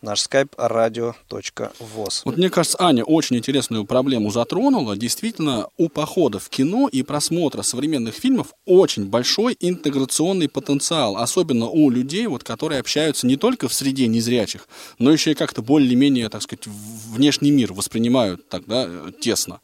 Наш 0.02 0.22
скайп 0.22 0.54
радио.воз. 0.58 2.22
Вот 2.26 2.38
мне 2.38 2.50
кажется, 2.50 2.78
Аня 2.80 3.04
очень 3.04 3.38
интересную 3.38 3.86
проблему 3.86 4.30
затронула. 4.30 4.96
Действительно, 4.96 5.68
у 5.78 5.90
похода 5.90 6.40
в 6.40 6.50
кино 6.50 6.88
и 6.92 7.02
просмотра 7.02 7.64
современных 7.64 8.16
фильмов 8.16 8.54
очень 8.66 9.06
большой 9.06 9.58
интеграционный 9.60 10.50
потенциал 10.50 11.07
потенциал, 11.08 11.18
особенно 11.18 11.68
у 11.68 11.90
людей, 11.90 12.28
вот, 12.28 12.44
которые 12.44 12.80
общаются 12.80 13.28
не 13.28 13.38
только 13.38 13.68
в 13.68 13.74
среде 13.74 14.08
незрячих, 14.08 14.68
но 15.00 15.12
еще 15.12 15.32
и 15.32 15.36
как-то 15.36 15.62
более-менее, 15.62 16.30
так 16.30 16.42
сказать, 16.42 16.68
внешний 16.68 17.52
мир 17.52 17.74
воспринимают 17.74 18.48
так, 18.50 18.66
да, 18.66 18.90
тесно. 19.20 19.60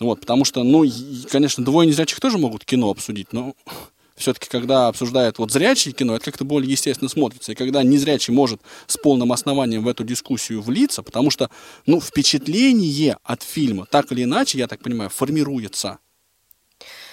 Вот, 0.00 0.20
потому 0.20 0.44
что, 0.44 0.62
ну, 0.62 0.84
конечно, 1.30 1.64
двое 1.64 1.88
незрячих 1.88 2.20
тоже 2.20 2.38
могут 2.38 2.64
кино 2.64 2.90
обсудить, 2.90 3.32
но 3.32 3.54
все-таки, 4.16 4.48
когда 4.48 4.88
обсуждают 4.88 5.38
вот 5.38 5.52
зрячие 5.52 5.94
кино, 5.94 6.16
это 6.16 6.24
как-то 6.24 6.44
более 6.44 6.70
естественно 6.70 7.08
смотрится. 7.08 7.52
И 7.52 7.54
когда 7.54 7.82
незрячий 7.84 8.34
может 8.34 8.60
с 8.86 8.96
полным 8.96 9.32
основанием 9.32 9.84
в 9.84 9.88
эту 9.88 10.04
дискуссию 10.04 10.60
влиться, 10.60 11.02
потому 11.02 11.30
что, 11.30 11.50
ну, 11.86 12.00
впечатление 12.00 13.16
от 13.22 13.42
фильма, 13.42 13.86
так 13.86 14.10
или 14.12 14.24
иначе, 14.24 14.58
я 14.58 14.66
так 14.66 14.80
понимаю, 14.80 15.10
формируется. 15.10 15.98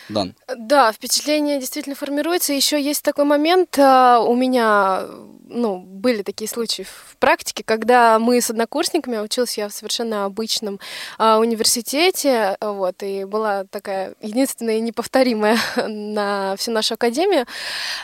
Дан. 0.09 0.35
Да, 0.55 0.91
впечатление 0.91 1.59
действительно 1.59 1.95
формируется. 1.95 2.53
Еще 2.53 2.81
есть 2.81 3.03
такой 3.03 3.25
момент 3.25 3.77
а, 3.79 4.19
у 4.19 4.35
меня 4.35 5.05
ну, 5.47 5.77
были 5.77 6.21
такие 6.21 6.47
случаи 6.47 6.83
в 6.83 7.17
практике, 7.17 7.63
когда 7.63 8.19
мы 8.19 8.41
с 8.41 8.49
однокурсниками, 8.49 9.17
училась 9.17 9.57
я 9.57 9.69
в 9.69 9.73
совершенно 9.73 10.25
обычном 10.25 10.79
а, 11.17 11.39
университете, 11.39 12.57
вот, 12.61 13.01
и 13.03 13.25
была 13.25 13.65
такая 13.65 14.15
единственная 14.21 14.77
и 14.77 14.81
неповторимая 14.81 15.57
на 15.87 16.55
всю 16.57 16.71
нашу 16.71 16.95
академию, 16.95 17.45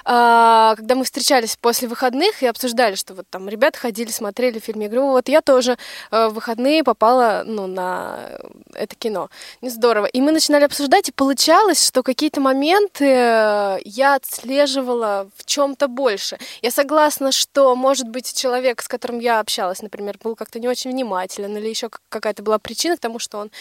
а, 0.05 0.75
когда 0.75 0.95
мы 0.95 1.03
встречались 1.03 1.57
после 1.57 1.87
выходных 1.87 2.41
и 2.43 2.47
обсуждали, 2.47 2.95
что 2.95 3.13
вот 3.13 3.27
там 3.29 3.49
ребята 3.49 3.79
ходили, 3.79 4.09
смотрели 4.09 4.59
фильм, 4.59 4.81
я 4.81 4.87
говорю, 4.87 5.07
вот 5.07 5.27
я 5.27 5.41
тоже 5.41 5.77
а, 6.09 6.29
в 6.29 6.33
выходные 6.33 6.83
попала, 6.83 7.43
ну, 7.45 7.67
на 7.67 8.39
это 8.73 8.95
кино. 8.95 9.29
Не 9.61 9.69
здорово. 9.69 10.05
И 10.05 10.21
мы 10.21 10.31
начинали 10.31 10.63
обсуждать, 10.63 11.09
и 11.09 11.11
получалось, 11.11 11.79
что 11.91 12.03
какие-то 12.03 12.39
моменты 12.39 13.05
э, 13.05 13.79
я 13.83 14.15
отслеживала 14.15 15.29
в 15.35 15.45
чем-то 15.45 15.89
больше. 15.89 16.37
Я 16.61 16.71
согласна, 16.71 17.33
что, 17.33 17.75
может 17.75 18.07
быть, 18.07 18.33
человек, 18.33 18.81
с 18.81 18.87
которым 18.87 19.19
я 19.19 19.41
общалась, 19.41 19.81
например, 19.81 20.17
был 20.23 20.37
как-то 20.37 20.61
не 20.61 20.69
очень 20.69 20.91
внимателен, 20.91 21.57
или 21.57 21.67
еще 21.67 21.89
какая-то 22.07 22.43
была 22.43 22.59
причина 22.59 22.95
к 22.95 23.01
тому, 23.01 23.19
что 23.19 23.39
он 23.39 23.51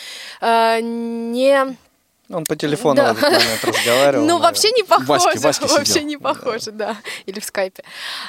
э, 0.42 0.78
не 0.80 1.76
он 2.30 2.44
по 2.44 2.56
телефону 2.56 2.96
да. 2.96 3.14
в 3.14 3.18
этот 3.18 3.32
момент 3.32 3.64
разговаривал. 3.64 4.26
Ну, 4.26 4.38
вообще 4.38 4.70
не 4.76 4.82
похоже. 4.82 5.38
Вообще 5.40 6.02
не 6.04 6.16
похоже, 6.16 6.70
да. 6.70 6.96
Или 7.26 7.40
в 7.40 7.44
скайпе. 7.44 7.82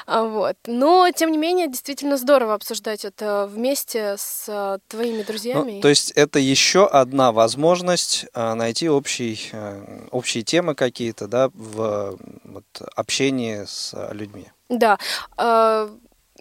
А, 0.05 0.23
вот. 0.23 0.57
Но, 0.65 1.09
тем 1.11 1.31
не 1.31 1.37
менее, 1.37 1.67
действительно 1.67 2.17
здорово 2.17 2.55
обсуждать 2.55 3.05
это 3.05 3.47
вместе 3.51 4.15
с 4.17 4.45
а, 4.47 4.79
твоими 4.87 5.23
друзьями. 5.23 5.73
Ну, 5.73 5.81
то 5.81 5.89
есть 5.89 6.11
это 6.11 6.39
еще 6.39 6.87
одна 6.87 7.31
возможность 7.31 8.25
а, 8.33 8.55
найти 8.55 8.89
общий, 8.89 9.49
а, 9.53 10.07
общие 10.11 10.43
темы 10.43 10.75
какие-то, 10.75 11.27
да, 11.27 11.49
в 11.53 12.17
вот, 12.43 12.65
общении 12.95 13.65
с 13.65 13.95
людьми. 14.11 14.47
Да. 14.69 14.97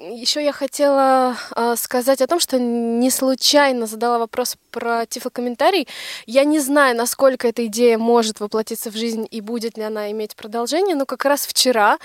А, 0.01 0.11
еще 0.11 0.42
я 0.42 0.53
хотела 0.53 1.36
э, 1.57 1.74
сказать 1.76 2.20
о 2.20 2.26
том, 2.26 2.40
что 2.40 2.59
не 2.59 3.11
случайно 3.11 3.86
задала 3.86 4.18
вопрос 4.18 4.57
про 4.70 5.07
тифлокомментарий. 5.07 5.88
Я 6.26 6.44
не 6.44 6.61
знаю, 6.61 6.96
насколько 6.96 7.48
эта 7.48 7.66
идея 7.66 7.98
может 7.98 8.40
воплотиться 8.40 8.90
в 8.90 8.96
жизнь 8.96 9.26
и 9.30 9.40
будет 9.40 9.76
ли 9.76 9.84
она 9.84 10.11
иметь 10.11 10.36
продолжение, 10.36 10.96
но 10.96 11.07
как 11.07 11.24
раз 11.24 11.46
вчера, 11.46 11.98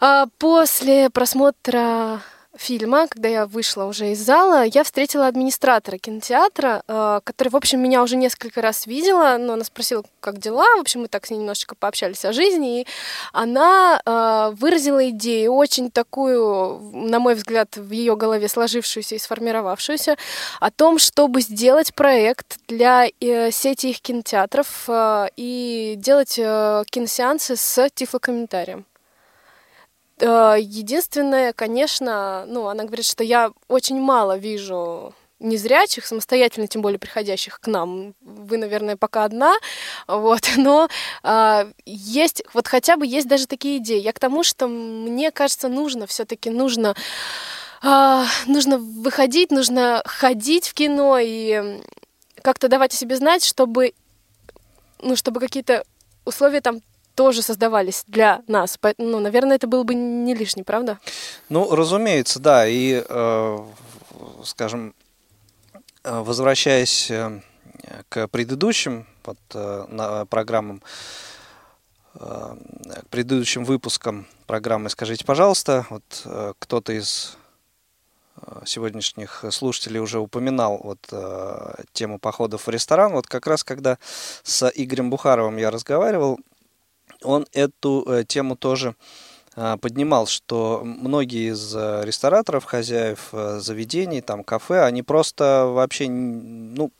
э, 0.00 0.26
после 0.38 1.10
просмотра 1.10 2.22
фильма, 2.60 3.08
когда 3.08 3.28
я 3.28 3.46
вышла 3.46 3.84
уже 3.84 4.12
из 4.12 4.20
зала, 4.20 4.64
я 4.64 4.84
встретила 4.84 5.26
администратора 5.26 5.96
кинотеатра, 5.96 6.82
э, 6.86 7.20
который, 7.24 7.48
в 7.48 7.56
общем, 7.56 7.80
меня 7.80 8.02
уже 8.02 8.16
несколько 8.16 8.60
раз 8.60 8.86
видела, 8.86 9.36
но 9.38 9.54
она 9.54 9.64
спросила, 9.64 10.04
как 10.20 10.38
дела. 10.38 10.66
В 10.76 10.80
общем, 10.80 11.00
мы 11.00 11.08
так 11.08 11.26
с 11.26 11.30
ней 11.30 11.38
немножечко 11.38 11.74
пообщались 11.74 12.24
о 12.24 12.32
жизни, 12.32 12.82
и 12.82 12.86
она 13.32 14.00
э, 14.04 14.54
выразила 14.56 15.08
идею, 15.10 15.54
очень 15.54 15.90
такую, 15.90 16.80
на 16.92 17.18
мой 17.18 17.34
взгляд, 17.34 17.76
в 17.76 17.90
ее 17.90 18.14
голове 18.14 18.48
сложившуюся 18.48 19.14
и 19.14 19.18
сформировавшуюся, 19.18 20.16
о 20.60 20.70
том, 20.70 20.98
чтобы 20.98 21.40
сделать 21.40 21.94
проект 21.94 22.58
для 22.68 23.06
э, 23.20 23.50
сети 23.50 23.90
их 23.90 24.00
кинотеатров 24.00 24.88
и 25.36 25.94
делать 25.96 26.34
киносеансы 26.34 27.56
с 27.56 27.88
тифлокомментарием. 27.94 28.84
Э, 30.20 30.56
единственное, 30.60 31.52
конечно, 31.52 32.44
ну, 32.46 32.66
она 32.68 32.84
говорит, 32.84 33.06
что 33.06 33.24
я 33.24 33.52
очень 33.68 34.00
мало 34.00 34.36
вижу 34.36 35.14
незрячих, 35.38 36.06
самостоятельно, 36.06 36.66
тем 36.66 36.82
более 36.82 36.98
приходящих 36.98 37.60
к 37.60 37.66
нам. 37.66 38.14
Вы, 38.20 38.58
наверное, 38.58 38.96
пока 38.96 39.24
одна, 39.24 39.54
вот, 40.06 40.42
но 40.56 40.88
э, 41.22 41.72
есть, 41.86 42.42
вот 42.52 42.68
хотя 42.68 42.96
бы 42.96 43.06
есть 43.06 43.26
даже 43.26 43.46
такие 43.46 43.78
идеи. 43.78 44.00
Я 44.00 44.12
к 44.12 44.18
тому, 44.18 44.42
что 44.44 44.68
мне 44.68 45.30
кажется, 45.30 45.68
нужно 45.68 46.06
все-таки, 46.06 46.50
нужно, 46.50 46.94
э, 47.82 48.24
нужно 48.46 48.78
выходить, 48.78 49.50
нужно 49.50 50.02
ходить 50.04 50.68
в 50.68 50.74
кино 50.74 51.18
и 51.18 51.80
как-то 52.42 52.68
давать 52.68 52.92
о 52.92 52.96
себе 52.96 53.16
знать, 53.16 53.44
чтобы, 53.44 53.94
ну, 55.00 55.16
чтобы 55.16 55.40
какие-то 55.40 55.84
условия 56.26 56.60
там 56.60 56.80
тоже 57.14 57.42
создавались 57.42 58.04
для 58.06 58.42
нас. 58.46 58.78
Ну, 58.98 59.20
наверное, 59.20 59.56
это 59.56 59.66
было 59.66 59.82
бы 59.82 59.94
не 59.94 60.34
лишний, 60.34 60.62
правда? 60.62 60.98
Ну, 61.48 61.74
разумеется, 61.74 62.40
да. 62.40 62.66
И, 62.66 63.04
э, 63.06 63.58
скажем, 64.44 64.94
э, 66.04 66.20
возвращаясь 66.20 67.10
э, 67.10 67.40
к 68.08 68.28
предыдущим 68.28 69.06
вот, 69.24 69.38
на, 69.54 70.24
программам, 70.26 70.82
к 72.14 72.56
предыдущим 73.10 73.64
выпускам 73.64 74.26
программы 74.46 74.90
«Скажите, 74.90 75.24
пожалуйста», 75.24 75.86
вот 75.90 76.26
кто-то 76.58 76.92
из 76.92 77.36
сегодняшних 78.64 79.44
слушателей 79.50 80.00
уже 80.00 80.18
упоминал 80.18 80.80
вот 80.82 80.98
тему 81.92 82.18
походов 82.18 82.66
в 82.66 82.70
ресторан. 82.70 83.12
Вот 83.12 83.26
как 83.26 83.46
раз 83.46 83.62
когда 83.62 83.98
с 84.42 84.68
Игорем 84.74 85.10
Бухаровым 85.10 85.56
я 85.58 85.70
разговаривал, 85.70 86.40
он 87.22 87.46
эту 87.52 88.04
э, 88.06 88.24
тему 88.24 88.56
тоже 88.56 88.94
поднимал, 89.54 90.26
что 90.26 90.82
многие 90.84 91.50
из 91.52 91.74
э, 91.74 92.02
рестораторов, 92.04 92.64
хозяев 92.64 93.30
э, 93.32 93.58
заведений, 93.60 94.20
там 94.20 94.44
кафе, 94.44 94.84
они 94.84 95.02
просто 95.02 95.66
вообще, 95.66 96.08
ну, 96.08 96.92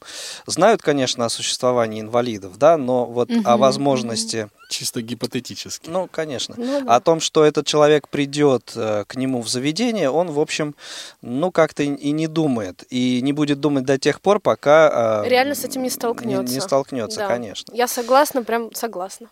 знают, 0.46 0.82
конечно, 0.82 1.24
о 1.24 1.28
существовании 1.28 2.00
инвалидов, 2.00 2.58
да, 2.58 2.76
но 2.76 3.06
вот 3.06 3.30
угу, 3.30 3.42
о 3.44 3.56
возможности 3.56 4.48
чисто 4.68 5.02
гипотетически. 5.02 5.90
Ну, 5.90 6.08
конечно. 6.10 6.54
Ну, 6.56 6.84
да. 6.84 6.96
О 6.96 7.00
том, 7.00 7.20
что 7.20 7.44
этот 7.44 7.66
человек 7.66 8.08
придет 8.08 8.72
э, 8.74 9.04
к 9.06 9.16
нему 9.16 9.42
в 9.42 9.48
заведение, 9.48 10.10
он, 10.10 10.30
в 10.30 10.40
общем, 10.40 10.74
ну, 11.22 11.52
как-то 11.52 11.82
и 11.82 12.10
не 12.10 12.26
думает. 12.26 12.84
И 12.90 13.20
не 13.22 13.32
будет 13.32 13.60
думать 13.60 13.84
до 13.84 13.98
тех 13.98 14.20
пор, 14.20 14.40
пока... 14.40 15.22
Реально 15.24 15.54
с 15.54 15.64
этим 15.64 15.82
не 15.82 15.90
столкнется. 15.90 16.52
Не, 16.52 16.54
не 16.54 16.60
столкнется, 16.60 17.20
да. 17.20 17.28
конечно. 17.28 17.72
Я 17.74 17.88
согласна, 17.88 18.42
прям 18.42 18.72
согласна. 18.74 19.28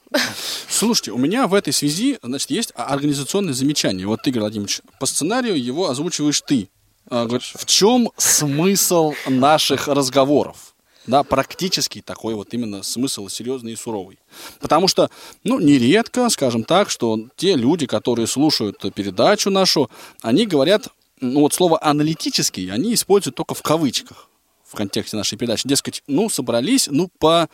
Слушайте, 0.68 1.12
у 1.12 1.18
меня 1.18 1.46
в 1.46 1.54
этой 1.54 1.72
связи, 1.72 2.18
значит, 2.22 2.50
есть 2.50 2.72
организационное 3.08 3.54
замечание. 3.54 4.06
Вот, 4.06 4.26
Игорь 4.26 4.40
Владимирович, 4.40 4.82
по 5.00 5.06
сценарию 5.06 5.62
его 5.62 5.88
озвучиваешь 5.88 6.42
ты. 6.42 6.68
А, 7.10 7.24
говорит, 7.24 7.42
в 7.42 7.64
чем 7.64 8.10
смысл 8.16 9.14
наших 9.26 9.88
разговоров? 9.88 10.74
да, 11.06 11.22
практически 11.22 12.02
такой 12.02 12.34
вот 12.34 12.52
именно 12.52 12.82
смысл 12.82 13.28
серьезный 13.28 13.72
и 13.72 13.76
суровый. 13.76 14.18
Потому 14.60 14.88
что, 14.88 15.08
ну, 15.42 15.58
нередко, 15.58 16.28
скажем 16.28 16.64
так, 16.64 16.90
что 16.90 17.18
те 17.34 17.56
люди, 17.56 17.86
которые 17.86 18.26
слушают 18.26 18.84
передачу 18.94 19.48
нашу, 19.48 19.90
они 20.20 20.44
говорят, 20.44 20.88
ну, 21.22 21.40
вот 21.40 21.54
слово 21.54 21.82
«аналитический» 21.82 22.70
они 22.70 22.92
используют 22.92 23.36
только 23.36 23.54
в 23.54 23.62
кавычках 23.62 24.28
в 24.66 24.74
контексте 24.76 25.16
нашей 25.16 25.38
передачи. 25.38 25.66
Дескать, 25.66 26.02
ну, 26.06 26.28
собрались, 26.28 26.88
ну, 26.90 27.08
по... 27.18 27.48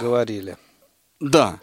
Говорили. 0.00 0.56
Да, 1.18 1.58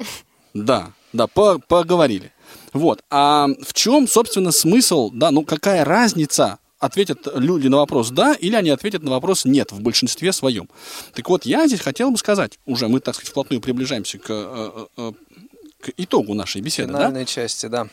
да, 0.53 0.91
да, 1.13 1.27
по 1.27 1.57
поговорили. 1.57 2.33
Вот. 2.73 3.01
А 3.09 3.47
в 3.61 3.73
чем, 3.73 4.07
собственно, 4.07 4.51
смысл, 4.51 5.09
да, 5.11 5.31
ну, 5.31 5.43
какая 5.43 5.83
разница 5.85 6.59
ответят 6.79 7.27
люди 7.35 7.67
на 7.67 7.77
вопрос 7.77 8.11
«да» 8.11 8.33
или 8.33 8.55
они 8.55 8.69
ответят 8.69 9.03
на 9.03 9.11
вопрос 9.11 9.45
«нет» 9.45 9.71
в 9.71 9.81
большинстве 9.81 10.31
своем. 10.31 10.69
Так 11.13 11.27
вот, 11.29 11.45
я 11.45 11.67
здесь 11.67 11.79
хотел 11.79 12.11
бы 12.11 12.17
сказать, 12.17 12.59
уже 12.65 12.87
мы, 12.87 12.99
так 12.99 13.15
сказать, 13.15 13.31
вплотную 13.31 13.61
приближаемся 13.61 14.19
к, 14.19 14.25
э, 14.29 14.85
э, 14.97 15.11
к 15.81 15.89
итогу 15.97 16.33
нашей 16.35 16.61
беседы. 16.61 16.93
Финальной 16.93 17.21
да? 17.21 17.25
части, 17.25 17.65
да 17.65 17.87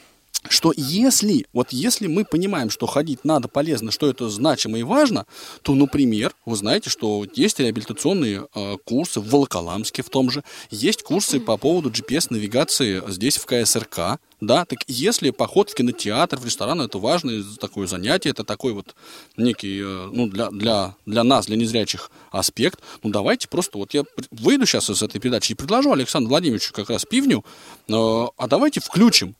что 0.48 0.72
если, 0.76 1.46
вот 1.52 1.72
если 1.72 2.06
мы 2.06 2.24
понимаем, 2.24 2.70
что 2.70 2.86
ходить 2.86 3.24
надо 3.24 3.48
полезно, 3.48 3.90
что 3.90 4.08
это 4.08 4.28
значимо 4.28 4.78
и 4.78 4.82
важно, 4.82 5.26
то, 5.62 5.74
например, 5.74 6.34
вы 6.44 6.56
знаете, 6.56 6.90
что 6.90 7.26
есть 7.34 7.60
реабилитационные 7.60 8.46
э, 8.54 8.76
курсы 8.84 9.20
в 9.20 9.28
Волоколамске 9.28 10.02
в 10.02 10.10
том 10.10 10.30
же, 10.30 10.44
есть 10.70 11.02
курсы 11.02 11.40
по 11.40 11.56
поводу 11.56 11.90
GPS-навигации 11.90 13.02
здесь 13.08 13.36
в 13.36 13.46
КСРК, 13.46 14.18
да, 14.40 14.64
так 14.64 14.80
если 14.86 15.30
поход 15.30 15.70
в 15.70 15.74
кинотеатр, 15.74 16.38
в 16.38 16.44
ресторан, 16.44 16.80
это 16.80 16.98
важное 16.98 17.42
такое 17.60 17.86
занятие, 17.86 18.30
это 18.30 18.44
такой 18.44 18.72
вот 18.72 18.94
некий, 19.36 19.80
э, 19.80 20.10
ну, 20.12 20.28
для, 20.28 20.50
для, 20.50 20.94
для 21.06 21.24
нас, 21.24 21.46
для 21.46 21.56
незрячих 21.56 22.10
аспект, 22.30 22.80
ну, 23.02 23.10
давайте 23.10 23.48
просто, 23.48 23.78
вот 23.78 23.94
я 23.94 24.04
выйду 24.30 24.66
сейчас 24.66 24.90
из 24.90 25.02
этой 25.02 25.20
передачи 25.20 25.52
и 25.52 25.54
предложу 25.54 25.92
Александру 25.92 26.30
Владимировичу 26.30 26.72
как 26.72 26.90
раз 26.90 27.04
пивню, 27.04 27.44
э, 27.88 27.92
а 27.92 28.46
давайте 28.46 28.80
включим 28.80 29.34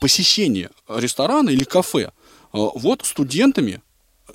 посещение 0.00 0.70
ресторана 0.88 1.50
или 1.50 1.62
кафе 1.62 2.06
э, 2.08 2.10
вот 2.52 3.02
студентами, 3.04 3.80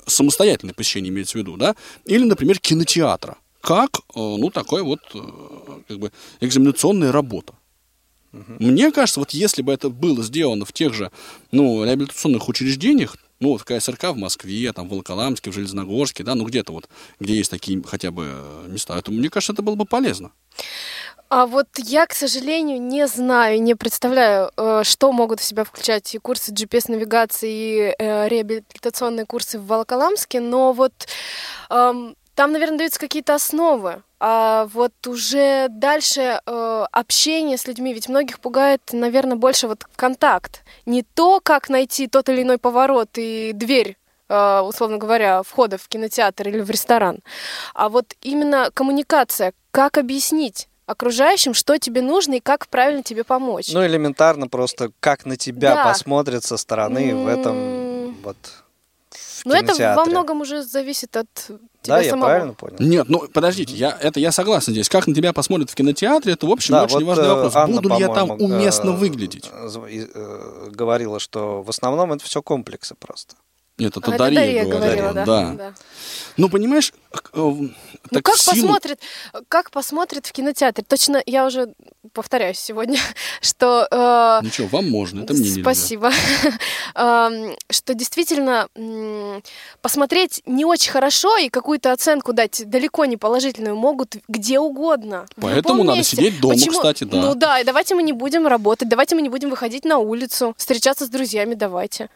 самостоятельное 0.06 0.74
посещение 0.74 1.10
имеется 1.10 1.38
в 1.38 1.42
виду, 1.42 1.58
да, 1.58 1.76
или, 2.06 2.24
например, 2.24 2.60
кинотеатра, 2.60 3.38
как, 3.60 3.98
э, 3.98 4.02
ну, 4.16 4.50
такая 4.52 4.84
вот, 4.84 5.00
э, 5.14 5.20
как 5.88 6.00
бы, 6.00 6.12
экзаменационная 6.40 7.12
работа. 7.12 7.56
Мне 8.60 8.92
кажется, 8.92 9.22
вот 9.22 9.32
если 9.32 9.62
бы 9.62 9.72
это 9.72 9.90
было 9.90 10.22
сделано 10.22 10.66
в 10.66 10.74
тех 10.74 10.94
же, 10.94 11.10
ну, 11.52 11.86
реабилитационных 11.86 12.50
учреждениях, 12.50 13.16
ну, 13.40 13.50
вот 13.50 13.62
в 13.62 13.66
КСРК 13.66 14.12
в 14.12 14.18
Москве, 14.18 14.72
там, 14.74 14.88
в 14.88 14.92
Волоколамске, 14.92 15.52
в 15.52 15.54
Железногорске, 15.54 16.24
да, 16.24 16.36
ну, 16.36 16.46
где-то 16.46 16.74
вот, 16.74 16.90
где 17.20 17.36
есть 17.36 17.50
такие 17.50 17.82
хотя 17.84 18.12
бы 18.12 18.30
места, 18.68 19.02
то, 19.02 19.12
мне 19.12 19.30
кажется, 19.30 19.54
это 19.54 19.62
было 19.62 19.76
бы 19.76 19.86
полезно. 19.86 20.32
А 21.28 21.48
вот 21.48 21.68
я, 21.78 22.06
к 22.06 22.14
сожалению, 22.14 22.80
не 22.80 23.08
знаю, 23.08 23.62
не 23.62 23.74
представляю, 23.74 24.52
э, 24.56 24.82
что 24.84 25.12
могут 25.12 25.40
в 25.40 25.44
себя 25.44 25.64
включать 25.64 26.14
и 26.14 26.20
курсы 26.20 26.52
GPS-навигации, 26.52 27.52
и 27.52 27.96
э, 27.98 28.28
реабилитационные 28.28 29.26
курсы 29.26 29.58
в 29.58 29.66
Волоколамске, 29.66 30.40
но 30.40 30.72
вот 30.72 30.94
эм, 31.72 32.16
там, 32.36 32.52
наверное, 32.52 32.78
даются 32.78 33.00
какие-то 33.00 33.34
основы. 33.34 34.04
А 34.20 34.68
вот 34.72 34.94
уже 35.08 35.68
дальше 35.70 36.40
э, 36.46 36.86
общение 36.92 37.58
с 37.58 37.66
людьми, 37.66 37.94
ведь 37.94 38.08
многих 38.08 38.40
пугает, 38.40 38.82
наверное, 38.92 39.36
больше 39.36 39.68
вот 39.68 39.84
контакт. 39.96 40.64
Не 40.86 41.02
то, 41.02 41.40
как 41.42 41.70
найти 41.70 42.08
тот 42.08 42.30
или 42.30 42.44
иной 42.44 42.58
поворот 42.58 43.10
и 43.16 43.52
дверь 43.54 43.98
условно 44.28 44.98
говоря, 44.98 45.44
входа 45.44 45.78
в 45.78 45.88
кинотеатр 45.88 46.48
или 46.48 46.60
в 46.62 46.70
ресторан, 46.72 47.20
а 47.76 47.90
вот 47.90 48.16
именно 48.24 48.72
коммуникация, 48.74 49.54
как 49.70 50.00
объяснить 50.00 50.68
окружающим, 50.86 51.54
что 51.54 51.78
тебе 51.78 52.02
нужно 52.02 52.36
и 52.36 52.40
как 52.40 52.68
правильно 52.68 53.04
тебе 53.04 53.24
помочь. 53.24 53.72
Ну, 53.74 53.86
элементарно 53.86 54.48
просто, 54.48 54.92
как 55.00 55.26
на 55.26 55.38
тебя 55.38 55.76
да. 55.76 55.86
посмотрят 55.86 56.44
со 56.44 56.58
стороны 56.58 57.10
mm-hmm. 57.10 57.24
в 57.24 57.28
этом 57.28 58.16
вот 58.24 58.38
но 59.46 59.54
ну, 59.54 59.60
это 59.60 59.96
во 59.96 60.06
многом 60.06 60.42
уже 60.42 60.64
зависит 60.64 61.16
от 61.16 61.28
тебя 61.36 62.02
да, 62.02 62.04
самого. 62.04 62.30
я 62.30 62.36
правильно 62.36 62.54
понял. 62.56 62.78
Нет, 62.80 63.08
ну 63.08 63.28
подождите, 63.32 63.76
я, 63.76 63.96
это 64.02 64.20
я 64.20 64.32
согласен 64.32 64.74
здесь. 64.74 64.90
Как 64.90 65.06
на 65.06 65.14
тебя 65.14 65.34
посмотрят 65.34 65.70
в 65.70 65.76
кинотеатре, 65.76 66.34
это, 66.34 66.48
в 66.48 66.52
общем, 66.52 66.74
да, 66.74 66.86
очень 66.86 66.96
вот, 66.96 67.04
важный 67.04 67.26
э, 67.26 67.34
вопрос. 67.34 67.56
Анна, 67.56 67.76
Буду 67.76 67.90
ли 67.90 68.00
я 68.00 68.08
там 68.08 68.32
уместно 68.32 68.90
э, 68.90 68.94
выглядеть? 68.94 69.52
Э, 69.54 70.70
говорила, 70.72 71.20
что 71.20 71.62
в 71.62 71.70
основном 71.70 72.12
это 72.14 72.26
все 72.26 72.42
комплексы 72.42 72.96
просто. 72.96 73.36
Нет, 73.78 73.98
это 73.98 74.14
а 74.14 74.18
Дарья, 74.18 74.36
Дарья 74.36 74.64
говорила. 74.64 74.80
говорила, 74.80 75.14
да? 75.14 75.26
Да. 75.26 75.54
да. 75.54 75.74
Ну, 76.38 76.50
понимаешь, 76.50 76.94
э, 77.34 77.38
ну, 77.38 77.72
как 78.22 78.38
силу... 78.38 78.68
посмотрит, 78.68 79.00
как 79.50 79.72
посмотрит 79.72 80.26
в 80.26 80.32
кинотеатре? 80.32 80.84
Точно, 80.88 81.22
я 81.26 81.46
уже 81.46 81.74
повторяюсь 82.14 82.60
сегодня, 82.60 83.00
что... 83.42 83.88
Э, 83.92 84.46
Ничего, 84.46 84.68
вам 84.68 84.90
можно, 84.90 85.24
это 85.24 85.34
мне 85.34 85.62
Спасибо. 85.62 86.12
Эм, 86.96 87.56
что 87.70 87.94
действительно 87.94 88.70
посмотреть 89.82 90.42
не 90.46 90.64
очень 90.64 90.92
хорошо 90.92 91.38
и 91.38 91.50
какую-то 91.50 91.92
оценку 91.92 92.32
дать 92.32 92.64
далеко 92.70 93.04
не 93.06 93.18
положительную 93.18 93.76
могут 93.76 94.16
где 94.30 94.60
угодно. 94.60 95.26
Поэтому 95.36 95.84
надо 95.84 96.04
сидеть 96.04 96.40
дома, 96.40 96.56
кстати, 96.56 97.04
да. 97.04 97.18
Ну 97.18 97.36
да, 97.36 97.60
и 97.60 97.66
давайте 97.66 97.96
мы 97.96 98.04
не 98.04 98.14
будем 98.14 98.48
работать, 98.48 98.88
давайте 98.88 99.16
мы 99.16 99.22
не 99.22 99.30
будем 99.30 99.50
выходить 99.50 99.84
на 99.84 99.98
улицу, 99.98 100.54
встречаться 100.58 101.06
с 101.06 101.10
друзьями, 101.10 101.56
давайте. 101.56 102.10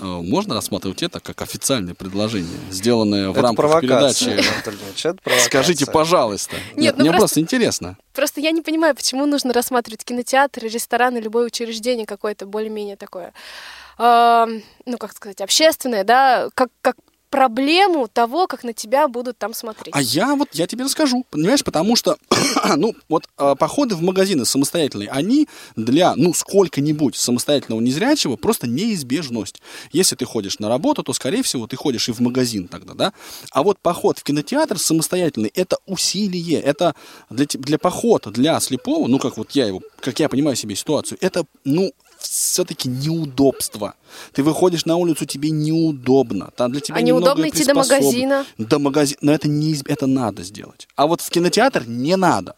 Э, 0.00 0.04
можно 0.04 0.54
рассматривать 0.54 1.02
это 1.02 1.20
как 1.20 1.42
официальное 1.42 1.94
предложение, 1.94 2.58
сделанное 2.70 3.28
в 3.28 3.32
это 3.32 3.42
рамках 3.42 3.80
передачи. 3.82 4.40
Скажите, 5.44 5.86
пожалуйста. 5.86 6.56
Нет, 6.74 6.96
ну 6.96 7.02
мне 7.02 7.10
просто, 7.10 7.18
просто 7.20 7.40
интересно. 7.40 7.98
Просто 8.14 8.40
я 8.40 8.50
не 8.50 8.62
понимаю, 8.62 8.94
почему 8.94 9.26
нужно 9.26 9.52
рассматривать 9.52 10.04
кинотеатры, 10.04 10.68
рестораны, 10.68 11.18
любое 11.18 11.46
учреждение 11.46 12.06
какое-то 12.06 12.46
более-менее 12.46 12.96
такое, 12.96 13.34
э, 13.98 14.46
ну 14.86 14.98
как 14.98 15.12
сказать, 15.12 15.40
общественное, 15.42 16.04
да, 16.04 16.48
как 16.54 16.70
как 16.80 16.96
проблему 17.30 18.08
того, 18.08 18.46
как 18.46 18.64
на 18.64 18.72
тебя 18.72 19.08
будут 19.08 19.38
там 19.38 19.54
смотреть. 19.54 19.94
А 19.94 20.02
я 20.02 20.34
вот, 20.34 20.48
я 20.52 20.66
тебе 20.66 20.84
расскажу, 20.84 21.24
понимаешь, 21.30 21.64
потому 21.64 21.96
что, 21.96 22.18
ну, 22.76 22.94
вот 23.08 23.28
э, 23.38 23.54
походы 23.58 23.94
в 23.94 24.02
магазины 24.02 24.44
самостоятельные, 24.44 25.08
они 25.08 25.48
для, 25.76 26.14
ну, 26.16 26.34
сколько-нибудь 26.34 27.16
самостоятельного 27.16 27.80
незрячего 27.80 28.36
просто 28.36 28.66
неизбежность. 28.66 29.62
Если 29.92 30.16
ты 30.16 30.24
ходишь 30.24 30.58
на 30.58 30.68
работу, 30.68 31.02
то, 31.02 31.12
скорее 31.12 31.42
всего, 31.42 31.66
ты 31.66 31.76
ходишь 31.76 32.08
и 32.08 32.12
в 32.12 32.20
магазин 32.20 32.68
тогда, 32.68 32.94
да? 32.94 33.12
А 33.52 33.62
вот 33.62 33.78
поход 33.78 34.18
в 34.18 34.24
кинотеатр 34.24 34.78
самостоятельный, 34.78 35.52
это 35.54 35.78
усилие, 35.86 36.60
это 36.60 36.94
для, 37.30 37.46
для 37.46 37.78
похода, 37.78 38.30
для 38.30 38.58
слепого, 38.60 39.06
ну, 39.06 39.18
как 39.18 39.36
вот 39.36 39.52
я 39.52 39.66
его, 39.66 39.80
как 40.00 40.18
я 40.18 40.28
понимаю 40.28 40.56
себе 40.56 40.74
ситуацию, 40.74 41.16
это, 41.20 41.44
ну, 41.64 41.92
все-таки 42.20 42.88
неудобство. 42.88 43.94
Ты 44.32 44.42
выходишь 44.42 44.84
на 44.84 44.96
улицу, 44.96 45.26
тебе 45.26 45.50
неудобно. 45.50 46.50
Там 46.56 46.72
для 46.72 46.80
тебя 46.80 46.96
а 46.96 47.00
неудобно 47.00 47.48
идти 47.48 47.64
до 47.64 47.74
магазина. 47.74 48.46
До 48.58 48.78
магазина. 48.78 49.18
Но 49.22 49.32
это 49.32 49.48
не 49.48 49.76
это 49.86 50.06
надо 50.06 50.42
сделать. 50.42 50.88
А 50.96 51.06
вот 51.06 51.20
в 51.20 51.30
кинотеатр 51.30 51.84
не 51.86 52.16
надо. 52.16 52.54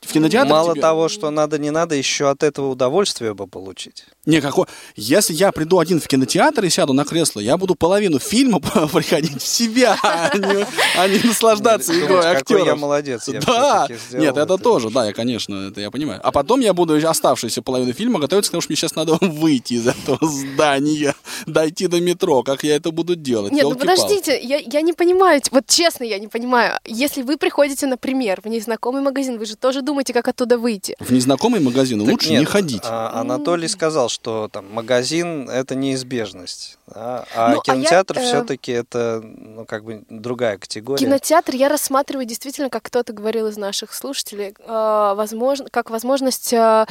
В 0.00 0.12
кинотеатре 0.12 0.50
Мало 0.50 0.72
тебе... 0.72 0.80
того, 0.80 1.08
что 1.08 1.30
надо, 1.30 1.58
не 1.58 1.70
надо, 1.70 1.94
еще 1.94 2.30
от 2.30 2.42
этого 2.42 2.70
удовольствие 2.70 3.34
бы 3.34 3.46
получить. 3.46 4.06
Не, 4.24 4.40
какой... 4.40 4.66
Если 4.96 5.34
я 5.34 5.52
приду 5.52 5.78
один 5.78 6.00
в 6.00 6.08
кинотеатр 6.08 6.64
и 6.64 6.70
сяду 6.70 6.94
на 6.94 7.04
кресло, 7.04 7.40
я 7.40 7.58
буду 7.58 7.74
половину 7.74 8.18
фильма 8.18 8.60
приходить 8.92 9.42
в 9.42 9.46
себя, 9.46 9.98
а 10.02 10.36
не, 10.36 10.66
а 10.96 11.26
наслаждаться 11.26 11.98
игрой 11.98 12.24
актеров. 12.24 12.66
я 12.66 12.76
молодец. 12.76 13.28
Да, 13.46 13.88
нет, 14.12 14.36
это, 14.36 14.56
тоже, 14.56 14.88
да, 14.90 15.06
я, 15.06 15.12
конечно, 15.12 15.68
это 15.68 15.82
я 15.82 15.90
понимаю. 15.90 16.20
А 16.22 16.32
потом 16.32 16.60
я 16.60 16.72
буду 16.72 16.94
оставшуюся 17.06 17.60
половину 17.60 17.92
фильма 17.92 18.18
готовиться, 18.18 18.50
потому 18.50 18.62
что 18.62 18.72
мне 18.72 18.76
сейчас 18.76 18.96
надо 18.96 19.18
выйти 19.20 19.74
из 19.74 19.86
этого 19.86 20.18
здания, 20.22 21.14
дойти 21.46 21.88
до 21.88 22.00
метро. 22.00 22.42
Как 22.42 22.64
я 22.64 22.76
это 22.76 22.90
буду 22.90 23.16
делать? 23.16 23.52
Нет, 23.52 23.64
ну 23.64 23.74
подождите, 23.74 24.40
я, 24.40 24.56
я 24.58 24.80
не 24.80 24.94
понимаю, 24.94 25.42
вот 25.50 25.66
честно 25.66 26.04
я 26.04 26.18
не 26.18 26.28
понимаю. 26.28 26.78
Если 26.86 27.20
вы 27.20 27.36
приходите, 27.36 27.86
например, 27.86 28.40
в 28.42 28.48
незнакомый 28.48 29.02
магазин, 29.02 29.38
вы 29.38 29.44
же 29.44 29.56
тоже 29.56 29.82
думаете, 29.82 29.89
как 30.12 30.28
оттуда 30.28 30.58
выйти. 30.58 30.96
В 30.98 31.12
незнакомый 31.12 31.60
магазин 31.60 32.00
так 32.00 32.12
лучше 32.12 32.30
нет, 32.30 32.40
не 32.40 32.44
ходить. 32.46 32.82
А, 32.84 33.20
Анатолий 33.20 33.68
сказал, 33.68 34.08
что 34.08 34.48
там 34.52 34.72
магазин 34.72 35.48
это 35.48 35.74
неизбежность, 35.74 36.78
да? 36.86 37.24
а 37.34 37.54
ну, 37.54 37.62
кинотеатр 37.62 38.18
а 38.18 38.20
я, 38.20 38.26
э... 38.26 38.28
все-таки 38.28 38.72
это 38.72 39.22
ну 39.22 39.64
как 39.64 39.84
бы 39.84 40.02
другая 40.08 40.58
категория. 40.58 41.04
Кинотеатр 41.04 41.54
я 41.54 41.68
рассматриваю 41.68 42.26
действительно, 42.26 42.70
как 42.70 42.84
кто-то 42.84 43.12
говорил 43.12 43.48
из 43.48 43.56
наших 43.56 43.94
слушателей, 43.94 44.54
э, 44.58 45.12
возможно, 45.16 45.68
как 45.70 45.90
возможность 45.90 46.52
э, 46.52 46.86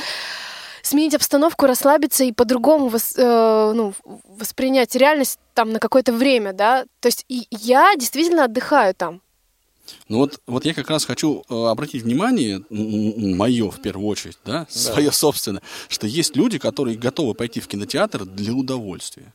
сменить 0.81 1.15
обстановку, 1.15 1.65
расслабиться 1.65 2.23
и 2.23 2.31
по-другому 2.31 2.87
вос, 2.87 3.13
э, 3.15 3.71
ну, 3.75 3.93
воспринять 4.25 4.95
реальность 4.95 5.39
там 5.53 5.71
на 5.71 5.79
какое-то 5.79 6.13
время, 6.13 6.53
да. 6.53 6.85
То 6.99 7.07
есть 7.07 7.25
и 7.27 7.47
я 7.51 7.95
действительно 7.97 8.45
отдыхаю 8.45 8.93
там. 8.95 9.21
Ну 10.07 10.17
вот, 10.19 10.41
вот 10.47 10.65
я 10.65 10.73
как 10.73 10.89
раз 10.89 11.05
хочу 11.05 11.43
э, 11.49 11.53
обратить 11.53 12.03
внимание, 12.03 12.63
мое 12.69 13.69
в 13.69 13.81
первую 13.81 14.07
очередь, 14.07 14.37
да, 14.45 14.61
да, 14.61 14.67
свое 14.69 15.11
собственное, 15.11 15.61
что 15.87 16.07
есть 16.07 16.35
люди, 16.35 16.57
которые 16.57 16.97
готовы 16.97 17.33
пойти 17.33 17.59
в 17.59 17.67
кинотеатр 17.67 18.25
для 18.25 18.53
удовольствия. 18.53 19.33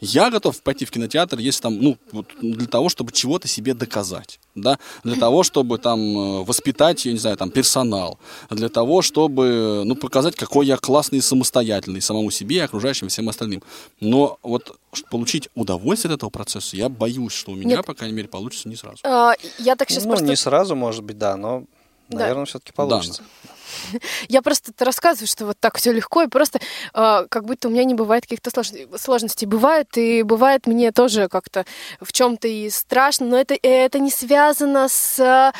Я 0.00 0.30
готов 0.30 0.60
пойти 0.62 0.84
в 0.84 0.90
кинотеатр, 0.90 1.38
если 1.38 1.62
там, 1.62 1.78
ну, 1.78 1.98
вот 2.12 2.26
для 2.40 2.66
того, 2.66 2.88
чтобы 2.88 3.12
чего-то 3.12 3.48
себе 3.48 3.74
доказать, 3.74 4.40
да, 4.54 4.78
для 5.04 5.16
того, 5.16 5.42
чтобы 5.42 5.78
там 5.78 6.00
э, 6.00 6.44
воспитать, 6.44 7.04
я 7.04 7.12
не 7.12 7.18
знаю, 7.18 7.36
там 7.36 7.50
персонал, 7.50 8.18
для 8.48 8.70
того, 8.70 9.02
чтобы, 9.02 9.82
ну, 9.84 9.94
показать, 9.94 10.36
какой 10.36 10.66
я 10.66 10.78
классный 10.78 11.18
и 11.18 11.20
самостоятельный 11.20 12.00
самому 12.00 12.30
себе 12.30 12.56
и 12.56 12.60
окружающим 12.60 13.08
всем 13.08 13.28
остальным. 13.28 13.62
Но 14.00 14.38
вот 14.42 14.78
получить 15.10 15.48
удовольствие 15.54 16.12
от 16.12 16.18
этого 16.18 16.30
процесса, 16.30 16.76
я 16.76 16.88
боюсь, 16.88 17.32
что 17.32 17.52
у 17.52 17.54
меня, 17.54 17.76
Нет. 17.76 17.86
по 17.86 17.94
крайней 17.94 18.16
мере, 18.16 18.28
получится 18.28 18.68
не 18.68 18.76
сразу. 18.76 18.98
А, 19.04 19.34
я 19.58 19.76
так 19.76 19.90
сейчас 19.90 20.04
ну, 20.04 20.10
просто... 20.10 20.26
не 20.26 20.36
сразу, 20.36 20.74
может 20.74 21.04
быть, 21.04 21.18
да, 21.18 21.36
но, 21.36 21.64
наверное, 22.10 22.44
да. 22.44 22.48
все-таки 22.48 22.72
получится. 22.72 23.22
Да. 23.22 23.50
Я 24.28 24.42
просто 24.42 24.72
рассказываю, 24.78 25.28
что 25.28 25.46
вот 25.46 25.58
так 25.58 25.78
все 25.78 25.92
легко, 25.92 26.22
и 26.22 26.28
просто 26.28 26.60
э, 26.94 27.26
как 27.28 27.44
будто 27.44 27.68
у 27.68 27.70
меня 27.70 27.84
не 27.84 27.94
бывает 27.94 28.24
каких-то 28.24 28.50
сложностей. 28.98 29.46
Бывает, 29.46 29.96
и 29.96 30.22
бывает 30.22 30.66
мне 30.66 30.92
тоже 30.92 31.28
как-то 31.28 31.64
в 32.00 32.12
чем-то 32.12 32.48
и 32.48 32.70
страшно, 32.70 33.26
но 33.26 33.38
это, 33.38 33.56
это 33.62 33.98
не 33.98 34.10
связано 34.10 34.88
с 34.88 35.18
э, 35.18 35.52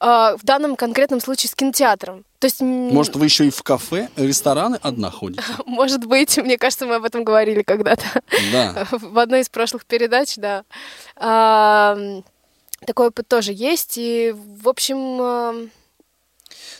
в 0.00 0.40
данном 0.42 0.76
конкретном 0.76 1.20
случае 1.20 1.50
с 1.50 1.54
кинотеатром. 1.54 2.24
То 2.38 2.46
есть... 2.46 2.60
Может, 2.60 3.16
вы 3.16 3.24
еще 3.24 3.46
и 3.46 3.50
в 3.50 3.62
кафе, 3.62 4.08
рестораны 4.16 4.78
одна 4.82 5.10
ходите? 5.10 5.42
Может 5.66 6.04
быть, 6.04 6.36
мне 6.36 6.58
кажется, 6.58 6.86
мы 6.86 6.96
об 6.96 7.04
этом 7.04 7.24
говорили 7.24 7.62
когда-то. 7.62 8.04
Да. 8.52 8.86
В 8.90 9.18
одной 9.18 9.40
из 9.40 9.48
прошлых 9.48 9.86
передач, 9.86 10.36
да. 10.36 10.64
Такой 12.86 13.08
опыт 13.08 13.26
тоже 13.28 13.52
есть. 13.54 13.94
И, 13.96 14.34
в 14.34 14.68
общем, 14.68 15.70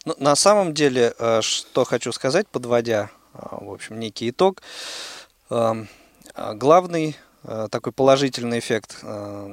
ну, 0.05 0.15
на 0.19 0.37
самом 0.37 0.75
деле, 0.75 1.15
э, 1.19 1.41
что 1.41 1.85
хочу 1.85 2.13
сказать, 2.13 2.47
подводя, 2.49 3.11
э, 3.33 3.39
в 3.51 3.73
общем, 3.73 3.99
некий 3.99 4.31
итог, 4.31 4.63
э, 5.51 5.87
главный 6.55 7.17
такой 7.71 7.93
положительный 7.93 8.59
эффект 8.59 9.01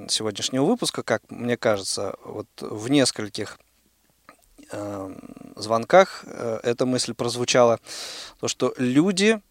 сегодняшнего 0.07 0.63
выпуска, 0.63 1.03
как 1.03 1.21
мне 1.29 1.57
кажется, 1.57 2.15
вот 2.23 2.47
в 2.61 2.87
нескольких 2.87 3.59
звонках 5.57 6.23
эта 6.63 6.85
мысль 6.85 7.13
прозвучала, 7.13 7.81
то, 8.39 8.47
что 8.47 8.73
люди 8.77 9.41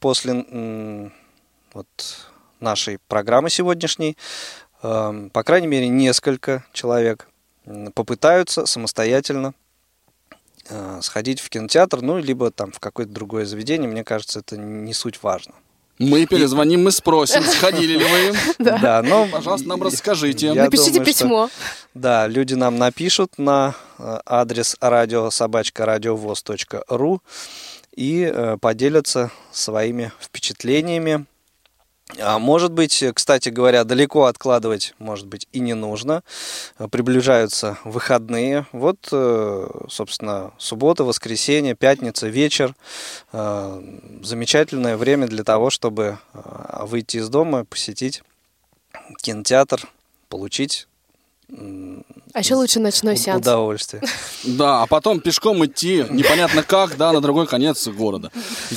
после 0.00 1.12
вот, 1.74 1.86
нашей 2.58 2.98
программы 3.06 3.50
сегодняшней, 3.50 4.16
по 4.80 5.42
крайней 5.44 5.66
мере, 5.66 5.88
несколько 5.88 6.64
человек 6.72 7.28
попытаются 7.94 8.64
самостоятельно 8.64 9.52
сходить 11.02 11.40
в 11.40 11.48
кинотеатр, 11.48 12.00
ну, 12.00 12.18
либо 12.18 12.50
там 12.50 12.72
в 12.72 12.80
какое-то 12.80 13.12
другое 13.12 13.44
заведение, 13.44 13.88
мне 13.88 14.04
кажется, 14.04 14.40
это 14.40 14.56
не 14.56 14.94
суть 14.94 15.22
важно. 15.22 15.54
Мы 16.00 16.24
перезвоним, 16.24 16.84
мы 16.84 16.92
спросим, 16.92 17.42
сходили 17.44 17.98
ли 17.98 18.04
вы. 18.04 18.32
Да, 18.58 19.02
но... 19.02 19.28
Пожалуйста, 19.30 19.68
нам 19.68 19.82
расскажите. 19.82 20.54
Напишите 20.54 21.04
письмо. 21.04 21.50
Да, 21.92 22.26
люди 22.26 22.54
нам 22.54 22.78
напишут 22.78 23.36
на 23.36 23.74
э, 23.98 24.20
адрес 24.24 24.78
радиособачка.радиовоз.ру 24.80 27.20
и 27.94 28.32
э, 28.32 28.56
поделятся 28.58 29.30
своими 29.52 30.10
впечатлениями 30.20 31.26
может 32.18 32.72
быть, 32.72 33.04
кстати 33.14 33.48
говоря, 33.48 33.84
далеко 33.84 34.24
откладывать, 34.24 34.94
может 34.98 35.26
быть, 35.26 35.48
и 35.52 35.60
не 35.60 35.74
нужно. 35.74 36.22
Приближаются 36.90 37.78
выходные. 37.84 38.66
Вот, 38.72 39.08
э, 39.12 39.70
собственно, 39.88 40.52
суббота, 40.58 41.04
воскресенье, 41.04 41.74
пятница, 41.74 42.28
вечер. 42.28 42.74
Э, 43.32 43.82
замечательное 44.22 44.96
время 44.96 45.26
для 45.26 45.44
того, 45.44 45.70
чтобы 45.70 46.18
выйти 46.32 47.18
из 47.18 47.28
дома, 47.28 47.64
посетить 47.64 48.22
кинотеатр, 49.22 49.88
получить 50.28 50.86
а 52.32 52.38
еще 52.38 52.54
лучше 52.54 52.78
ночной 52.78 53.16
сеанс. 53.16 53.42
Удовольствие. 53.42 54.02
Да, 54.42 54.82
а 54.82 54.86
потом 54.86 55.20
пешком 55.20 55.64
идти 55.66 56.06
непонятно 56.08 56.62
как, 56.62 56.96
да, 56.96 57.12
на 57.12 57.20
другой 57.20 57.46
конец 57.46 57.86
города. 57.88 58.30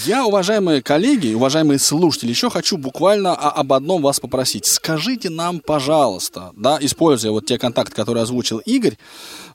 Я, 0.06 0.26
уважаемые 0.26 0.82
коллеги, 0.82 1.34
уважаемые 1.34 1.80
слушатели, 1.80 2.30
еще 2.32 2.50
хочу 2.50 2.76
буквально 2.76 3.34
об 3.34 3.72
одном 3.72 4.02
вас 4.02 4.20
попросить. 4.20 4.66
Скажите 4.66 5.30
нам, 5.30 5.62
пожалуйста, 5.62 6.52
да, 6.58 6.78
используя 6.82 7.32
вот 7.32 7.46
те 7.46 7.58
контакты, 7.58 7.96
которые 7.96 8.24
озвучил 8.24 8.58
Игорь, 8.60 8.98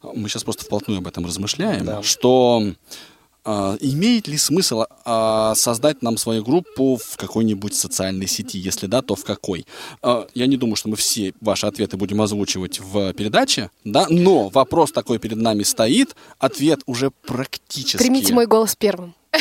мы 0.03 0.31
сейчас 0.31 0.45
просто 0.45 0.65
вплотную 0.65 0.99
об 0.99 1.07
этом 1.07 1.27
размышляем, 1.27 1.85
да. 1.85 2.03
что 2.03 2.63
имеет 3.81 4.29
ли 4.29 4.37
смысл 4.37 4.85
а, 5.05 5.55
создать 5.55 6.03
нам 6.03 6.19
свою 6.19 6.45
группу 6.45 6.97
в 6.97 7.17
какой-нибудь 7.17 7.75
социальной 7.75 8.27
сети? 8.27 8.59
Если 8.59 8.87
да, 8.87 9.03
то 9.03 9.15
в 9.15 9.25
какой? 9.25 9.67
А, 10.03 10.27
я 10.35 10.47
не 10.47 10.57
думаю, 10.57 10.77
что 10.77 10.89
мы 10.89 10.97
все 10.97 11.33
ваши 11.41 11.67
ответы 11.67 11.97
будем 11.97 12.21
озвучивать 12.21 12.81
в 12.81 13.13
передаче, 13.15 13.71
да, 13.85 14.07
но 14.11 14.49
вопрос 14.49 14.93
такой 14.93 15.19
перед 15.19 15.39
нами 15.39 15.63
стоит, 15.63 16.15
ответ 16.39 16.81
уже 16.87 17.11
практически... 17.11 17.99
Примите 17.99 18.35
мой 18.35 18.47
голос 18.47 18.77
первым. 18.77 19.15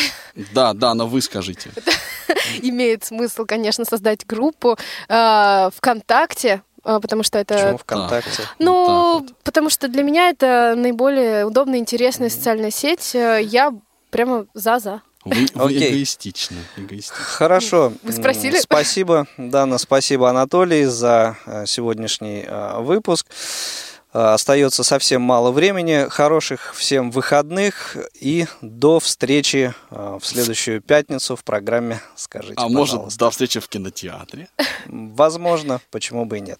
Да, 0.53 0.73
да, 0.73 0.93
но 0.93 1.07
вы 1.07 1.23
скажите. 1.23 1.71
Имеет 2.61 3.03
смысл, 3.03 3.45
конечно, 3.45 3.85
создать 3.85 4.23
группу 4.27 4.77
э, 5.09 5.69
ВКонтакте, 5.75 6.61
потому 6.83 7.23
что 7.23 7.39
это... 7.39 7.55
Почему 7.55 7.77
ВКонтакте? 7.79 8.43
Ну, 8.59 9.19
вот 9.19 9.33
потому 9.43 9.71
что 9.71 9.87
для 9.87 10.03
меня 10.03 10.29
это 10.29 10.75
наиболее 10.77 11.45
удобная, 11.45 11.79
интересная 11.79 12.29
социальная 12.29 12.69
сеть. 12.69 13.15
Я 13.15 13.73
прямо 14.09 14.45
за-за. 14.53 15.01
Вы, 15.25 15.45
вы 15.55 15.77
эгоистичны, 15.77 16.57
эгоистичны. 16.77 17.15
Хорошо. 17.15 17.91
Вы 18.03 18.13
спросили? 18.13 18.59
Спасибо, 18.59 19.27
Дана, 19.37 19.77
спасибо, 19.77 20.29
Анатолий, 20.29 20.85
за 20.85 21.37
э, 21.45 21.65
сегодняшний 21.65 22.45
э, 22.47 22.79
выпуск. 22.79 23.27
Э, 24.13 24.33
остается 24.33 24.83
совсем 24.83 25.21
мало 25.21 25.51
времени. 25.51 26.07
Хороших 26.09 26.73
всем 26.75 27.11
выходных 27.11 27.97
и 28.19 28.45
до 28.61 28.99
встречи 29.01 29.73
в 29.89 30.21
следующую 30.23 30.81
пятницу 30.81 31.35
в 31.35 31.43
программе 31.43 31.99
«Скажите, 32.15 32.53
А 32.55 32.63
пожалуйста. 32.67 32.97
может, 32.97 33.17
до 33.19 33.29
встречи 33.29 33.59
в 33.59 33.67
кинотеатре? 33.67 34.47
Возможно, 34.85 35.81
почему 35.91 36.25
бы 36.25 36.37
и 36.37 36.41
нет. 36.41 36.59